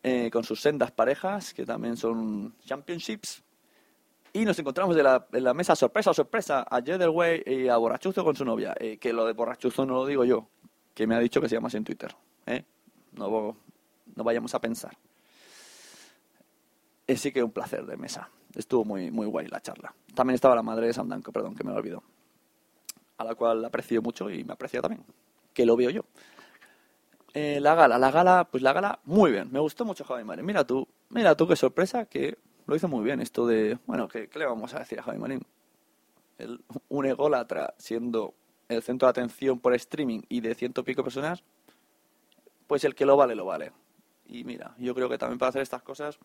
eh, 0.03 0.29
con 0.31 0.43
sus 0.43 0.61
sendas 0.61 0.91
parejas, 0.91 1.53
que 1.53 1.65
también 1.65 1.97
son 1.97 2.55
championships. 2.65 3.43
Y 4.33 4.45
nos 4.45 4.57
encontramos 4.59 4.95
de 4.95 5.03
la, 5.03 5.27
en 5.31 5.43
la 5.43 5.53
mesa, 5.53 5.75
sorpresa, 5.75 6.13
sorpresa, 6.13 6.61
a 6.61 6.79
Way 6.79 7.43
y 7.45 7.67
a 7.67 7.77
Borrachuzo 7.77 8.23
con 8.23 8.35
su 8.35 8.45
novia. 8.45 8.75
Eh, 8.79 8.97
que 8.97 9.13
lo 9.13 9.25
de 9.25 9.33
Borrachuzo 9.33 9.85
no 9.85 9.95
lo 9.95 10.05
digo 10.05 10.23
yo, 10.25 10.49
que 10.93 11.07
me 11.07 11.15
ha 11.15 11.19
dicho 11.19 11.41
que 11.41 11.49
se 11.49 11.55
llama 11.55 11.67
así 11.67 11.77
en 11.77 11.83
Twitter. 11.83 12.15
¿eh? 12.45 12.63
No, 13.13 13.57
no 14.15 14.23
vayamos 14.23 14.53
a 14.53 14.61
pensar. 14.61 14.97
Sí 17.07 17.31
que 17.31 17.41
un 17.41 17.51
placer 17.51 17.85
de 17.85 17.97
mesa. 17.97 18.29
Estuvo 18.53 18.83
muy, 18.83 19.11
muy 19.11 19.27
guay 19.27 19.47
la 19.47 19.61
charla. 19.61 19.93
También 20.13 20.35
estaba 20.35 20.55
la 20.55 20.63
madre 20.63 20.87
de 20.87 20.93
Sam 20.93 21.07
Danko, 21.07 21.31
perdón, 21.31 21.55
que 21.55 21.63
me 21.63 21.71
lo 21.71 21.77
olvidó. 21.77 22.03
A 23.17 23.23
la 23.23 23.35
cual 23.35 23.63
aprecio 23.65 24.01
mucho 24.01 24.29
y 24.29 24.43
me 24.43 24.53
aprecia 24.53 24.81
también. 24.81 25.03
Que 25.57 25.65
lo 25.65 25.75
veo 25.75 25.89
yo. 25.89 26.03
Eh, 27.33 27.59
la 27.59 27.73
gala, 27.73 27.97
la 27.97 28.11
gala, 28.11 28.47
pues 28.51 28.61
la 28.61 28.73
gala, 28.73 28.99
muy 29.05 29.31
bien. 29.31 29.51
Me 29.51 29.59
gustó 29.59 29.85
mucho 29.85 30.03
Javi 30.03 30.23
Marín. 30.23 30.45
Mira 30.45 30.67
tú, 30.67 30.87
mira 31.09 31.35
tú 31.35 31.47
qué 31.47 31.55
sorpresa 31.55 32.05
que 32.05 32.37
lo 32.67 32.75
hizo 32.75 32.87
muy 32.87 33.03
bien. 33.03 33.21
Esto 33.21 33.47
de, 33.47 33.79
bueno, 33.87 34.07
¿qué, 34.07 34.29
le 34.35 34.45
vamos 34.45 34.75
a 34.75 34.79
decir 34.79 34.99
a 34.99 35.01
Javi 35.01 35.17
Marín? 35.17 35.41
Un 36.89 37.07
ególatra 37.07 37.73
siendo 37.79 38.35
el 38.69 38.83
centro 38.83 39.07
de 39.07 39.09
atención 39.09 39.59
por 39.59 39.73
streaming 39.73 40.21
y 40.29 40.41
de 40.41 40.53
ciento 40.53 40.83
pico 40.83 41.03
personas, 41.03 41.43
pues 42.67 42.83
el 42.83 42.93
que 42.93 43.07
lo 43.07 43.17
vale, 43.17 43.33
lo 43.33 43.45
vale. 43.45 43.71
Y 44.27 44.43
mira, 44.43 44.75
yo 44.77 44.93
creo 44.93 45.09
que 45.09 45.17
también 45.17 45.39
para 45.39 45.49
hacer 45.49 45.63
estas 45.63 45.81
cosas 45.81 46.19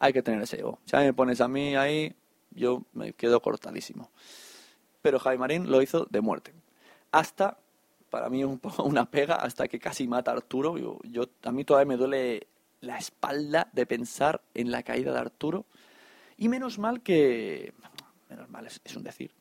hay 0.00 0.12
que 0.12 0.20
tener 0.20 0.42
ese 0.42 0.58
ego. 0.58 0.80
Si 0.84 0.96
a 0.96 0.98
mí 0.98 1.04
me 1.04 1.14
pones 1.14 1.40
a 1.40 1.46
mí 1.46 1.76
ahí, 1.76 2.12
yo 2.50 2.82
me 2.92 3.12
quedo 3.12 3.40
cortadísimo. 3.40 4.10
Pero 5.00 5.20
Javi 5.20 5.38
Marín 5.38 5.70
lo 5.70 5.80
hizo 5.80 6.08
de 6.10 6.20
muerte. 6.20 6.52
Hasta, 7.12 7.58
para 8.14 8.30
mí 8.30 8.44
un 8.44 8.60
poco 8.60 8.84
una 8.84 9.10
pega, 9.10 9.34
hasta 9.34 9.66
que 9.66 9.80
casi 9.80 10.06
mata 10.06 10.30
a 10.30 10.34
Arturo. 10.34 10.78
Yo, 10.78 11.00
yo, 11.02 11.24
a 11.42 11.50
mí 11.50 11.64
todavía 11.64 11.88
me 11.88 11.96
duele 11.96 12.46
la 12.80 12.96
espalda 12.96 13.68
de 13.72 13.86
pensar 13.86 14.40
en 14.54 14.70
la 14.70 14.84
caída 14.84 15.12
de 15.12 15.18
Arturo. 15.18 15.66
Y 16.36 16.48
menos 16.48 16.78
mal 16.78 17.02
que, 17.02 17.72
menos 18.30 18.48
mal 18.50 18.68
es, 18.68 18.96
un 18.96 19.02
decir, 19.02 19.32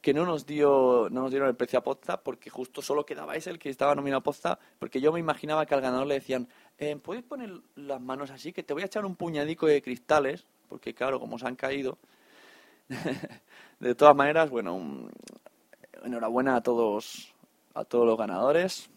que 0.00 0.14
no 0.14 0.24
nos 0.24 0.46
dio 0.46 1.08
no 1.10 1.20
nos 1.20 1.30
dieron 1.30 1.50
el 1.50 1.54
precio 1.56 1.80
a 1.80 1.82
Poza 1.82 2.22
porque 2.22 2.48
justo 2.48 2.80
solo 2.80 3.04
quedaba 3.04 3.36
ese 3.36 3.50
el 3.50 3.58
que 3.58 3.68
estaba 3.68 3.94
nominado 3.94 4.20
a 4.20 4.22
Poza 4.22 4.58
porque 4.78 5.02
yo 5.02 5.12
me 5.12 5.20
imaginaba 5.20 5.66
que 5.66 5.74
al 5.74 5.82
ganador 5.82 6.06
le 6.06 6.14
decían 6.14 6.48
eh, 6.78 6.96
¿puedes 6.96 7.24
poner 7.24 7.60
las 7.74 8.00
manos 8.00 8.30
así? 8.30 8.52
que 8.52 8.62
te 8.62 8.72
voy 8.72 8.84
a 8.84 8.86
echar 8.86 9.04
un 9.04 9.16
puñadico 9.16 9.66
de 9.66 9.82
cristales 9.82 10.46
porque 10.68 10.94
claro, 10.94 11.18
como 11.18 11.38
se 11.38 11.48
han 11.48 11.56
caído 11.56 11.98
de 13.80 13.94
todas 13.96 14.14
maneras, 14.14 14.50
bueno 14.50 15.10
enhorabuena 16.04 16.56
a 16.56 16.62
todos 16.62 17.34
a 17.74 17.84
todos 17.84 18.06
los 18.06 18.18
ganadores 18.18 18.90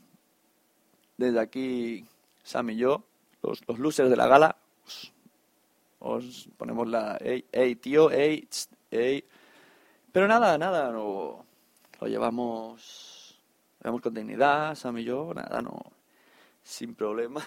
desde 1.18 1.40
aquí 1.40 2.06
Sam 2.44 2.72
y 2.72 2.78
yo 2.78 3.04
los, 3.42 3.68
los 3.68 3.80
losers 3.80 4.10
de 4.10 4.16
la 4.16 4.28
gala 4.28 4.56
os, 4.86 5.14
os 6.00 6.50
ponemos 6.58 6.88
la 6.88 7.18
ey, 7.22 7.46
ey 7.52 7.76
tío, 7.76 8.10
ey, 8.12 8.42
tss, 8.42 8.70
pero 10.12 10.28
nada, 10.28 10.58
nada, 10.58 10.92
no, 10.92 11.46
lo 12.00 12.08
llevamos, 12.08 13.40
llevamos 13.80 14.02
con 14.02 14.14
dignidad, 14.14 14.76
Sam 14.76 14.98
y 14.98 15.06
yo, 15.06 15.34
nada, 15.34 15.62
no, 15.62 15.80
sin 16.64 16.96
problema. 16.96 17.42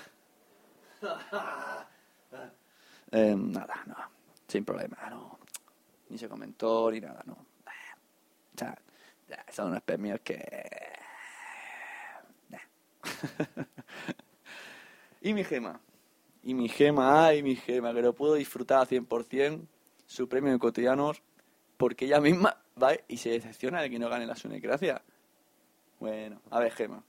Eh, 3.13 3.37
nada, 3.37 3.81
no, 3.87 3.95
sin 4.49 4.65
problema, 4.65 4.97
no, 5.09 5.39
ni 6.09 6.19
se 6.19 6.29
comentó 6.29 6.91
ni 6.91 7.01
nada, 7.01 7.23
no. 7.27 7.35
O 7.35 8.59
sea, 8.59 8.77
son 9.53 9.69
unos 9.69 9.83
premios 9.83 10.19
que... 10.25 10.94
Y 15.25 15.33
mi 15.33 15.43
gema, 15.43 15.81
y 16.43 16.53
mi 16.53 16.69
gema, 16.69 17.27
ay, 17.27 17.43
mi 17.43 17.57
gema, 17.57 17.95
que 17.95 18.03
lo 18.03 18.13
puedo 18.13 18.35
disfrutar 18.35 18.81
al 18.81 18.87
100%, 18.87 19.67
su 20.05 20.29
premio 20.29 20.53
de 20.53 20.59
cotidianos, 20.59 21.23
porque 21.79 22.05
ella 22.05 22.21
misma 22.21 22.59
va 22.81 22.93
y 23.09 23.17
se 23.17 23.31
decepciona 23.31 23.81
de 23.81 23.89
que 23.89 23.99
no 23.99 24.11
gane 24.11 24.27
la 24.27 24.37
Sunecracia. 24.37 25.01
Bueno, 25.99 26.43
a 26.51 26.61
ver, 26.61 26.73
Gema. 26.73 27.03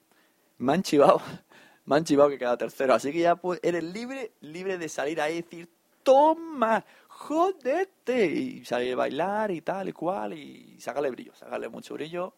Me 0.60 0.74
han 0.74 0.82
chivado, 0.84 1.22
me 1.86 1.98
han 1.98 2.06
chivado 2.06 2.30
que 2.30 2.38
queda 2.38 2.56
tercero, 2.56 2.94
así 2.94 3.12
que 3.12 3.20
ya 3.20 3.36
pues, 3.36 3.60
eres 3.62 3.84
libre, 3.84 4.32
libre 4.40 4.78
de 4.78 4.88
salir 4.88 5.20
ahí 5.20 5.34
y 5.34 5.42
decir, 5.42 5.70
toma, 6.02 6.86
jodete, 7.10 8.28
y 8.28 8.64
salir 8.64 8.94
a 8.94 8.96
bailar 8.96 9.52
y 9.52 9.60
tal 9.60 9.90
y 9.90 9.92
cual, 9.92 10.34
y 10.34 10.80
sacarle 10.80 11.10
brillo, 11.10 11.36
sacarle 11.36 11.68
mucho 11.68 11.96
brillo. 11.96 12.34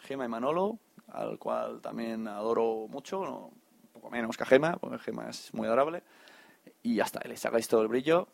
Gema 0.00 0.26
y 0.26 0.28
Manolo, 0.28 0.78
al 1.12 1.38
cual 1.38 1.80
también 1.80 2.28
adoro 2.28 2.86
mucho, 2.88 3.20
un 3.20 3.92
poco 3.92 4.10
menos 4.10 4.36
que 4.36 4.42
a 4.42 4.46
Gema, 4.46 4.76
porque 4.76 4.98
Gema 4.98 5.28
es 5.30 5.52
muy 5.54 5.66
adorable, 5.66 6.02
y 6.82 6.96
ya 6.96 7.04
está, 7.04 7.20
le 7.26 7.36
sacáis 7.36 7.68
todo 7.68 7.82
el 7.82 7.88
brillo. 7.88 8.28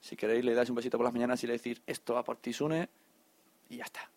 Si 0.00 0.16
queréis, 0.16 0.44
le 0.44 0.54
dais 0.54 0.68
un 0.70 0.76
besito 0.76 0.96
por 0.96 1.04
las 1.04 1.12
mañanas 1.12 1.42
y 1.42 1.46
le 1.46 1.54
decís, 1.54 1.82
esto 1.86 2.14
va 2.14 2.22
por 2.22 2.36
ti, 2.36 2.52
Sune, 2.52 2.88
y 3.68 3.78
ya 3.78 3.84
está. 3.84 4.08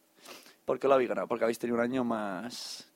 ¿Por 0.65 0.79
qué 0.79 0.87
lo 0.87 0.93
habéis 0.93 1.09
ganado? 1.09 1.27
Porque 1.27 1.43
habéis 1.43 1.57
tenido 1.57 1.77
un 1.77 1.83
año 1.83 2.03
más, 2.03 2.87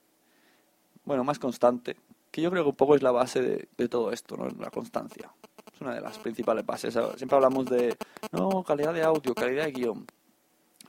bueno, 1.04 1.24
más 1.24 1.40
constante, 1.40 1.98
que 2.30 2.42
yo 2.42 2.52
creo 2.52 2.64
que 2.64 2.70
un 2.70 2.76
poco 2.76 2.96
es 2.96 3.02
la 3.02 3.12
base 3.12 3.42
de, 3.42 3.68
de 3.76 3.90
todo 3.90 4.12
esto, 4.12 4.38
¿no? 4.38 4.48
La 4.60 4.70
constancia. 4.70 5.32
Es 5.74 5.82
una 5.82 5.94
de 5.94 6.02
las 6.02 6.18
principales 6.20 6.66
bases. 6.66 6.98
Siempre 7.18 7.36
hablamos 7.36 7.66
de, 7.66 7.98
no, 8.32 8.64
calidad 8.64 8.94
de 8.94 9.04
audio, 9.04 9.34
calidad 9.34 9.66
de 9.66 9.72
guion. 9.72 10.06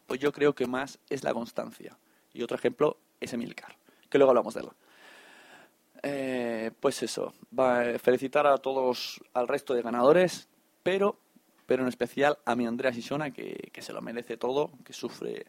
Pues 0.06 0.20
yo 0.20 0.32
creo 0.32 0.54
que 0.54 0.66
más 0.66 0.98
es 1.08 1.24
la 1.24 1.32
constancia. 1.32 1.96
Y 2.32 2.42
otro 2.42 2.56
ejemplo 2.56 2.98
es 3.18 3.32
Emilcar, 3.32 3.74
que 4.08 4.18
luego 4.18 4.30
hablamos 4.30 4.54
de 4.54 4.60
él. 4.60 4.68
Eh, 6.02 6.70
pues 6.78 7.02
eso, 7.02 7.34
va, 7.58 7.98
felicitar 7.98 8.46
a 8.46 8.58
todos, 8.58 9.20
al 9.34 9.48
resto 9.48 9.74
de 9.74 9.82
ganadores, 9.82 10.48
pero, 10.82 11.18
pero 11.66 11.82
en 11.82 11.88
especial 11.88 12.38
a 12.44 12.54
mi 12.54 12.66
Andrea 12.66 12.92
Sisona, 12.92 13.32
que, 13.32 13.70
que 13.72 13.82
se 13.82 13.92
lo 13.92 14.02
merece 14.02 14.36
todo, 14.36 14.70
que 14.84 14.92
sufre, 14.92 15.46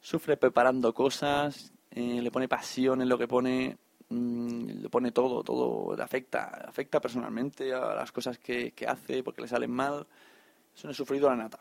sufre 0.00 0.36
preparando 0.36 0.94
cosas, 0.94 1.72
eh, 1.90 2.20
le 2.22 2.30
pone 2.30 2.46
pasión 2.46 3.02
en 3.02 3.08
lo 3.08 3.18
que 3.18 3.26
pone, 3.26 3.76
mmm, 4.10 4.82
le 4.82 4.88
pone 4.88 5.10
todo, 5.10 5.42
todo, 5.42 5.96
le 5.96 6.02
afecta, 6.02 6.44
afecta 6.68 7.00
personalmente 7.00 7.74
a 7.74 7.94
las 7.94 8.12
cosas 8.12 8.38
que, 8.38 8.72
que 8.72 8.86
hace 8.86 9.22
porque 9.22 9.42
le 9.42 9.48
salen 9.48 9.72
mal. 9.72 10.06
Es 10.74 10.84
una 10.84 10.94
sufridora 10.94 11.34
nata, 11.34 11.58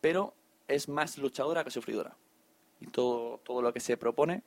pero 0.00 0.32
es 0.68 0.88
más 0.88 1.18
luchadora 1.18 1.64
que 1.64 1.70
sufridora. 1.70 2.14
Y 2.80 2.86
todo, 2.86 3.38
todo 3.38 3.62
lo 3.62 3.72
que 3.72 3.80
se 3.80 3.96
propone 3.96 4.44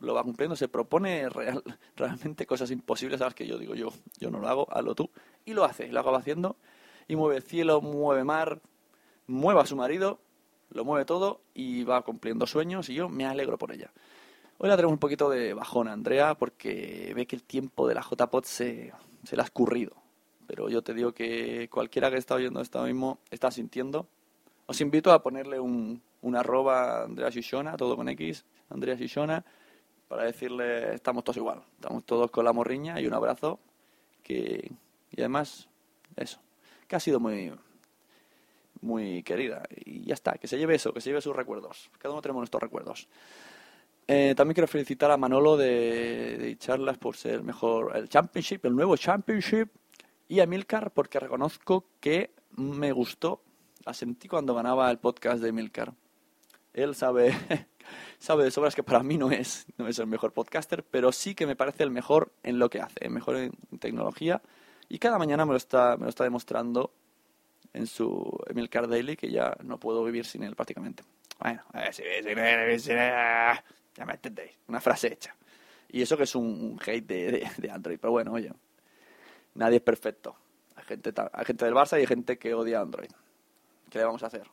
lo 0.00 0.14
va 0.14 0.22
cumpliendo, 0.22 0.56
se 0.56 0.68
propone 0.68 1.28
real, 1.28 1.62
realmente 1.96 2.46
cosas 2.46 2.70
imposibles 2.70 3.20
a 3.20 3.24
las 3.24 3.34
que 3.34 3.46
yo 3.46 3.58
digo 3.58 3.74
yo, 3.74 3.92
yo 4.18 4.30
no 4.30 4.38
lo 4.38 4.48
hago, 4.48 4.66
hazlo 4.70 4.94
tú. 4.94 5.10
Y 5.44 5.54
lo 5.54 5.64
hace, 5.64 5.88
lo 5.88 6.00
acaba 6.00 6.18
haciendo. 6.18 6.56
Y 7.08 7.16
mueve 7.16 7.40
cielo, 7.40 7.80
mueve 7.80 8.24
mar, 8.24 8.60
mueve 9.26 9.60
a 9.60 9.66
su 9.66 9.76
marido, 9.76 10.18
lo 10.70 10.84
mueve 10.84 11.04
todo 11.04 11.40
y 11.54 11.84
va 11.84 12.02
cumpliendo 12.02 12.46
sueños 12.46 12.88
y 12.88 12.94
yo 12.94 13.08
me 13.08 13.24
alegro 13.24 13.58
por 13.58 13.72
ella. 13.72 13.92
Hoy 14.58 14.68
la 14.68 14.76
tenemos 14.76 14.94
un 14.94 14.98
poquito 14.98 15.28
de 15.28 15.54
bajón, 15.54 15.86
Andrea, 15.88 16.34
porque 16.34 17.12
ve 17.14 17.26
que 17.26 17.36
el 17.36 17.42
tiempo 17.42 17.86
de 17.86 17.94
la 17.94 18.02
JPOT 18.02 18.44
se, 18.44 18.92
se 19.24 19.36
le 19.36 19.42
ha 19.42 19.44
escurrido. 19.44 19.92
Pero 20.46 20.68
yo 20.68 20.82
te 20.82 20.94
digo 20.94 21.12
que 21.12 21.68
cualquiera 21.70 22.10
que 22.10 22.16
está 22.16 22.36
oyendo 22.36 22.60
esto 22.60 22.82
mismo 22.84 23.18
está 23.30 23.50
sintiendo. 23.50 24.06
Os 24.66 24.80
invito 24.80 25.12
a 25.12 25.22
ponerle 25.22 25.60
un, 25.60 26.02
un 26.22 26.36
arroba 26.36 27.02
a 27.02 27.04
Andrea 27.04 27.30
Shishona, 27.30 27.76
todo 27.76 27.96
con 27.96 28.08
X, 28.08 28.44
Andrea 28.70 28.94
Shishona, 28.94 29.44
para 30.08 30.24
decirle 30.24 30.94
estamos 30.94 31.24
todos 31.24 31.36
igual, 31.36 31.62
estamos 31.74 32.04
todos 32.04 32.30
con 32.30 32.44
la 32.44 32.52
morriña 32.52 33.00
y 33.00 33.06
un 33.06 33.14
abrazo 33.14 33.58
que 34.22 34.70
y 35.10 35.20
además 35.20 35.68
eso, 36.16 36.40
que 36.86 36.96
ha 36.96 37.00
sido 37.00 37.20
muy 37.20 37.52
muy 38.80 39.22
querida 39.22 39.62
y 39.74 40.04
ya 40.04 40.14
está, 40.14 40.34
que 40.34 40.46
se 40.46 40.58
lleve 40.58 40.74
eso, 40.74 40.92
que 40.92 41.00
se 41.00 41.10
lleve 41.10 41.20
sus 41.20 41.34
recuerdos. 41.34 41.90
Cada 41.98 42.12
uno 42.12 42.22
tenemos 42.22 42.40
nuestros 42.40 42.62
recuerdos. 42.62 43.08
Eh, 44.08 44.34
también 44.36 44.54
quiero 44.54 44.68
felicitar 44.68 45.10
a 45.10 45.16
Manolo 45.16 45.56
de, 45.56 46.36
de 46.38 46.56
charlas 46.58 46.96
por 46.96 47.16
ser 47.16 47.42
mejor 47.42 47.96
el 47.96 48.08
Championship, 48.08 48.64
el 48.64 48.76
nuevo 48.76 48.96
Championship, 48.96 49.68
y 50.28 50.40
a 50.40 50.46
Milcar 50.46 50.92
porque 50.92 51.18
reconozco 51.18 51.86
que 52.00 52.30
me 52.56 52.92
gustó, 52.92 53.42
la 53.84 53.94
sentí 53.94 54.28
cuando 54.28 54.54
ganaba 54.54 54.90
el 54.90 54.98
podcast 54.98 55.42
de 55.42 55.52
Milcar. 55.52 55.92
Él 56.76 56.94
sabe, 56.94 57.32
sabe 58.18 58.44
de 58.44 58.50
sobras 58.50 58.74
que 58.74 58.82
para 58.82 59.02
mí 59.02 59.16
no 59.18 59.30
es, 59.30 59.66
no 59.78 59.88
es 59.88 59.98
el 59.98 60.06
mejor 60.06 60.32
podcaster, 60.32 60.84
pero 60.84 61.10
sí 61.10 61.34
que 61.34 61.46
me 61.46 61.56
parece 61.56 61.82
el 61.82 61.90
mejor 61.90 62.30
en 62.42 62.58
lo 62.58 62.68
que 62.70 62.80
hace, 62.80 63.04
el 63.04 63.10
mejor 63.10 63.36
en 63.36 63.52
tecnología, 63.80 64.42
y 64.88 64.98
cada 64.98 65.18
mañana 65.18 65.44
me 65.44 65.52
lo 65.52 65.56
está, 65.56 65.96
me 65.96 66.04
lo 66.04 66.10
está 66.10 66.24
demostrando 66.24 66.92
en 67.72 67.86
su 67.86 68.38
Emilcar 68.48 68.88
Daily, 68.88 69.16
que 69.16 69.30
ya 69.30 69.56
no 69.64 69.78
puedo 69.78 70.04
vivir 70.04 70.24
sin 70.24 70.42
él 70.44 70.54
prácticamente. 70.54 71.02
Bueno, 71.40 71.62
ya 73.96 74.04
me 74.06 74.12
entendéis, 74.14 74.52
una 74.68 74.80
frase 74.80 75.12
hecha. 75.12 75.34
Y 75.88 76.02
eso 76.02 76.16
que 76.16 76.24
es 76.24 76.34
un, 76.34 76.78
hate 76.84 77.06
de, 77.06 77.32
de- 77.32 77.50
de 77.56 77.70
Android, 77.70 77.98
pero 78.00 78.10
bueno, 78.12 78.32
oye, 78.32 78.52
nadie 79.54 79.76
es 79.76 79.82
perfecto. 79.82 80.36
Hay 80.76 80.84
gente, 80.84 81.12
hay 81.32 81.44
gente 81.46 81.64
del 81.64 81.74
Barça 81.74 81.96
y 81.96 82.00
hay 82.00 82.06
gente 82.06 82.38
que 82.38 82.52
odia 82.54 82.80
Android. 82.80 83.10
¿Qué 83.90 83.98
le 83.98 84.04
vamos 84.04 84.22
a 84.22 84.26
hacer? 84.26 84.44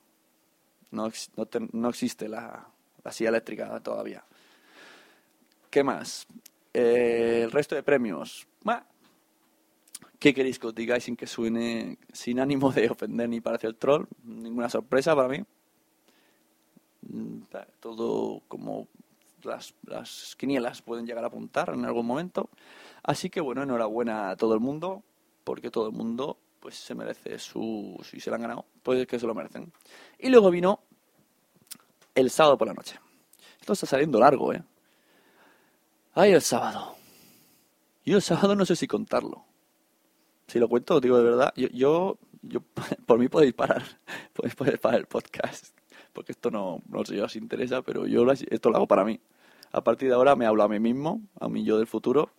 No, 0.93 1.11
no, 1.35 1.47
no 1.73 1.89
existe 1.89 2.29
la, 2.29 2.67
la 3.03 3.11
silla 3.11 3.29
eléctrica 3.29 3.79
todavía. 3.81 4.23
¿Qué 5.69 5.83
más? 5.83 6.27
Eh, 6.73 7.41
el 7.43 7.51
resto 7.51 7.75
de 7.75 7.83
premios. 7.83 8.47
¿Qué 10.19 10.33
queréis 10.33 10.57
que 10.57 10.67
os 10.67 10.75
diga 10.75 10.97
sin 11.01 11.17
que 11.17 11.27
suene 11.27 11.97
sin 12.13 12.39
ánimo 12.39 12.71
de 12.71 12.89
ofender 12.89 13.27
ni 13.27 13.41
parecer 13.41 13.71
el 13.71 13.75
troll? 13.75 14.05
Ninguna 14.23 14.69
sorpresa 14.69 15.13
para 15.15 15.27
mí. 15.27 15.43
Mm, 17.01 17.41
Todo 17.81 18.41
como 18.47 18.87
las, 19.43 19.73
las 19.85 20.35
quinielas 20.37 20.81
pueden 20.81 21.05
llegar 21.05 21.25
a 21.25 21.27
apuntar 21.27 21.71
en 21.73 21.83
algún 21.83 22.05
momento. 22.05 22.49
Así 23.03 23.29
que 23.29 23.41
bueno, 23.41 23.63
enhorabuena 23.63 24.29
a 24.29 24.37
todo 24.37 24.53
el 24.53 24.61
mundo, 24.61 25.03
porque 25.43 25.69
todo 25.69 25.87
el 25.87 25.93
mundo 25.93 26.37
pues 26.63 26.75
se 26.75 26.95
merece 26.95 27.37
su... 27.39 27.99
Si 28.09 28.21
se 28.21 28.29
lo 28.29 28.37
han 28.37 28.43
ganado, 28.43 28.65
pues 28.81 29.01
es 29.01 29.05
que 29.05 29.19
se 29.19 29.27
lo 29.27 29.35
merecen. 29.35 29.73
Y 30.17 30.29
luego 30.29 30.49
vino 30.49 30.79
el 32.15 32.29
sábado 32.29 32.57
por 32.57 32.69
la 32.69 32.73
noche. 32.73 32.97
Esto 33.59 33.73
está 33.73 33.85
saliendo 33.85 34.17
largo, 34.17 34.53
¿eh? 34.53 34.63
Ay, 36.13 36.31
el 36.31 36.41
sábado. 36.41 36.95
Yo 38.05 38.15
el 38.15 38.21
sábado 38.21 38.55
no 38.55 38.65
sé 38.65 38.77
si 38.77 38.87
contarlo. 38.87 39.43
Si 40.47 40.57
lo 40.57 40.69
cuento, 40.69 41.01
digo 41.01 41.17
de 41.17 41.23
verdad, 41.25 41.53
yo, 41.57 41.67
yo, 41.73 42.17
por 43.05 43.19
mí 43.19 43.27
podéis 43.27 43.53
parar, 43.53 43.83
podéis, 44.33 44.55
podéis 44.55 44.79
parar 44.79 45.01
el 45.01 45.07
podcast, 45.07 45.77
porque 46.13 46.31
esto 46.31 46.49
no, 46.49 46.81
no 46.87 47.03
sé 47.03 47.15
si 47.15 47.19
os 47.19 47.35
interesa, 47.35 47.81
pero 47.81 48.07
yo 48.07 48.25
esto 48.31 48.69
lo 48.69 48.77
hago 48.77 48.87
para 48.87 49.03
mí. 49.03 49.19
A 49.73 49.83
partir 49.83 50.07
de 50.07 50.15
ahora 50.15 50.37
me 50.37 50.45
hablo 50.45 50.63
a 50.63 50.69
mí 50.69 50.79
mismo, 50.79 51.21
a 51.41 51.49
mí 51.49 51.65
yo 51.65 51.77
del 51.77 51.87
futuro, 51.87 52.29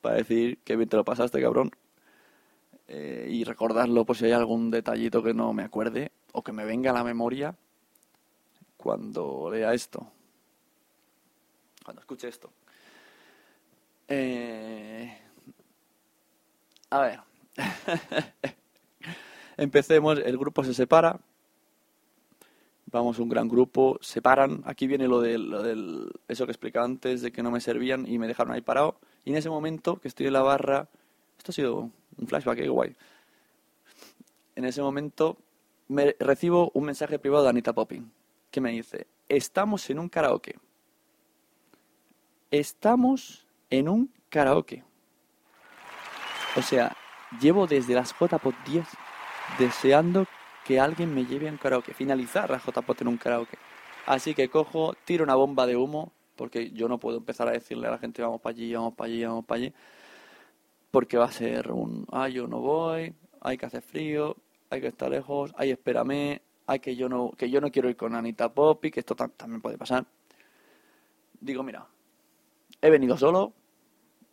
para 0.00 0.16
decir 0.16 0.60
que 0.64 0.76
bien 0.76 0.88
te 0.88 0.96
lo 0.96 1.04
pasaste, 1.04 1.42
cabrón, 1.42 1.72
eh, 2.88 3.26
y 3.30 3.44
recordarlo 3.44 4.04
por 4.04 4.16
si 4.16 4.26
hay 4.26 4.32
algún 4.32 4.70
detallito 4.70 5.22
que 5.22 5.34
no 5.34 5.52
me 5.52 5.64
acuerde 5.64 6.12
o 6.32 6.42
que 6.42 6.52
me 6.52 6.64
venga 6.64 6.90
a 6.90 6.94
la 6.94 7.04
memoria 7.04 7.56
cuando 8.76 9.50
lea 9.50 9.74
esto, 9.74 10.06
cuando 11.84 12.00
escuche 12.00 12.28
esto. 12.28 12.52
Eh, 14.06 15.18
a 16.90 17.00
ver. 17.00 17.20
Empecemos, 19.56 20.18
el 20.18 20.38
grupo 20.38 20.62
se 20.62 20.74
separa. 20.74 21.18
Vamos, 22.92 23.18
un 23.18 23.28
gran 23.28 23.48
grupo, 23.48 23.98
se 24.00 24.22
paran. 24.22 24.62
Aquí 24.64 24.86
viene 24.86 25.08
lo 25.08 25.20
del, 25.20 25.50
lo 25.50 25.62
del 25.62 26.12
eso 26.28 26.46
que 26.46 26.52
explicaba 26.52 26.84
antes, 26.84 27.22
de 27.22 27.32
que 27.32 27.42
no 27.42 27.50
me 27.50 27.60
servían 27.60 28.06
y 28.06 28.18
me 28.18 28.28
dejaron 28.28 28.52
ahí 28.52 28.60
parado. 28.60 29.00
Y 29.24 29.30
en 29.30 29.36
ese 29.36 29.50
momento 29.50 29.96
que 29.96 30.06
estoy 30.06 30.28
en 30.28 30.34
la 30.34 30.42
barra, 30.42 30.88
esto 31.46 31.52
ha 31.52 31.54
sido 31.54 31.90
un 32.16 32.26
flashback, 32.26 32.58
qué 32.58 32.68
guay. 32.68 32.96
En 34.56 34.64
ese 34.64 34.82
momento 34.82 35.36
me 35.88 36.16
recibo 36.18 36.72
un 36.74 36.84
mensaje 36.84 37.18
privado 37.20 37.44
de 37.44 37.50
Anita 37.50 37.72
Popping, 37.72 38.10
que 38.50 38.60
me 38.60 38.72
dice, 38.72 39.06
estamos 39.28 39.88
en 39.90 40.00
un 40.00 40.08
karaoke. 40.08 40.58
Estamos 42.50 43.46
en 43.70 43.88
un 43.88 44.12
karaoke. 44.28 44.82
O 46.56 46.62
sea, 46.62 46.96
llevo 47.40 47.66
desde 47.66 47.94
las 47.94 48.12
JPOT 48.12 48.54
10 48.66 48.86
deseando 49.58 50.26
que 50.64 50.80
alguien 50.80 51.14
me 51.14 51.26
lleve 51.26 51.48
a 51.48 51.52
un 51.52 51.58
karaoke, 51.58 51.94
finalizar 51.94 52.50
la 52.50 52.58
JPOT 52.58 53.02
en 53.02 53.08
un 53.08 53.18
karaoke. 53.18 53.58
Así 54.06 54.34
que 54.34 54.48
cojo, 54.48 54.94
tiro 55.04 55.22
una 55.22 55.36
bomba 55.36 55.66
de 55.66 55.76
humo, 55.76 56.12
porque 56.34 56.70
yo 56.70 56.88
no 56.88 56.98
puedo 56.98 57.18
empezar 57.18 57.46
a 57.46 57.52
decirle 57.52 57.86
a 57.86 57.92
la 57.92 57.98
gente 57.98 58.22
vamos 58.22 58.40
para 58.40 58.52
allí, 58.52 58.74
vamos 58.74 58.94
para 58.94 59.06
allí, 59.06 59.24
vamos 59.24 59.44
para 59.44 59.58
allí, 59.60 59.74
porque 60.90 61.16
va 61.18 61.26
a 61.26 61.32
ser 61.32 61.70
un, 61.72 62.06
ay, 62.10 62.34
yo 62.34 62.46
no 62.46 62.60
voy, 62.60 63.14
hay 63.40 63.56
que 63.58 63.66
hacer 63.66 63.82
frío, 63.82 64.36
hay 64.70 64.80
que 64.80 64.88
estar 64.88 65.10
lejos, 65.10 65.52
ay, 65.56 65.70
espérame, 65.70 66.40
ay, 66.66 66.80
que 66.80 66.96
yo 66.96 67.08
no, 67.08 67.32
que 67.32 67.50
yo 67.50 67.60
no 67.60 67.70
quiero 67.70 67.88
ir 67.88 67.96
con 67.96 68.14
Anita 68.14 68.52
Poppy, 68.52 68.90
que 68.90 69.00
esto 69.00 69.14
tam- 69.14 69.32
también 69.36 69.60
puede 69.60 69.78
pasar. 69.78 70.06
Digo, 71.40 71.62
mira, 71.62 71.86
he 72.80 72.90
venido 72.90 73.16
solo, 73.16 73.52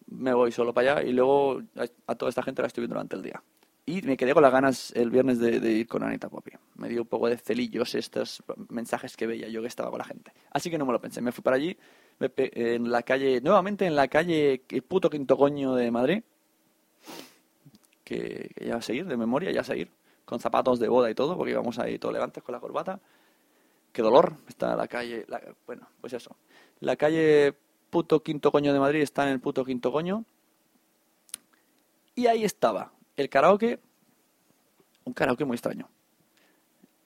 me 0.08 0.34
voy 0.34 0.52
solo 0.52 0.74
para 0.74 0.96
allá 0.96 1.08
y 1.08 1.14
luego 1.14 1.62
a, 2.08 2.16
toda 2.16 2.30
esta 2.30 2.44
gente 2.44 2.62
la 2.62 2.68
estoy 2.68 2.82
viendo 2.82 2.96
durante 2.96 3.16
el 3.16 3.24
día. 3.24 3.44
Y 3.86 4.02
me 4.04 4.16
quedé 4.16 4.34
con 4.34 4.44
las 4.44 4.52
ganas 4.52 4.94
el 4.96 5.10
viernes 5.10 5.40
de, 5.40 5.58
ir 5.72 5.88
con 5.88 6.04
Anita 6.04 6.30
Poppy. 6.30 6.52
Me 6.76 6.88
dio 6.88 7.02
un 7.02 7.08
poco 7.08 7.28
de 7.28 7.38
celillos 7.38 7.96
estos 7.96 8.42
mensajes 8.70 9.18
que 9.18 9.28
veía 9.28 9.50
yo 9.50 9.62
que 9.62 9.68
estaba 9.68 9.90
con 9.90 9.98
la 10.00 10.06
gente. 10.06 10.32
Así 10.52 10.70
que 10.70 10.78
no 10.78 10.86
me 10.86 10.94
lo 10.94 11.02
pensé. 11.02 11.22
Me 11.22 11.34
fui 11.34 11.44
para 11.44 11.58
allí, 11.58 11.78
en 12.38 12.90
la 12.90 13.04
calle, 13.04 13.42
nuevamente 13.42 13.86
en 13.86 13.98
la 13.98 14.08
calle, 14.08 14.64
el 14.70 14.82
puto 14.84 15.10
quinto 15.10 15.36
coño 15.36 15.76
de 15.76 15.92
Madrid, 15.92 16.24
que, 18.04 18.52
ya 18.60 18.74
va 18.74 18.80
a 18.80 18.82
seguir, 18.82 19.06
de 19.06 19.18
memoria, 19.18 19.52
ya 19.52 19.62
a 19.62 19.64
seguir, 19.64 19.90
con 20.26 20.40
zapatos 20.40 20.80
de 20.80 20.88
boda 20.88 21.10
y 21.10 21.16
todo, 21.16 21.38
porque 21.38 21.52
íbamos 21.52 21.80
ahí 21.80 21.98
todos 22.00 22.14
elegantes 22.14 22.44
con 22.44 22.54
la 22.54 22.60
corbata. 22.60 23.00
Qué 23.92 24.02
dolor, 24.02 24.38
está 24.48 24.76
la 24.76 24.88
calle, 24.88 25.26
la- 25.28 25.42
bueno, 25.66 25.88
pues 26.02 26.14
eso. 26.14 26.36
La 26.80 26.96
calle 26.96 27.54
puto 27.90 28.24
quinto 28.24 28.52
coño 28.52 28.74
de 28.74 28.80
Madrid 28.80 29.02
está 29.02 29.24
en 29.24 29.30
el 29.34 29.40
puto 29.40 29.64
quinto 29.64 29.92
coño. 29.92 30.26
Y 32.16 32.28
ahí 32.28 32.44
estaba, 32.44 32.92
el 33.18 33.30
karaoke, 33.30 33.80
un 35.06 35.14
karaoke 35.14 35.46
muy 35.46 35.56
extraño. 35.56 35.90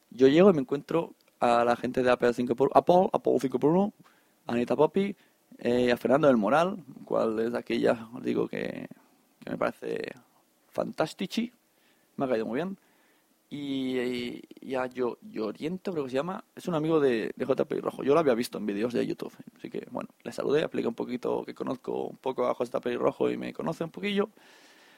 Yo 0.09 0.27
llego 0.27 0.49
y 0.49 0.53
me 0.53 0.61
encuentro 0.61 1.13
a 1.39 1.63
la 1.63 1.75
gente 1.75 2.03
de 2.03 2.09
Apple 2.11 2.33
5 2.33 2.55
por 2.55 2.71
Apple, 2.73 3.09
Apple 3.13 3.37
5 3.39 3.59
por 3.59 3.71
1, 3.71 3.93
a 4.47 4.53
Anita 4.53 4.75
Poppy, 4.75 5.15
eh, 5.59 5.91
a 5.91 5.97
Fernando 5.97 6.27
del 6.27 6.37
Moral, 6.37 6.83
cual 7.05 7.35
desde 7.35 7.57
aquí 7.57 7.79
ya 7.79 8.09
os 8.13 8.23
digo 8.23 8.47
que, 8.47 8.87
que 9.43 9.51
me 9.51 9.57
parece 9.57 10.13
fantastici, 10.77 11.51
me 12.17 12.25
ha 12.25 12.29
caído 12.29 12.45
muy 12.45 12.57
bien. 12.57 12.77
Y, 13.49 13.99
y- 13.99 14.41
y 14.61 14.75
a 14.75 14.87
yo, 14.87 15.17
Oriento, 15.41 15.91
creo 15.93 16.03
que 16.05 16.11
se 16.11 16.17
llama, 16.17 16.43
es 16.55 16.67
un 16.67 16.75
amigo 16.75 16.99
de, 16.99 17.31
de 17.35 17.45
JP 17.45 17.81
Rojo. 17.81 18.03
Yo 18.03 18.13
lo 18.13 18.19
había 18.21 18.35
visto 18.35 18.57
en 18.57 18.65
vídeos 18.65 18.93
de 18.93 19.05
YouTube. 19.07 19.33
Así 19.57 19.69
que, 19.69 19.87
bueno, 19.91 20.09
le 20.23 20.31
saludé, 20.33 20.61
expliqué 20.61 20.87
un 20.87 20.95
poquito 20.95 21.43
que 21.45 21.55
conozco 21.55 22.05
un 22.07 22.17
poco 22.17 22.47
a 22.47 22.53
JP 22.55 22.87
Rojo 22.97 23.31
y 23.31 23.37
me 23.37 23.53
conoce 23.53 23.83
un 23.85 23.91
poquillo. 23.91 24.29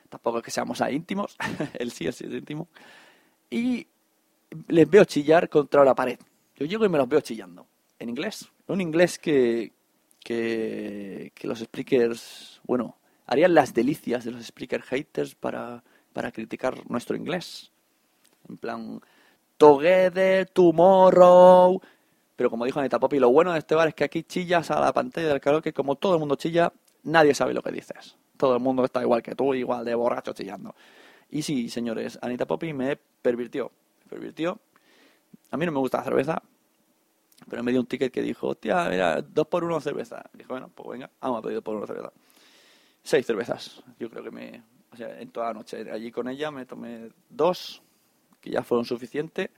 Tampoco 0.09 0.39
es 0.39 0.43
que 0.45 0.51
seamos 0.51 0.82
ahí 0.82 0.95
íntimos, 0.95 1.38
él 1.80 1.91
sí, 1.91 2.07
él 2.07 2.13
sí 2.13 2.25
es 2.25 2.34
íntimo. 2.34 2.67
Y 3.49 3.88
les 4.67 4.89
veo 4.89 5.05
chillar 5.05 5.49
contra 5.49 5.84
la 5.86 5.95
pared. 5.95 6.19
Yo 6.57 6.65
llego 6.65 6.86
y 6.86 6.89
me 6.89 6.97
los 6.97 7.07
veo 7.09 7.21
chillando. 7.21 7.67
En 7.99 8.09
inglés. 8.09 8.49
Un 8.67 8.82
inglés 8.82 9.19
que, 9.19 9.73
que, 10.23 11.32
que 11.36 11.47
los 11.47 11.59
speakers, 11.59 12.61
bueno, 12.65 12.95
harían 13.30 13.53
las 13.53 13.75
delicias 13.75 14.25
de 14.25 14.32
los 14.32 14.41
speaker 14.41 14.82
haters 14.82 15.36
para, 15.36 15.84
para 16.13 16.32
criticar 16.32 16.89
nuestro 16.89 17.15
inglés. 17.15 17.71
En 18.49 18.57
plan, 18.57 18.99
together, 19.55 20.49
tomorrow. 20.49 21.80
Pero 22.36 22.49
como 22.49 22.65
dijo 22.65 22.80
Anita 22.80 22.99
Poppy, 22.99 23.19
lo 23.19 23.30
bueno 23.30 23.53
de 23.53 23.59
este 23.59 23.75
bar 23.75 23.88
es 23.89 23.93
que 23.93 24.03
aquí 24.03 24.23
chillas 24.23 24.71
a 24.71 24.80
la 24.80 24.91
pantalla 24.91 25.27
del 25.27 25.39
karaoke, 25.39 25.73
como 25.73 25.95
todo 25.95 26.15
el 26.15 26.19
mundo 26.19 26.36
chilla, 26.36 26.73
nadie 27.03 27.36
sabe 27.36 27.53
lo 27.53 27.61
que 27.61 27.71
dices. 27.71 28.17
Todo 28.36 28.55
el 28.55 28.61
mundo 28.61 28.84
está 28.84 29.01
igual 29.01 29.21
que 29.21 29.36
tú, 29.36 29.53
igual 29.53 29.86
de 29.86 29.93
borracho 29.93 30.34
chillando. 30.34 30.73
Y 31.30 31.43
sí, 31.43 31.69
señores, 31.69 32.17
Anita 32.23 32.47
Poppy 32.47 32.73
me 32.73 32.95
pervirtió. 32.95 33.71
Me 34.05 34.09
pervirtió. 34.09 34.59
A 35.51 35.57
mí 35.57 35.67
no 35.67 35.71
me 35.71 35.80
gusta 35.80 35.99
la 35.99 36.03
cerveza, 36.05 36.41
pero 37.47 37.61
me 37.61 37.71
dio 37.71 37.80
un 37.80 37.86
ticket 37.86 38.11
que 38.11 38.23
dijo, 38.23 38.47
hostia, 38.47 38.89
mira, 38.89 39.21
dos 39.21 39.45
por 39.45 39.63
uno 39.63 39.80
cerveza. 39.82 40.23
Dije, 40.34 40.47
bueno, 40.49 40.71
pues 40.73 40.89
venga, 40.89 41.11
vamos 41.21 41.39
a 41.39 41.41
pedir 41.43 41.55
dos 41.55 41.63
por 41.63 41.75
uno 41.75 41.86
cerveza. 41.86 42.11
Seis 43.04 43.26
cervezas. 43.26 43.84
Yo 44.00 44.10
creo 44.10 44.24
que 44.24 44.32
me... 44.32 44.64
O 44.91 44.95
sea, 44.95 45.20
en 45.20 45.30
toda 45.30 45.47
la 45.47 45.54
noche 45.54 45.89
allí 45.91 46.12
con 46.12 46.28
ella 46.28 46.52
me 46.52 46.66
tomé 46.66 47.10
dos, 47.30 47.82
que 48.41 48.50
ya 48.50 48.64
fueron 48.64 48.86
suficientes. 48.86 49.50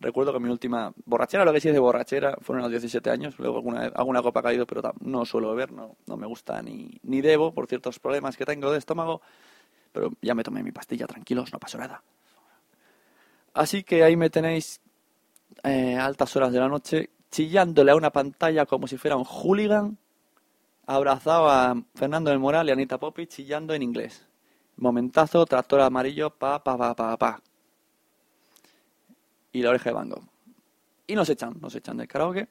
Recuerdo 0.00 0.32
que 0.32 0.40
mi 0.40 0.48
última 0.48 0.92
borrachera, 1.04 1.44
lo 1.44 1.52
que 1.52 1.60
sí 1.60 1.68
es 1.68 1.74
de 1.74 1.80
borrachera, 1.80 2.36
fueron 2.40 2.64
a 2.64 2.66
los 2.66 2.72
17 2.72 3.08
años. 3.08 3.38
Luego 3.38 3.58
alguna, 3.58 3.82
alguna 3.94 4.20
copa 4.20 4.40
ha 4.40 4.42
caído, 4.42 4.66
pero 4.66 4.82
no 5.00 5.24
suelo 5.24 5.50
beber, 5.50 5.70
no, 5.70 5.96
no 6.06 6.16
me 6.16 6.26
gusta 6.26 6.60
ni, 6.60 6.98
ni 7.04 7.20
debo 7.20 7.54
por 7.54 7.68
ciertos 7.68 8.00
problemas 8.00 8.36
que 8.36 8.44
tengo 8.44 8.72
de 8.72 8.78
estómago. 8.78 9.22
Pero 9.92 10.10
ya 10.20 10.34
me 10.34 10.42
tomé 10.42 10.62
mi 10.64 10.72
pastilla, 10.72 11.06
tranquilos, 11.06 11.52
no 11.52 11.60
pasó 11.60 11.78
nada. 11.78 12.02
Así 13.54 13.84
que 13.84 14.02
ahí 14.02 14.16
me 14.16 14.30
tenéis 14.30 14.80
eh, 15.62 15.96
altas 15.96 16.34
horas 16.34 16.52
de 16.52 16.58
la 16.58 16.68
noche 16.68 17.10
chillándole 17.30 17.92
a 17.92 17.96
una 17.96 18.10
pantalla 18.10 18.66
como 18.66 18.86
si 18.86 18.96
fuera 18.96 19.16
un 19.16 19.24
hooligan 19.24 19.98
abrazado 20.86 21.48
a 21.48 21.74
Fernando 21.94 22.30
del 22.30 22.38
Moral 22.38 22.68
y 22.68 22.72
Anita 22.72 22.98
Poppy 22.98 23.26
chillando 23.26 23.74
en 23.74 23.82
inglés. 23.82 24.26
Momentazo, 24.76 25.44
tractor 25.46 25.80
amarillo, 25.80 26.30
pa, 26.30 26.62
pa, 26.62 26.76
pa, 26.76 26.94
pa, 26.94 27.16
pa. 27.16 27.42
Y 29.52 29.62
la 29.62 29.70
oreja 29.70 29.90
de 29.90 29.94
Van 29.94 30.08
Gogh. 30.08 30.24
Y 31.06 31.14
nos 31.14 31.28
echan, 31.28 31.60
nos 31.60 31.74
echan 31.74 31.96
del 31.96 32.08
karaoke. 32.08 32.48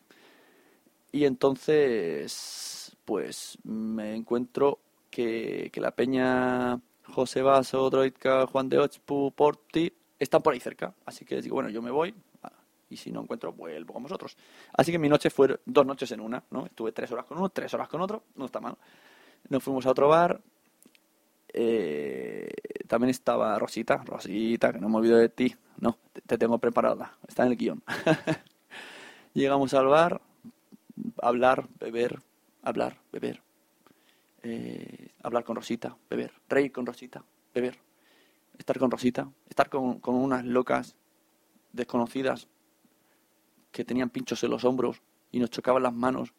Y 1.11 1.25
entonces, 1.25 2.95
pues 3.05 3.57
me 3.63 4.15
encuentro 4.15 4.79
que, 5.09 5.69
que 5.73 5.81
la 5.81 5.91
peña 5.91 6.79
José 7.11 7.41
Vaso, 7.41 7.89
Droidka, 7.89 8.47
Juan 8.47 8.69
de 8.69 8.79
Ochpu, 8.79 9.31
Porti, 9.31 9.91
están 10.19 10.41
por 10.41 10.53
ahí 10.53 10.59
cerca. 10.59 10.93
Así 11.05 11.25
que 11.25 11.41
digo, 11.41 11.55
bueno, 11.55 11.69
yo 11.69 11.81
me 11.81 11.91
voy. 11.91 12.13
Y 12.91 12.97
si 12.97 13.11
no 13.11 13.21
encuentro, 13.23 13.53
vuelvo 13.53 13.93
con 13.93 14.03
vosotros. 14.03 14.37
Así 14.73 14.91
que 14.91 14.99
mi 14.99 15.09
noche 15.09 15.29
fue 15.31 15.59
dos 15.65 15.85
noches 15.85 16.11
en 16.11 16.19
una, 16.21 16.43
¿no? 16.51 16.65
Estuve 16.67 16.91
tres 16.91 17.11
horas 17.11 17.25
con 17.25 17.37
uno, 17.39 17.49
tres 17.49 17.73
horas 17.73 17.89
con 17.89 18.01
otro, 18.01 18.23
no 18.35 18.45
está 18.45 18.59
mal. 18.61 18.77
Nos 19.49 19.63
fuimos 19.63 19.85
a 19.85 19.91
otro 19.91 20.09
bar. 20.09 20.41
eh, 21.53 22.49
también 22.87 23.09
estaba 23.09 23.57
Rosita, 23.59 23.97
Rosita, 24.05 24.71
que 24.73 24.79
no 24.79 24.89
me 24.89 24.97
olvido 24.97 25.17
de 25.17 25.29
ti. 25.29 25.55
No, 25.79 25.97
te, 26.13 26.21
te 26.21 26.37
tengo 26.37 26.57
preparada, 26.59 27.17
está 27.27 27.43
en 27.45 27.51
el 27.51 27.57
guion. 27.57 27.83
Llegamos 29.33 29.73
al 29.73 29.87
bar, 29.87 30.21
hablar, 31.21 31.67
beber, 31.79 32.19
hablar, 32.63 32.97
beber. 33.11 33.41
eh, 34.43 35.09
hablar 35.23 35.43
con 35.43 35.55
Rosita, 35.55 35.97
beber. 36.09 36.33
Reír 36.49 36.71
con 36.71 36.85
Rosita, 36.85 37.23
beber. 37.53 37.77
Estar 38.57 38.77
con 38.79 38.91
Rosita, 38.91 39.29
estar 39.49 39.69
con 39.69 39.99
unas 40.05 40.45
locas 40.45 40.95
desconocidas 41.73 42.47
que 43.71 43.85
tenían 43.85 44.09
pinchos 44.09 44.43
en 44.43 44.51
los 44.51 44.63
hombros 44.65 45.01
y 45.31 45.39
nos 45.39 45.49
chocaban 45.49 45.83
las 45.83 45.93
manos 45.93 46.33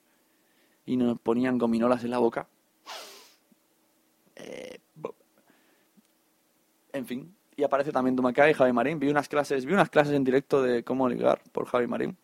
y 0.84 0.96
nos 0.96 1.18
ponían 1.18 1.58
gominolas 1.58 2.04
en 2.04 2.10
la 2.10 2.18
boca. 2.18 2.48
Eh, 4.36 4.78
en 6.92 7.06
fin, 7.06 7.34
y 7.56 7.64
aparece 7.64 7.92
también 7.92 8.16
Dumacay 8.16 8.50
y 8.50 8.54
Javi 8.54 8.72
Marín. 8.72 8.98
Vi 8.98 9.08
unas 9.08 9.28
clases, 9.28 9.64
vi 9.64 9.72
unas 9.72 9.90
clases 9.90 10.14
en 10.14 10.24
directo 10.24 10.62
de 10.62 10.82
cómo 10.82 11.08
ligar 11.08 11.42
por 11.52 11.66
Javi 11.66 11.86
Marín. 11.86 12.16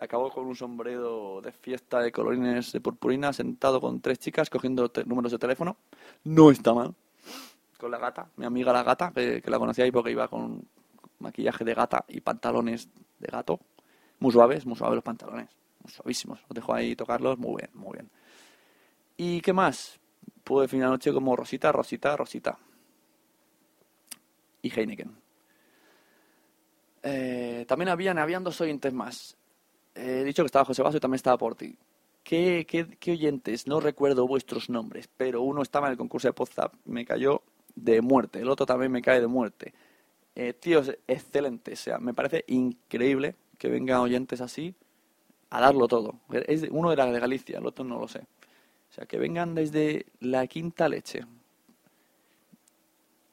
Acabó 0.00 0.30
con 0.30 0.46
un 0.46 0.56
sombrero 0.56 1.40
de 1.42 1.52
fiesta 1.52 2.00
de 2.00 2.10
colorines 2.10 2.72
de 2.72 2.80
purpurina, 2.80 3.32
sentado 3.32 3.80
con 3.80 4.00
tres 4.00 4.18
chicas 4.18 4.48
cogiendo 4.48 4.90
números 5.06 5.32
de 5.32 5.38
teléfono. 5.38 5.76
No 6.24 6.50
está 6.50 6.72
mal. 6.72 6.94
Con 7.78 7.90
la 7.90 7.98
gata, 7.98 8.28
mi 8.36 8.44
amiga 8.44 8.72
la 8.72 8.82
gata, 8.82 9.12
que, 9.14 9.42
que 9.42 9.50
la 9.50 9.58
conocía 9.58 9.84
ahí 9.84 9.90
porque 9.90 10.10
iba 10.10 10.28
con 10.28 10.62
maquillaje 11.18 11.64
de 11.64 11.74
gata 11.74 12.04
y 12.08 12.20
pantalones 12.20 12.88
de 13.18 13.28
gato. 13.28 13.60
Muy 14.20 14.32
suaves, 14.32 14.66
muy 14.66 14.76
suaves 14.76 14.96
los 14.96 15.04
pantalones. 15.04 15.48
Muy 15.82 15.92
suavísimos. 15.92 16.40
Os 16.48 16.54
dejo 16.54 16.72
ahí 16.74 16.94
tocarlos. 16.94 17.38
Muy 17.38 17.62
bien, 17.62 17.70
muy 17.74 17.94
bien. 17.94 18.10
¿Y 19.16 19.40
qué 19.40 19.52
más? 19.52 19.98
Pude 20.44 20.68
fin 20.68 20.80
de 20.80 20.84
la 20.84 20.92
noche 20.92 21.12
como 21.12 21.34
Rosita, 21.34 21.72
Rosita, 21.72 22.16
Rosita. 22.16 22.58
Y 24.62 24.70
Heineken. 24.70 25.16
Eh, 27.02 27.64
también 27.66 27.88
habían, 27.88 28.18
habían 28.18 28.44
dos 28.44 28.60
oyentes 28.60 28.92
más. 28.92 29.36
Eh, 29.94 30.20
he 30.20 30.24
dicho 30.24 30.42
que 30.42 30.46
estaba 30.46 30.64
José 30.66 30.82
Vaso 30.82 30.98
y 30.98 31.00
también 31.00 31.16
estaba 31.16 31.38
Porti. 31.38 31.76
¿Qué, 32.22 32.66
qué, 32.68 32.86
qué 32.98 33.12
oyentes? 33.12 33.66
No 33.66 33.80
recuerdo 33.80 34.26
vuestros 34.26 34.68
nombres, 34.68 35.08
pero 35.16 35.40
uno 35.42 35.62
estaba 35.62 35.86
en 35.86 35.92
el 35.92 35.98
concurso 35.98 36.28
de 36.28 36.34
Podzap, 36.34 36.74
me 36.84 37.06
cayó 37.06 37.42
de 37.74 38.02
muerte. 38.02 38.40
El 38.40 38.50
otro 38.50 38.66
también 38.66 38.92
me 38.92 39.00
cae 39.00 39.20
de 39.20 39.26
muerte. 39.26 39.72
Eh, 40.34 40.52
tíos, 40.52 40.92
excelente. 41.08 41.72
O 41.72 41.76
sea, 41.76 41.98
me 41.98 42.12
parece 42.12 42.44
increíble 42.48 43.34
que 43.60 43.68
vengan 43.68 44.00
oyentes 44.00 44.40
así 44.40 44.74
a 45.50 45.60
darlo 45.60 45.86
todo. 45.86 46.14
Es 46.46 46.62
de- 46.62 46.70
uno 46.70 46.90
era 46.92 47.04
de 47.04 47.20
Galicia, 47.20 47.58
el 47.58 47.66
otro 47.66 47.84
no 47.84 48.00
lo 48.00 48.08
sé. 48.08 48.20
O 48.20 48.92
sea, 48.92 49.04
que 49.04 49.18
vengan 49.18 49.54
desde 49.54 50.06
la 50.18 50.46
quinta 50.46 50.88
leche 50.88 51.26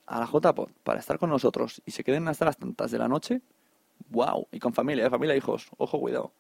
a 0.06 0.20
la 0.20 0.26
JPod 0.26 0.70
para 0.84 1.00
estar 1.00 1.18
con 1.18 1.30
nosotros 1.30 1.82
y 1.86 1.92
se 1.92 2.04
queden 2.04 2.28
hasta 2.28 2.44
las 2.46 2.58
tantas 2.58 2.92
de 2.92 2.98
la 3.00 3.08
noche. 3.08 3.42
¡Wow! 4.10 4.48
Y 4.52 4.60
con 4.60 4.74
familia, 4.74 5.08
¿eh? 5.08 5.10
familia 5.10 5.36
hijos. 5.36 5.70
Ojo, 5.78 5.98
cuidado. 6.00 6.32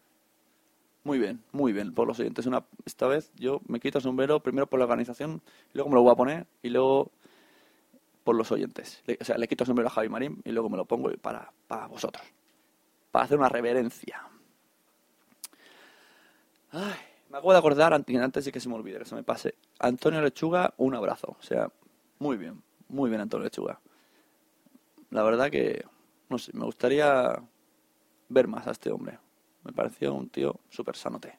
Muy 1.05 1.17
bien, 1.17 1.41
muy 1.53 1.71
bien 1.71 1.93
por 1.93 2.07
los 2.09 2.19
oyentes. 2.19 2.45
Una, 2.45 2.65
esta 2.85 3.07
vez 3.07 3.31
yo 3.35 3.61
me 3.67 3.79
quito 3.79 3.99
el 3.99 4.03
sombrero 4.03 4.41
primero 4.41 4.67
por 4.67 4.79
la 4.79 4.85
organización, 4.85 5.41
y 5.73 5.75
luego 5.75 5.89
me 5.89 5.95
lo 5.95 6.01
voy 6.03 6.11
a 6.11 6.15
poner 6.15 6.45
y 6.61 6.69
luego 6.69 7.09
por 8.25 8.35
los 8.35 8.51
oyentes. 8.51 9.01
O 9.21 9.23
sea, 9.23 9.37
le 9.37 9.47
quito 9.47 9.63
el 9.63 9.67
sombrero 9.67 9.87
a 9.87 9.91
Javi 9.91 10.09
Marín 10.09 10.41
y 10.43 10.51
luego 10.51 10.69
me 10.69 10.75
lo 10.75 10.83
pongo 10.83 11.09
para, 11.21 11.53
para 11.67 11.87
vosotros. 11.87 12.25
Para 13.11 13.25
hacer 13.25 13.37
una 13.37 13.49
reverencia. 13.49 14.21
Ay, 16.71 16.95
me 17.29 17.37
acabo 17.37 17.51
de 17.53 17.59
acordar, 17.59 17.93
ant- 17.93 18.23
antes 18.23 18.45
de 18.45 18.51
que 18.51 18.59
se 18.59 18.69
me 18.69 18.75
olvide, 18.75 18.99
que 18.99 19.05
se 19.05 19.15
me 19.15 19.23
pase. 19.23 19.55
Antonio 19.79 20.21
Lechuga, 20.21 20.73
un 20.77 20.95
abrazo. 20.95 21.35
O 21.39 21.43
sea, 21.43 21.71
muy 22.19 22.37
bien, 22.37 22.61
muy 22.89 23.09
bien 23.09 23.21
Antonio 23.21 23.45
Lechuga. 23.45 23.79
La 25.09 25.23
verdad 25.23 25.49
que, 25.49 25.85
no 26.29 26.37
sé, 26.37 26.51
me 26.53 26.65
gustaría 26.65 27.41
ver 28.29 28.47
más 28.47 28.67
a 28.67 28.71
este 28.71 28.91
hombre. 28.91 29.19
Me 29.63 29.73
pareció 29.73 30.13
un 30.13 30.29
tío 30.29 30.59
súper 30.69 30.95
sanote. 30.95 31.33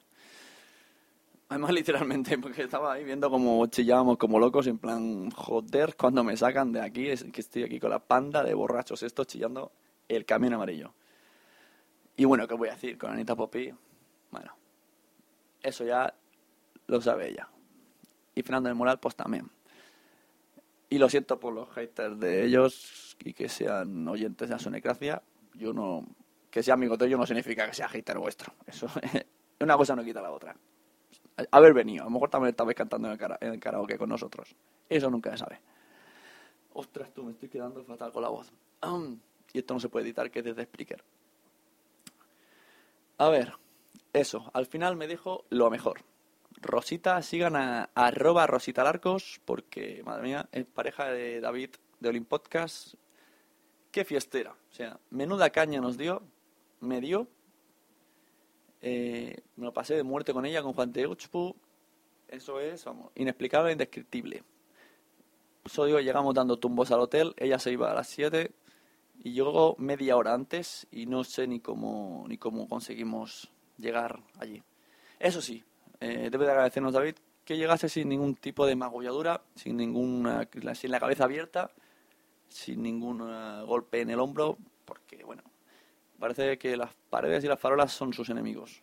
Además, 1.49 1.71
literalmente, 1.73 2.37
porque 2.37 2.63
estaba 2.63 2.93
ahí 2.93 3.03
viendo 3.03 3.29
como 3.29 3.65
chillábamos 3.67 4.17
como 4.17 4.39
locos, 4.39 4.67
en 4.67 4.77
plan, 4.77 5.31
joder, 5.31 5.95
cuando 5.95 6.23
me 6.23 6.37
sacan 6.37 6.71
de 6.71 6.81
aquí, 6.81 7.07
es 7.07 7.23
que 7.25 7.41
estoy 7.41 7.63
aquí 7.63 7.79
con 7.79 7.89
la 7.89 7.99
panda 7.99 8.43
de 8.43 8.53
borrachos 8.53 9.03
estos 9.03 9.27
chillando 9.27 9.71
el 10.07 10.25
camión 10.25 10.53
amarillo. 10.53 10.93
Y 12.19 12.25
bueno, 12.25 12.45
¿qué 12.49 12.53
voy 12.53 12.67
a 12.67 12.73
decir? 12.73 12.97
Con 12.97 13.11
Anita 13.11 13.33
Poppy, 13.33 13.73
bueno, 14.29 14.53
eso 15.63 15.85
ya 15.85 16.13
lo 16.87 16.99
sabe 16.99 17.29
ella. 17.29 17.47
Y 18.35 18.41
Fernando 18.41 18.67
del 18.67 18.75
Moral, 18.75 18.99
pues 18.99 19.15
también. 19.15 19.49
Y 20.89 20.97
lo 20.97 21.07
siento 21.07 21.39
por 21.39 21.53
los 21.53 21.69
haters 21.69 22.19
de 22.19 22.43
ellos 22.43 23.15
y 23.23 23.31
que 23.31 23.47
sean 23.47 24.05
oyentes 24.05 24.49
de 24.49 24.55
la 24.55 24.59
Sonecracia. 24.59 25.21
Yo 25.53 25.71
no. 25.71 26.05
Que 26.51 26.61
sea 26.61 26.73
amigo 26.73 26.97
tuyo 26.97 27.17
no 27.17 27.25
significa 27.25 27.65
que 27.65 27.73
sea 27.73 27.87
hater 27.87 28.19
vuestro. 28.19 28.53
Eso. 28.67 28.87
una 29.61 29.77
cosa 29.77 29.95
no 29.95 30.03
quita 30.03 30.21
la 30.21 30.31
otra. 30.31 30.57
Haber 31.51 31.73
venido. 31.73 32.03
A 32.03 32.07
lo 32.07 32.11
mejor 32.11 32.29
también 32.29 32.49
estabais 32.49 32.75
cantando 32.75 33.09
en 33.09 33.17
el, 33.53 33.59
karaoke 33.61 33.97
con 33.97 34.09
nosotros. 34.09 34.57
Eso 34.89 35.09
nunca 35.09 35.31
se 35.31 35.37
sabe. 35.37 35.61
Ostras, 36.73 37.13
tú, 37.13 37.23
me 37.23 37.31
estoy 37.31 37.47
quedando 37.47 37.81
fatal 37.85 38.11
con 38.11 38.23
la 38.23 38.29
voz. 38.29 38.51
Y 39.51 39.57
esto 39.57 39.73
no 39.73 39.79
se 39.79 39.89
puede 39.89 40.05
editar, 40.05 40.29
que 40.29 40.39
es 40.39 40.45
desde 40.45 40.63
Spreaker. 40.65 41.03
A 43.19 43.27
ver, 43.27 43.51
eso. 44.13 44.49
Al 44.53 44.65
final 44.65 44.95
me 44.95 45.05
dijo 45.05 45.43
lo 45.49 45.69
mejor. 45.69 46.05
Rosita, 46.61 47.21
sigan 47.21 47.57
a, 47.57 47.89
a 47.93 48.07
arroba 48.07 48.47
Rosita 48.47 48.81
Larcos, 48.81 49.41
porque, 49.43 50.01
madre 50.05 50.23
mía, 50.23 50.49
es 50.53 50.65
pareja 50.65 51.09
de 51.11 51.41
David 51.41 51.71
de 51.99 52.09
Olim 52.09 52.23
Podcast. 52.23 52.93
Qué 53.91 54.05
fiestera. 54.05 54.51
O 54.51 54.73
sea, 54.73 55.01
menuda 55.09 55.49
caña 55.49 55.81
nos 55.81 55.97
dio, 55.97 56.23
me 56.79 57.01
dio. 57.01 57.27
Eh, 58.81 59.35
me 59.57 59.65
lo 59.65 59.73
pasé 59.73 59.95
de 59.95 60.03
muerte 60.03 60.31
con 60.31 60.45
ella, 60.45 60.63
con 60.63 60.71
Juan 60.71 60.93
de 60.93 61.05
Uchpu. 61.05 61.57
Eso 62.29 62.61
es, 62.61 62.85
vamos, 62.85 63.11
inexplicable, 63.15 63.73
indescriptible. 63.73 64.45
Solo 65.65 65.87
digo, 65.87 65.99
llegamos 65.99 66.33
dando 66.33 66.57
tumbos 66.57 66.89
al 66.91 67.01
hotel, 67.01 67.33
ella 67.35 67.59
se 67.59 67.73
iba 67.73 67.91
a 67.91 67.95
las 67.95 68.07
7 68.07 68.53
y 69.21 69.33
llegó 69.33 69.75
media 69.77 70.15
hora 70.17 70.33
antes 70.33 70.87
y 70.91 71.05
no 71.05 71.23
sé 71.23 71.47
ni 71.47 71.59
cómo, 71.59 72.25
ni 72.27 72.37
cómo 72.37 72.67
conseguimos 72.67 73.51
llegar 73.77 74.19
allí. 74.39 74.63
Eso 75.19 75.41
sí, 75.41 75.63
eh, 75.99 76.29
debe 76.31 76.45
de 76.45 76.51
agradecernos 76.51 76.93
David 76.93 77.15
que 77.43 77.57
llegase 77.57 77.89
sin 77.89 78.09
ningún 78.09 78.35
tipo 78.35 78.65
de 78.65 78.75
magulladura, 78.75 79.41
sin 79.55 79.75
ninguna, 79.75 80.47
sin 80.75 80.91
la 80.91 80.99
cabeza 80.99 81.25
abierta, 81.25 81.71
sin 82.47 82.81
ningún 82.81 83.27
eh, 83.29 83.63
golpe 83.65 84.01
en 84.01 84.11
el 84.11 84.19
hombro, 84.19 84.57
porque 84.85 85.23
bueno, 85.23 85.43
parece 86.19 86.57
que 86.57 86.77
las 86.77 86.91
paredes 87.09 87.43
y 87.43 87.47
las 87.47 87.59
farolas 87.59 87.91
son 87.91 88.13
sus 88.13 88.29
enemigos. 88.29 88.81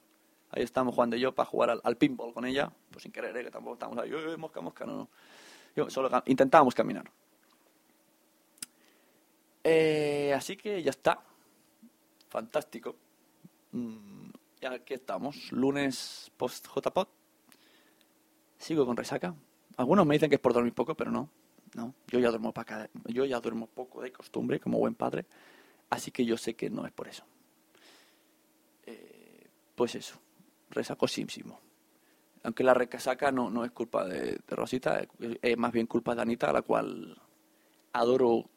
Ahí 0.51 0.63
estamos 0.63 0.95
Juan 0.95 1.11
de 1.11 1.19
yo 1.21 1.33
para 1.33 1.49
jugar 1.49 1.71
al, 1.71 1.81
al 1.85 1.97
pinball 1.97 2.33
con 2.33 2.45
ella, 2.45 2.71
pues 2.91 3.03
sin 3.05 3.13
querer, 3.13 3.37
eh, 3.37 3.45
que 3.45 3.51
tampoco 3.51 3.75
estamos 3.75 3.99
ahí, 3.99 4.11
"Eh, 4.13 4.37
mosca, 4.37 4.61
mosca, 4.61 4.85
no, 4.85 4.97
no. 4.97 5.09
Yo 5.75 5.91
solo 5.91 6.11
intentábamos 6.27 6.75
caminar. 6.75 7.11
Eh, 9.69 10.33
así 10.33 10.57
que 10.57 10.81
ya 10.81 10.91
está. 10.91 11.19
Fantástico. 12.29 12.95
Mm, 13.73 14.29
y 14.61 14.67
aquí 14.67 14.95
estamos, 14.95 15.51
lunes 15.51 16.31
post 16.37 16.69
JPod. 16.69 17.09
Sigo 18.59 18.87
con 18.87 18.97
resaca. 18.97 19.35
Algunos 19.77 20.07
me 20.07 20.15
dicen 20.15 20.31
que 20.31 20.37
es 20.37 20.41
por 20.41 20.53
dormir 20.53 20.73
poco, 20.73 20.95
pero 20.95 21.11
no. 21.11 21.29
No, 21.75 21.95
yo 22.07 22.21
ya 22.21 22.29
duermo 22.31 22.55
yo 23.07 23.25
ya 23.25 23.41
duermo 23.41 23.67
poco 23.67 24.01
de 24.01 24.13
costumbre 24.13 24.61
como 24.61 24.79
buen 24.79 24.95
padre, 24.95 25.27
así 25.91 26.13
que 26.13 26.25
yo 26.25 26.37
sé 26.39 26.55
que 26.55 26.71
no 26.71 26.87
es 26.87 26.93
por 26.93 27.09
eso. 27.09 27.25
Eh, 28.87 29.49
pues 29.75 29.97
eso, 29.97 30.17
resacosísimo. 30.71 31.59
Aunque 32.45 32.63
la 32.63 32.73
recasaca 32.73 33.33
no, 33.33 33.51
no 33.51 33.65
es 33.65 33.73
culpa 33.73 34.05
de, 34.05 34.39
de 34.47 34.57
Rosita, 34.57 35.01
es, 35.01 35.09
es 35.43 35.59
más 35.59 35.73
bien 35.73 35.89
culpa 35.89 36.15
de 36.15 36.23
Anita, 36.23 36.51
a 36.51 36.53
la 36.53 36.63
cual 36.63 37.21
adoro 37.93 38.49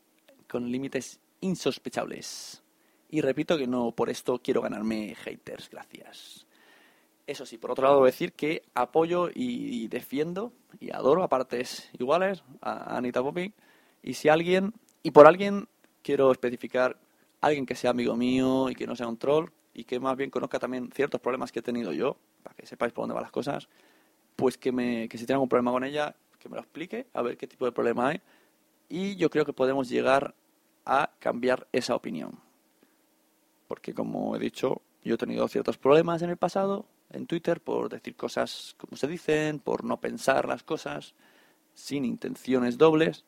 con 0.50 0.70
límites 0.72 1.20
insospechables. 1.42 2.64
Y 3.10 3.22
repito 3.22 3.58
que 3.58 3.68
no 3.68 3.92
por 3.92 4.10
esto 4.10 4.40
quiero 4.40 4.62
ganarme 4.62 5.16
haters, 5.16 5.70
gracias. 5.70 6.46
Eso 7.26 7.46
sí, 7.46 7.58
por 7.58 7.72
otro 7.72 7.86
lado, 7.86 8.04
decir 8.04 8.34
que 8.34 8.64
apoyo 8.74 9.30
y, 9.34 9.88
defiendo 9.88 10.52
y 10.80 10.92
adoro 10.92 11.24
a 11.24 11.30
partes 11.30 11.90
iguales 12.00 12.44
a 12.62 12.98
Anita 12.98 13.22
Poppy. 13.22 13.54
Y 14.02 14.16
si 14.16 14.30
alguien, 14.30 14.74
y 15.04 15.12
por 15.12 15.28
alguien 15.28 15.68
quiero 16.02 16.32
especificar 16.32 16.98
alguien 17.42 17.66
que 17.66 17.76
sea 17.76 17.92
amigo 17.92 18.16
mío 18.16 18.70
y 18.70 18.76
que 18.76 18.88
no 18.88 18.96
sea 18.96 19.08
un 19.08 19.18
troll 19.18 19.52
y 19.74 19.84
que 19.84 20.00
más 20.00 20.18
bien 20.18 20.32
conozca 20.32 20.58
también 20.60 20.92
ciertos 20.92 21.22
problemas 21.22 21.52
que 21.52 21.60
he 21.60 21.62
tenido 21.62 21.94
yo, 21.94 22.18
para 22.42 22.56
que 22.56 22.66
sepáis 22.66 22.94
por 22.94 23.04
dónde 23.04 23.14
van 23.14 23.24
las 23.24 23.32
cosas, 23.32 23.70
pues 24.36 24.58
que, 24.58 24.72
me, 24.72 25.08
que 25.08 25.18
si 25.18 25.26
tiene 25.26 25.36
algún 25.36 25.50
problema 25.50 25.72
con 25.72 25.84
ella, 25.84 26.16
que 26.40 26.50
me 26.50 26.56
lo 26.56 26.62
explique, 26.62 27.08
a 27.14 27.22
ver 27.22 27.38
qué 27.38 27.46
tipo 27.46 27.66
de 27.66 27.72
problema 27.72 28.08
hay. 28.08 28.22
Y 28.90 29.16
yo 29.16 29.30
creo 29.30 29.46
que 29.46 29.54
podemos 29.54 29.88
llegar 29.88 30.36
a 30.86 31.12
cambiar 31.20 31.68
esa 31.72 31.96
opinión. 31.96 32.40
Porque 33.68 33.94
como 33.94 34.36
he 34.36 34.40
dicho, 34.40 34.82
yo 35.04 35.16
he 35.16 35.18
tenido 35.18 35.48
ciertos 35.48 35.78
problemas 35.78 36.24
en 36.24 36.32
el 36.32 36.38
pasado, 36.38 36.88
en 37.12 37.28
Twitter, 37.28 37.62
por 37.62 37.90
decir 37.90 38.16
cosas 38.16 38.76
como 38.78 38.98
se 38.98 39.08
dicen, 39.08 39.60
por 39.60 39.84
no 39.84 40.00
pensar 40.02 40.48
las 40.48 40.64
cosas, 40.64 41.14
sin 41.76 42.06
intenciones 42.06 42.78
dobles, 42.78 43.26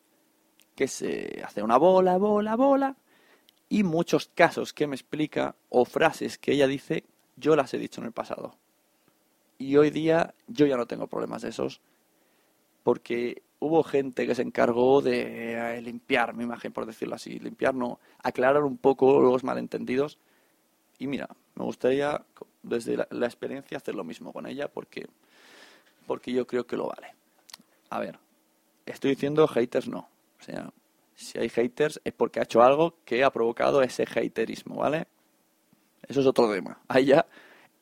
que 0.74 0.88
se 0.88 1.42
hace 1.44 1.62
una 1.62 1.76
bola, 1.76 2.18
bola, 2.18 2.56
bola, 2.56 2.96
y 3.68 3.84
muchos 3.84 4.30
casos 4.34 4.72
que 4.72 4.86
me 4.86 4.96
explica 4.96 5.56
o 5.68 5.84
frases 5.84 6.38
que 6.38 6.52
ella 6.52 6.66
dice, 6.66 7.04
yo 7.36 7.56
las 7.56 7.72
he 7.72 7.78
dicho 7.78 8.00
en 8.00 8.08
el 8.08 8.12
pasado. 8.12 8.56
Y 9.58 9.76
hoy 9.76 9.90
día 9.90 10.34
yo 10.46 10.66
ya 10.66 10.76
no 10.76 10.86
tengo 10.86 11.06
problemas 11.06 11.42
de 11.42 11.50
esos, 11.50 11.80
porque 12.82 13.42
hubo 13.62 13.84
gente 13.84 14.26
que 14.26 14.34
se 14.34 14.42
encargó 14.42 15.00
de 15.00 15.54
eh, 15.54 15.80
limpiar 15.80 16.34
mi 16.34 16.42
imagen, 16.42 16.72
por 16.72 16.84
decirlo 16.84 17.14
así, 17.14 17.38
limpiar, 17.38 17.74
no, 17.74 18.00
aclarar 18.22 18.64
un 18.64 18.76
poco 18.76 19.20
los 19.20 19.44
malentendidos. 19.44 20.18
Y 20.98 21.06
mira, 21.06 21.28
me 21.54 21.64
gustaría 21.64 22.24
desde 22.62 22.96
la, 23.08 23.26
experiencia 23.26 23.76
hacer 23.76 23.94
lo 23.94 24.02
mismo 24.02 24.32
con 24.32 24.46
ella 24.46 24.66
porque, 24.66 25.06
porque 26.08 26.32
yo 26.32 26.44
creo 26.44 26.66
que 26.66 26.76
lo 26.76 26.88
vale. 26.88 27.14
A 27.90 28.00
ver, 28.00 28.18
estoy 28.84 29.10
diciendo 29.10 29.46
haters 29.46 29.86
no. 29.86 30.08
O 30.40 30.42
sea, 30.42 30.72
si 31.14 31.38
hay 31.38 31.48
haters 31.48 32.00
es 32.02 32.12
porque 32.12 32.40
ha 32.40 32.42
hecho 32.42 32.62
algo 32.62 32.96
que 33.04 33.22
ha 33.22 33.30
provocado 33.30 33.80
ese 33.82 34.02
haterismo, 34.02 34.76
¿vale? 34.76 35.06
Eso 36.08 36.20
es 36.20 36.26
otro 36.26 36.52
tema. 36.52 36.80
Ahí 36.88 37.06
ya 37.06 37.26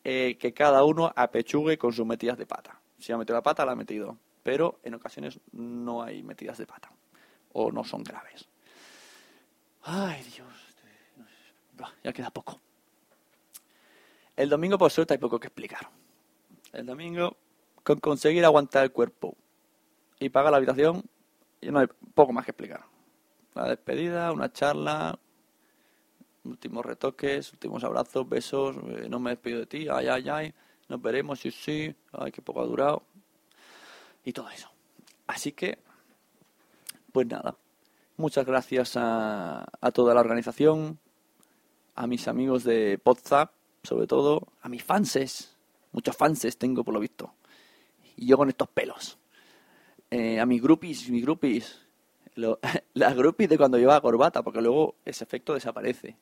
eh, 0.05 0.37
que 0.39 0.53
cada 0.53 0.85
uno 0.85 1.11
apechugue 1.17 1.79
con 1.79 1.95
sus 1.95 2.05
metidas 2.05 2.37
de 2.37 2.45
pata. 2.45 2.79
Si 2.99 3.13
ha 3.13 3.17
metido 3.17 3.37
la 3.37 3.43
pata, 3.43 3.65
la 3.65 3.73
ha 3.73 3.77
metido. 3.77 4.19
Pero 4.43 4.81
en 4.83 4.95
ocasiones 4.95 5.39
no 5.53 6.03
hay 6.03 6.23
metidas 6.23 6.59
de 6.59 6.67
pata. 6.67 6.91
O 7.53 7.71
no 7.71 7.85
son 7.85 8.03
graves. 8.03 8.49
Ay, 9.83 10.23
Dios. 10.23 10.49
Ya 12.05 12.13
queda 12.13 12.31
poco. 12.31 12.61
El 14.37 14.49
domingo, 14.49 14.79
por 14.79 14.91
suerte, 14.91 15.15
hay 15.15 15.19
poco 15.19 15.41
que 15.41 15.49
explicar. 15.49 15.91
El 16.73 16.87
domingo, 16.87 17.37
con 17.83 17.99
conseguir 18.01 18.45
aguantar 18.45 18.85
el 18.85 18.93
cuerpo 18.93 19.37
y 20.19 20.29
pagar 20.29 20.51
la 20.51 20.59
habitación, 20.59 21.03
y 21.61 21.71
no 21.71 21.81
hay 21.81 21.89
poco 22.15 22.33
más 22.33 22.45
que 22.45 22.53
explicar. 22.53 22.85
La 23.55 23.69
despedida, 23.69 24.33
una 24.33 24.53
charla, 24.53 25.19
últimos 26.45 26.85
retoques, 26.85 27.53
últimos 27.53 27.85
abrazos, 27.85 28.29
besos, 28.29 28.77
eh, 28.77 29.09
no 29.09 29.19
me 29.19 29.31
despido 29.31 29.61
de 29.61 29.67
ti, 29.67 29.89
ay, 29.91 30.09
ay, 30.09 30.29
ay, 30.29 30.55
nos 30.89 31.03
veremos, 31.03 31.41
sí, 31.41 31.51
sí, 31.51 31.95
ay, 32.13 32.33
qué 32.33 32.43
poco 32.43 32.63
ha 32.63 32.67
durado, 32.67 33.03
y 34.25 34.33
todo 34.33 34.49
eso. 34.51 34.71
Así 35.27 35.53
que, 35.53 35.79
pues 37.13 37.27
nada, 37.27 37.57
muchas 38.17 38.45
gracias 38.45 38.97
a, 38.97 39.67
a 39.81 39.91
toda 39.93 40.15
la 40.15 40.21
organización, 40.21 40.99
a 41.95 42.07
mis 42.07 42.29
amigos 42.29 42.65
de 42.65 43.01
WhatsApp, 43.05 43.53
sobre 43.83 44.07
todo 44.07 44.49
a 44.63 44.69
mis 44.69 44.83
fanses. 44.83 45.57
Muchos 45.93 46.17
fanses 46.17 46.57
tengo 46.57 46.85
por 46.85 46.95
lo 46.95 47.01
visto. 47.01 47.35
Y 48.17 48.27
yo 48.27 48.37
con 48.37 48.49
estos 48.49 48.69
pelos. 48.69 49.19
Eh, 50.11 50.41
a 50.41 50.47
mis 50.47 50.63
groupies, 50.63 51.09
mis 51.09 51.23
groupies. 51.23 51.87
las 52.95 53.15
groupies 53.15 53.49
de 53.49 53.59
cuando 53.59 53.79
llevaba 53.79 54.01
corbata, 54.01 54.43
porque 54.43 54.61
luego 54.61 54.97
ese 55.05 55.25
efecto 55.25 55.55
desaparece. 55.55 56.17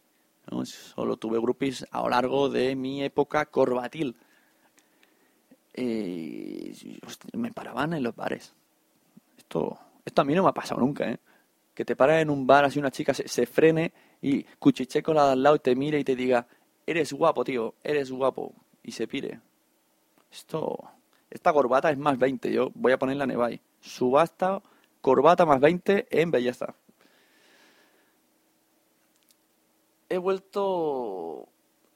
Solo 0.64 1.16
tuve 1.16 1.38
groupies 1.38 1.86
a 1.90 2.02
lo 2.02 2.08
largo 2.08 2.48
de 2.48 2.74
mi 2.74 3.02
época 3.02 3.46
corbatil. 3.46 4.16
Eh, 5.80 6.74
me 7.34 7.52
paraban 7.52 7.92
en 7.92 8.02
los 8.02 8.16
bares. 8.16 8.52
Esto, 9.36 9.78
esto 10.04 10.22
a 10.22 10.24
mí 10.24 10.34
no 10.34 10.42
me 10.42 10.48
ha 10.48 10.52
pasado 10.52 10.80
nunca, 10.80 11.08
¿eh? 11.08 11.20
Que 11.72 11.84
te 11.84 11.94
paras 11.94 12.20
en 12.20 12.30
un 12.30 12.48
bar 12.48 12.64
así 12.64 12.80
una 12.80 12.90
chica 12.90 13.14
se, 13.14 13.28
se 13.28 13.46
frene 13.46 13.92
y 14.20 14.42
cuchiche 14.42 15.04
con 15.04 15.14
la 15.14 15.30
al 15.30 15.40
lado 15.40 15.54
y 15.54 15.60
te 15.60 15.76
mire 15.76 16.00
y 16.00 16.04
te 16.04 16.16
diga, 16.16 16.48
eres 16.84 17.12
guapo, 17.12 17.44
tío, 17.44 17.76
eres 17.84 18.10
guapo, 18.10 18.52
y 18.82 18.90
se 18.90 19.06
pire. 19.06 19.40
Esto, 20.32 20.90
esta 21.30 21.52
corbata 21.52 21.92
es 21.92 21.98
más 21.98 22.18
20, 22.18 22.52
yo 22.52 22.72
voy 22.74 22.90
a 22.90 22.98
ponerla 22.98 23.22
en 23.24 23.30
Nevai. 23.30 23.60
Subasta, 23.80 24.60
corbata 25.00 25.46
más 25.46 25.60
20 25.60 26.08
en 26.10 26.32
belleza. 26.32 26.74
He 30.08 30.18
vuelto, 30.18 31.46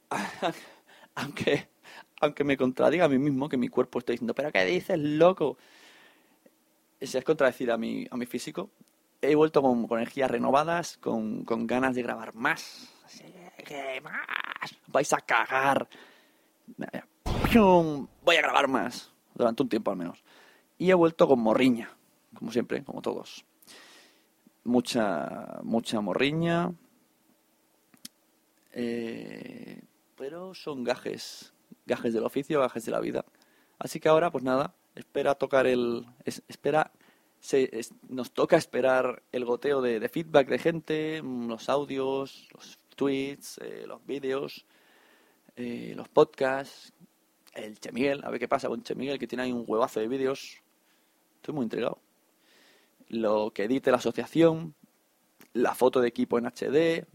aunque, 1.15 1.67
aunque 2.23 2.43
me 2.43 2.57
contradiga 2.57 3.05
a 3.05 3.09
mí 3.09 3.17
mismo, 3.17 3.49
que 3.49 3.57
mi 3.57 3.67
cuerpo 3.67 3.99
está 3.99 4.11
diciendo, 4.13 4.33
pero 4.33 4.51
¿qué 4.51 4.65
dices, 4.65 4.97
loco? 4.97 5.57
Si 7.01 7.17
es 7.17 7.23
contradecir 7.23 7.71
a 7.71 7.77
mi, 7.77 8.07
a 8.09 8.17
mi 8.17 8.25
físico. 8.25 8.69
He 9.21 9.35
vuelto 9.35 9.61
con, 9.61 9.87
energías 9.91 10.29
renovadas, 10.31 10.97
con, 10.97 11.43
con 11.45 11.67
ganas 11.67 11.95
de 11.95 12.03
grabar 12.03 12.33
más. 12.33 12.89
¿Qué 13.65 14.01
más? 14.01 14.21
vais 14.87 15.11
a 15.13 15.17
cagar. 15.17 15.87
Voy 18.23 18.35
a 18.35 18.41
grabar 18.41 18.67
más, 18.67 19.11
durante 19.35 19.63
un 19.63 19.69
tiempo 19.69 19.91
al 19.91 19.97
menos. 19.97 20.23
Y 20.77 20.89
he 20.89 20.93
vuelto 20.93 21.27
con 21.27 21.39
morriña, 21.39 21.95
como 22.33 22.51
siempre, 22.51 22.83
como 22.83 23.01
todos. 23.01 23.45
Mucha, 24.63 25.59
mucha 25.63 26.01
morriña. 26.01 26.73
Eh, 28.71 29.81
pero 30.15 30.53
son 30.53 30.83
gajes, 30.83 31.52
gajes 31.85 32.13
del 32.13 32.23
oficio, 32.23 32.59
gajes 32.59 32.85
de 32.85 32.91
la 32.91 32.99
vida. 32.99 33.25
Así 33.79 33.99
que 33.99 34.09
ahora, 34.09 34.31
pues 34.31 34.43
nada, 34.43 34.75
espera 34.95 35.35
tocar 35.35 35.67
el. 35.67 36.05
espera. 36.25 36.91
nos 38.09 38.31
toca 38.31 38.57
esperar 38.57 39.23
el 39.31 39.45
goteo 39.45 39.81
de, 39.81 40.07
feedback 40.09 40.47
de 40.47 40.59
gente, 40.59 41.21
los 41.23 41.69
audios, 41.69 42.47
los 42.53 42.79
tweets, 42.95 43.57
eh, 43.59 43.85
los 43.87 44.05
vídeos, 44.05 44.65
eh, 45.55 45.93
los 45.95 46.07
podcasts, 46.09 46.93
el 47.53 47.79
Che 47.79 47.91
Miguel, 47.91 48.23
a 48.23 48.29
ver 48.29 48.39
qué 48.39 48.47
pasa 48.47 48.67
con 48.67 48.83
Che 48.83 48.95
Miguel, 48.95 49.19
que 49.19 49.27
tiene 49.27 49.43
ahí 49.43 49.51
un 49.51 49.65
huevazo 49.67 49.99
de 49.99 50.07
vídeos. 50.07 50.61
Estoy 51.35 51.53
muy 51.53 51.63
intrigado. 51.63 51.99
Lo 53.09 53.51
que 53.53 53.65
edite 53.65 53.91
la 53.91 53.97
asociación, 53.97 54.75
la 55.53 55.75
foto 55.75 56.01
de 56.01 56.07
equipo 56.07 56.37
en 56.37 56.45
HD, 56.47 57.05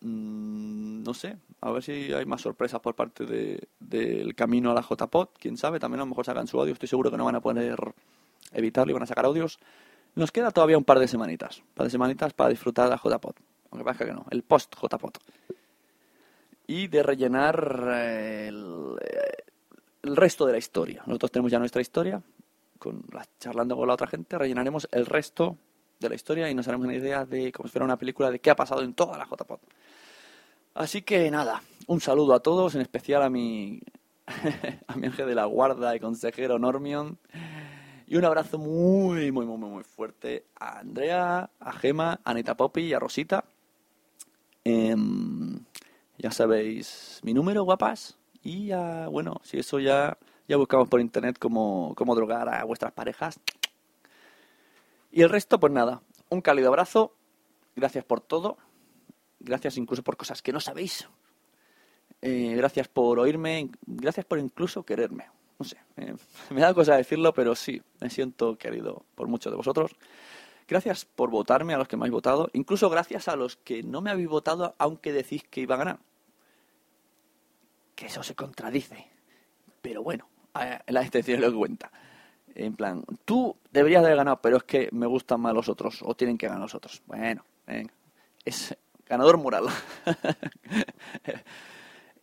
mm, 0.00 1.02
no 1.02 1.14
sé, 1.14 1.38
a 1.60 1.70
ver 1.70 1.82
si 1.82 2.12
hay 2.12 2.24
más 2.24 2.40
sorpresas 2.40 2.80
por 2.80 2.94
parte 2.94 3.26
del 3.26 3.68
de, 3.80 4.34
camino 4.34 4.70
a 4.70 4.74
la 4.74 4.82
JPod, 4.82 5.28
quién 5.38 5.56
sabe, 5.56 5.78
también 5.78 6.00
a 6.00 6.04
lo 6.04 6.08
mejor 6.08 6.24
sacan 6.24 6.46
su 6.46 6.58
audio, 6.60 6.72
estoy 6.72 6.88
seguro 6.88 7.10
que 7.10 7.16
no 7.16 7.24
van 7.24 7.36
a 7.36 7.40
poder 7.40 7.78
evitarlo 8.52 8.90
y 8.90 8.94
van 8.94 9.02
a 9.02 9.06
sacar 9.06 9.24
audios. 9.26 9.58
Nos 10.14 10.32
queda 10.32 10.50
todavía 10.50 10.78
un 10.78 10.84
par 10.84 10.98
de 10.98 11.06
semanitas, 11.06 11.58
un 11.58 11.74
par 11.74 11.84
de 11.84 11.90
semanitas 11.90 12.32
para 12.32 12.50
disfrutar 12.50 12.88
la 12.88 12.96
JPod, 12.96 13.34
aunque 13.70 13.84
parezca 13.84 14.06
que 14.06 14.12
no, 14.12 14.26
el 14.30 14.42
post 14.42 14.74
JPod 14.74 15.12
y 16.70 16.86
de 16.86 17.02
rellenar 17.02 17.88
eh, 17.96 18.48
eh, 18.48 19.36
el, 20.02 20.16
resto 20.16 20.46
de 20.46 20.52
la 20.52 20.58
historia. 20.58 21.02
Nosotros 21.04 21.32
tenemos 21.32 21.50
ya 21.50 21.58
nuestra 21.58 21.82
historia, 21.82 22.22
con 22.78 23.02
charlando 23.40 23.76
con 23.76 23.88
la 23.88 23.94
otra 23.94 24.06
gente, 24.06 24.38
rellenaremos 24.38 24.88
el 24.92 25.04
resto 25.04 25.58
de 25.98 26.08
la 26.08 26.14
historia 26.14 26.48
y 26.48 26.54
nos 26.54 26.68
haremos 26.68 26.86
una 26.86 26.94
idea 26.94 27.24
de, 27.26 27.50
como 27.50 27.66
si 27.66 27.72
fuera 27.72 27.84
una 27.84 27.98
película, 27.98 28.30
de 28.30 28.38
qué 28.38 28.50
ha 28.50 28.54
pasado 28.54 28.82
en 28.82 28.94
toda 28.94 29.18
la 29.18 29.26
JPod. 29.26 29.58
Así 30.74 31.02
que 31.02 31.30
nada, 31.30 31.62
un 31.88 32.00
saludo 32.00 32.34
a 32.34 32.40
todos, 32.40 32.74
en 32.74 32.80
especial 32.80 33.22
a 33.22 33.30
mi, 33.30 33.80
a 34.86 34.96
mi 34.96 35.06
ángel 35.06 35.26
de 35.26 35.34
la 35.34 35.44
guarda 35.46 35.94
y 35.96 36.00
consejero 36.00 36.58
Normion. 36.58 37.18
Y 38.06 38.16
un 38.16 38.24
abrazo 38.24 38.58
muy, 38.58 39.32
muy, 39.32 39.46
muy, 39.46 39.58
muy 39.58 39.84
fuerte 39.84 40.46
a 40.58 40.78
Andrea, 40.78 41.50
a 41.58 41.72
Gema, 41.72 42.20
a 42.24 42.30
Anita 42.30 42.56
Poppy 42.56 42.82
y 42.82 42.92
a 42.94 42.98
Rosita. 42.98 43.44
Em, 44.64 45.60
ya 46.18 46.30
sabéis 46.30 47.20
mi 47.22 47.34
número, 47.34 47.64
guapas. 47.64 48.16
Y 48.42 48.70
bueno, 49.10 49.40
si 49.42 49.58
eso 49.58 49.80
ya, 49.80 50.18
ya 50.48 50.56
buscamos 50.56 50.88
por 50.88 51.00
internet 51.00 51.36
cómo, 51.38 51.94
cómo 51.96 52.14
drogar 52.14 52.48
a 52.48 52.64
vuestras 52.64 52.92
parejas. 52.92 53.40
Y 55.10 55.22
el 55.22 55.30
resto, 55.30 55.58
pues 55.58 55.72
nada, 55.72 56.02
un 56.28 56.40
cálido 56.40 56.68
abrazo. 56.68 57.12
Gracias 57.76 58.04
por 58.04 58.20
todo. 58.20 58.56
Gracias 59.40 59.76
incluso 59.76 60.02
por 60.02 60.16
cosas 60.16 60.42
que 60.42 60.52
no 60.52 60.60
sabéis. 60.60 61.08
Eh, 62.22 62.54
gracias 62.56 62.88
por 62.88 63.18
oírme. 63.18 63.70
Gracias 63.86 64.26
por 64.26 64.38
incluso 64.38 64.84
quererme. 64.84 65.26
No 65.58 65.64
sé, 65.64 65.76
me 66.50 66.60
da 66.60 66.72
cosa 66.72 66.96
decirlo, 66.96 67.34
pero 67.34 67.54
sí, 67.54 67.82
me 68.00 68.08
siento 68.08 68.56
querido 68.56 69.04
por 69.14 69.28
muchos 69.28 69.52
de 69.52 69.56
vosotros. 69.56 69.96
Gracias 70.68 71.04
por 71.04 71.30
votarme 71.30 71.74
a 71.74 71.78
los 71.78 71.88
que 71.88 71.96
me 71.96 72.02
habéis 72.02 72.12
votado. 72.12 72.48
Incluso 72.52 72.88
gracias 72.88 73.28
a 73.28 73.36
los 73.36 73.56
que 73.56 73.82
no 73.82 74.00
me 74.00 74.10
habéis 74.10 74.28
votado, 74.28 74.74
aunque 74.78 75.12
decís 75.12 75.42
que 75.50 75.60
iba 75.60 75.74
a 75.74 75.78
ganar 75.78 75.98
que 78.00 78.06
eso 78.06 78.22
se 78.22 78.34
contradice. 78.34 79.08
Pero 79.82 80.02
bueno, 80.02 80.26
en 80.54 80.94
la 80.94 81.02
extensión 81.02 81.42
lo 81.42 81.54
cuenta. 81.54 81.92
En 82.54 82.74
plan, 82.74 83.04
tú 83.26 83.54
deberías 83.70 84.02
haber 84.02 84.16
ganado, 84.16 84.40
pero 84.40 84.56
es 84.56 84.62
que 84.62 84.88
me 84.92 85.06
gustan 85.06 85.42
más 85.42 85.52
los 85.52 85.68
otros, 85.68 86.00
o 86.02 86.14
tienen 86.14 86.38
que 86.38 86.46
ganar 86.46 86.62
los 86.62 86.74
otros. 86.74 87.02
Bueno, 87.06 87.44
venga. 87.66 87.92
Es 88.42 88.74
ganador 89.10 89.36
moral. 89.36 89.66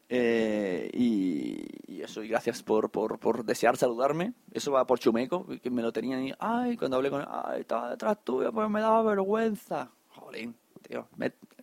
Eh, 0.09 0.89
y, 0.93 2.01
eso, 2.01 2.23
y 2.23 2.29
gracias 2.29 2.63
por, 2.63 2.89
por, 2.89 3.19
por, 3.19 3.43
desear 3.43 3.75
saludarme. 3.75 4.31
Eso 4.53 4.71
va 4.71 4.87
por 4.87 4.99
Chumeco, 4.99 5.45
que 5.61 5.69
me 5.69 5.81
lo 5.81 5.91
tenía 5.91 6.15
ahí. 6.15 6.33
Ay, 6.39 6.77
cuando 6.77 6.95
hablé 6.95 7.09
con 7.09 7.19
él, 7.19 7.27
ay, 7.29 7.59
estaba 7.59 7.89
detrás 7.89 8.23
tuyo, 8.23 8.53
pues 8.53 8.69
me 8.69 8.79
daba 8.79 9.01
vergüenza. 9.01 9.91
Jolín, 10.07 10.55
tío. 10.81 11.09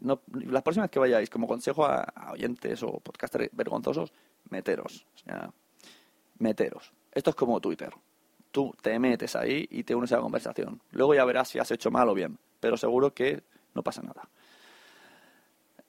las 0.03 0.63
próximas 0.63 0.91
que 0.91 0.99
vayáis, 0.99 1.31
como 1.31 1.49
consejo 1.49 1.87
a, 1.87 2.05
oyentes 2.33 2.83
o 2.83 3.01
podcasters 3.01 3.49
vergonzosos, 3.51 4.13
meteros. 4.51 5.07
Meteros. 6.39 6.93
Esto 7.13 7.31
es 7.31 7.37
como 7.37 7.63
Twitter. 7.63 7.95
Tú 8.51 8.75
te 8.83 8.99
metes 8.99 9.37
ahí 9.37 9.67
y 9.71 9.85
te 9.85 9.95
unes 9.95 10.13
a 10.13 10.17
la 10.17 10.23
conversación. 10.23 10.83
Luego 10.91 11.15
ya 11.15 11.25
verás 11.25 11.49
si 11.49 11.59
has 11.59 11.71
hecho 11.71 11.91
mal 11.91 12.11
o 12.11 12.15
bien, 12.15 12.39
pero 12.61 12.77
seguro 12.77 13.15
que 13.15 13.43
no 13.73 13.83
pasa 13.83 14.03
nada. 14.03 14.29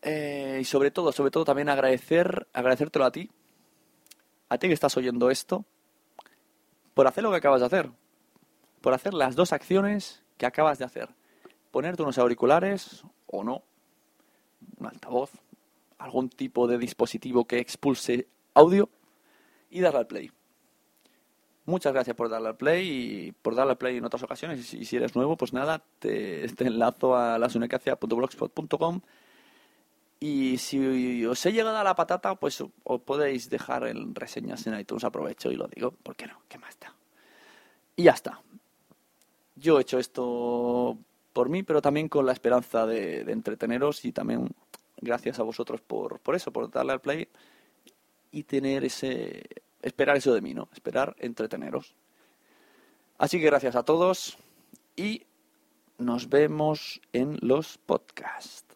Eh, 0.06 0.60
y 0.62 0.64
sobre 0.66 0.92
todo, 0.92 1.12
sobre 1.12 1.32
todo 1.32 1.46
también 1.46 1.68
agradecer, 1.68 2.48
agradecértelo 2.54 3.06
a 3.06 3.12
ti, 3.12 3.32
a 4.50 4.58
ti 4.60 4.68
que 4.68 4.74
estás 4.74 4.96
oyendo 4.98 5.32
esto, 5.32 5.66
por 6.94 7.08
hacer 7.08 7.24
lo 7.24 7.32
que 7.32 7.38
acabas 7.38 7.62
de 7.62 7.66
hacer, 7.66 7.90
por 8.82 8.94
hacer 8.94 9.16
las 9.16 9.36
dos 9.36 9.52
acciones 9.52 10.22
que 10.38 10.46
acabas 10.46 10.78
de 10.78 10.86
hacer. 10.86 11.10
Ponerte 11.72 12.04
unos 12.04 12.20
auriculares 12.20 13.04
o 13.26 13.44
no, 13.44 13.64
un 14.80 14.86
altavoz, 14.86 15.32
algún 15.98 16.30
tipo 16.30 16.68
de 16.68 16.78
dispositivo 16.78 17.46
que 17.46 17.58
expulse 17.58 18.28
audio 18.54 18.90
y 19.72 19.82
darle 19.82 20.00
al 20.00 20.08
play. 20.08 20.32
Muchas 21.66 21.94
gracias 21.94 22.16
por 22.16 22.30
darle 22.30 22.50
al 22.50 22.58
play 22.58 22.88
y 22.88 23.32
por 23.32 23.56
darle 23.56 23.72
al 23.72 23.78
play 23.80 23.98
en 23.98 24.06
otras 24.06 24.22
ocasiones. 24.22 24.72
Y 24.72 24.86
si, 24.86 24.96
eres 24.96 25.16
nuevo, 25.16 25.36
pues 25.36 25.52
nada, 25.52 25.84
te, 25.98 26.46
enlazo 26.60 27.16
a 27.16 27.40
lasunecacia.blogspot.com 27.40 29.02
y 30.20 30.58
si 30.58 31.26
os 31.26 31.46
he 31.46 31.52
llegado 31.52 31.78
a 31.78 31.84
la 31.84 31.96
patata, 31.96 32.36
pues 32.36 32.62
os 32.62 33.02
podéis 33.02 33.50
dejar 33.50 33.88
en 33.88 34.16
reseñas 34.16 34.66
en 34.68 34.80
iTunes, 34.80 35.04
aprovecho 35.04 35.52
y 35.52 35.56
lo 35.56 35.68
digo, 35.68 35.92
¿por 35.92 36.16
qué 36.16 36.28
no? 36.28 36.42
¿Qué 36.48 36.58
más 36.58 36.80
da? 36.80 36.94
Y 37.96 38.04
ya 38.04 38.12
está. 38.12 38.42
Yo 39.56 39.78
he 39.78 39.82
hecho 39.82 40.00
esto 40.00 40.98
por 41.34 41.50
mí, 41.50 41.64
pero 41.64 41.82
también 41.82 42.10
con 42.10 42.26
la 42.26 42.32
esperanza 42.32 42.86
de, 42.86 43.22
entreteneros 43.32 44.06
y 44.06 44.12
también 44.12 44.50
gracias 44.98 45.40
a 45.40 45.44
vosotros 45.44 45.82
por, 45.82 46.20
por 46.20 46.36
eso, 46.36 46.52
por 46.52 46.70
darle 46.72 46.94
al 46.94 47.02
play 47.02 47.28
y 48.32 48.44
tener 48.44 48.84
ese, 48.86 49.44
esperar 49.82 50.18
eso 50.18 50.34
de 50.34 50.42
mí, 50.42 50.54
¿no? 50.54 50.70
Esperar 50.74 51.16
entreteneros. 51.20 51.94
Así 53.18 53.40
que 53.40 53.46
gracias 53.46 53.76
a 53.76 53.84
todos 53.84 54.38
y 54.96 55.24
nos 55.98 56.30
vemos 56.30 57.02
en 57.14 57.38
los 57.42 57.78
podcasts. 57.78 58.75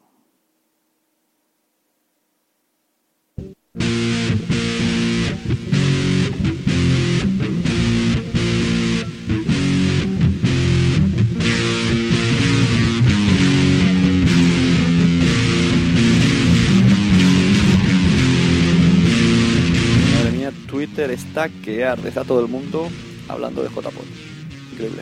Twitter 20.69 21.09
está 21.11 21.49
que 21.49 21.83
arde, 21.83 22.09
está 22.09 22.23
todo 22.23 22.41
el 22.41 22.47
mundo 22.47 22.87
hablando 23.27 23.63
de 23.63 23.69
JPOD. 23.69 23.91
Increíble. 24.73 25.01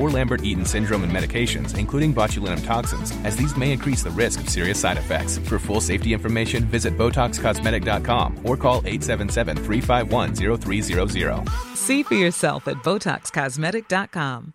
or 0.01 0.09
Lambert-Eaton 0.09 0.65
syndrome 0.65 1.03
and 1.03 1.11
medications, 1.11 1.77
including 1.77 2.11
botulinum 2.13 2.65
toxins, 2.65 3.11
as 3.23 3.35
these 3.35 3.55
may 3.55 3.71
increase 3.71 4.01
the 4.03 4.11
risk 4.11 4.41
of 4.41 4.49
serious 4.49 4.79
side 4.79 4.97
effects. 4.97 5.37
For 5.47 5.59
full 5.59 5.81
safety 5.81 6.13
information, 6.13 6.65
visit 6.65 6.97
BotoxCosmetic.com 6.97 8.39
or 8.43 8.57
call 8.57 8.81
877-351-0300. 8.81 11.49
See 11.75 12.01
for 12.03 12.15
yourself 12.15 12.67
at 12.67 12.77
BotoxCosmetic.com. 12.83 14.53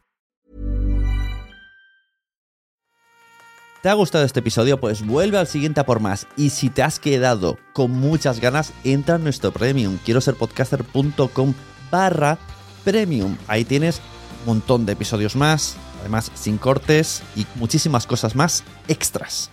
¿Te 3.86 3.90
ha 3.90 3.94
gustado 3.94 4.24
este 4.24 4.40
episodio? 4.40 4.80
Pues 4.80 5.07
vuelve 5.07 5.38
al 5.38 5.47
siguiente 5.47 5.78
a 5.78 5.86
por 5.86 6.01
más. 6.01 6.26
Y 6.36 6.51
si 6.51 6.70
te 6.70 6.82
has 6.82 6.99
quedado 6.99 7.57
con 7.72 7.92
muchas 7.92 8.40
ganas, 8.40 8.72
entra 8.82 9.14
en 9.14 9.22
nuestro 9.22 9.53
premium. 9.53 9.99
Quiero 10.05 10.20
ser 10.20 10.34
podcaster.com 10.34 11.55
barra 11.88 12.36
premium. 12.84 13.36
Ahí 13.47 13.64
tienes 13.64 14.03
montón 14.47 14.86
de 14.86 14.92
episodios 14.92 15.36
más, 15.36 15.76
además 16.01 16.30
sin 16.34 16.57
cortes 16.57 17.22
y 17.34 17.47
muchísimas 17.57 18.07
cosas 18.07 18.34
más 18.34 18.64
extras. 18.88 19.51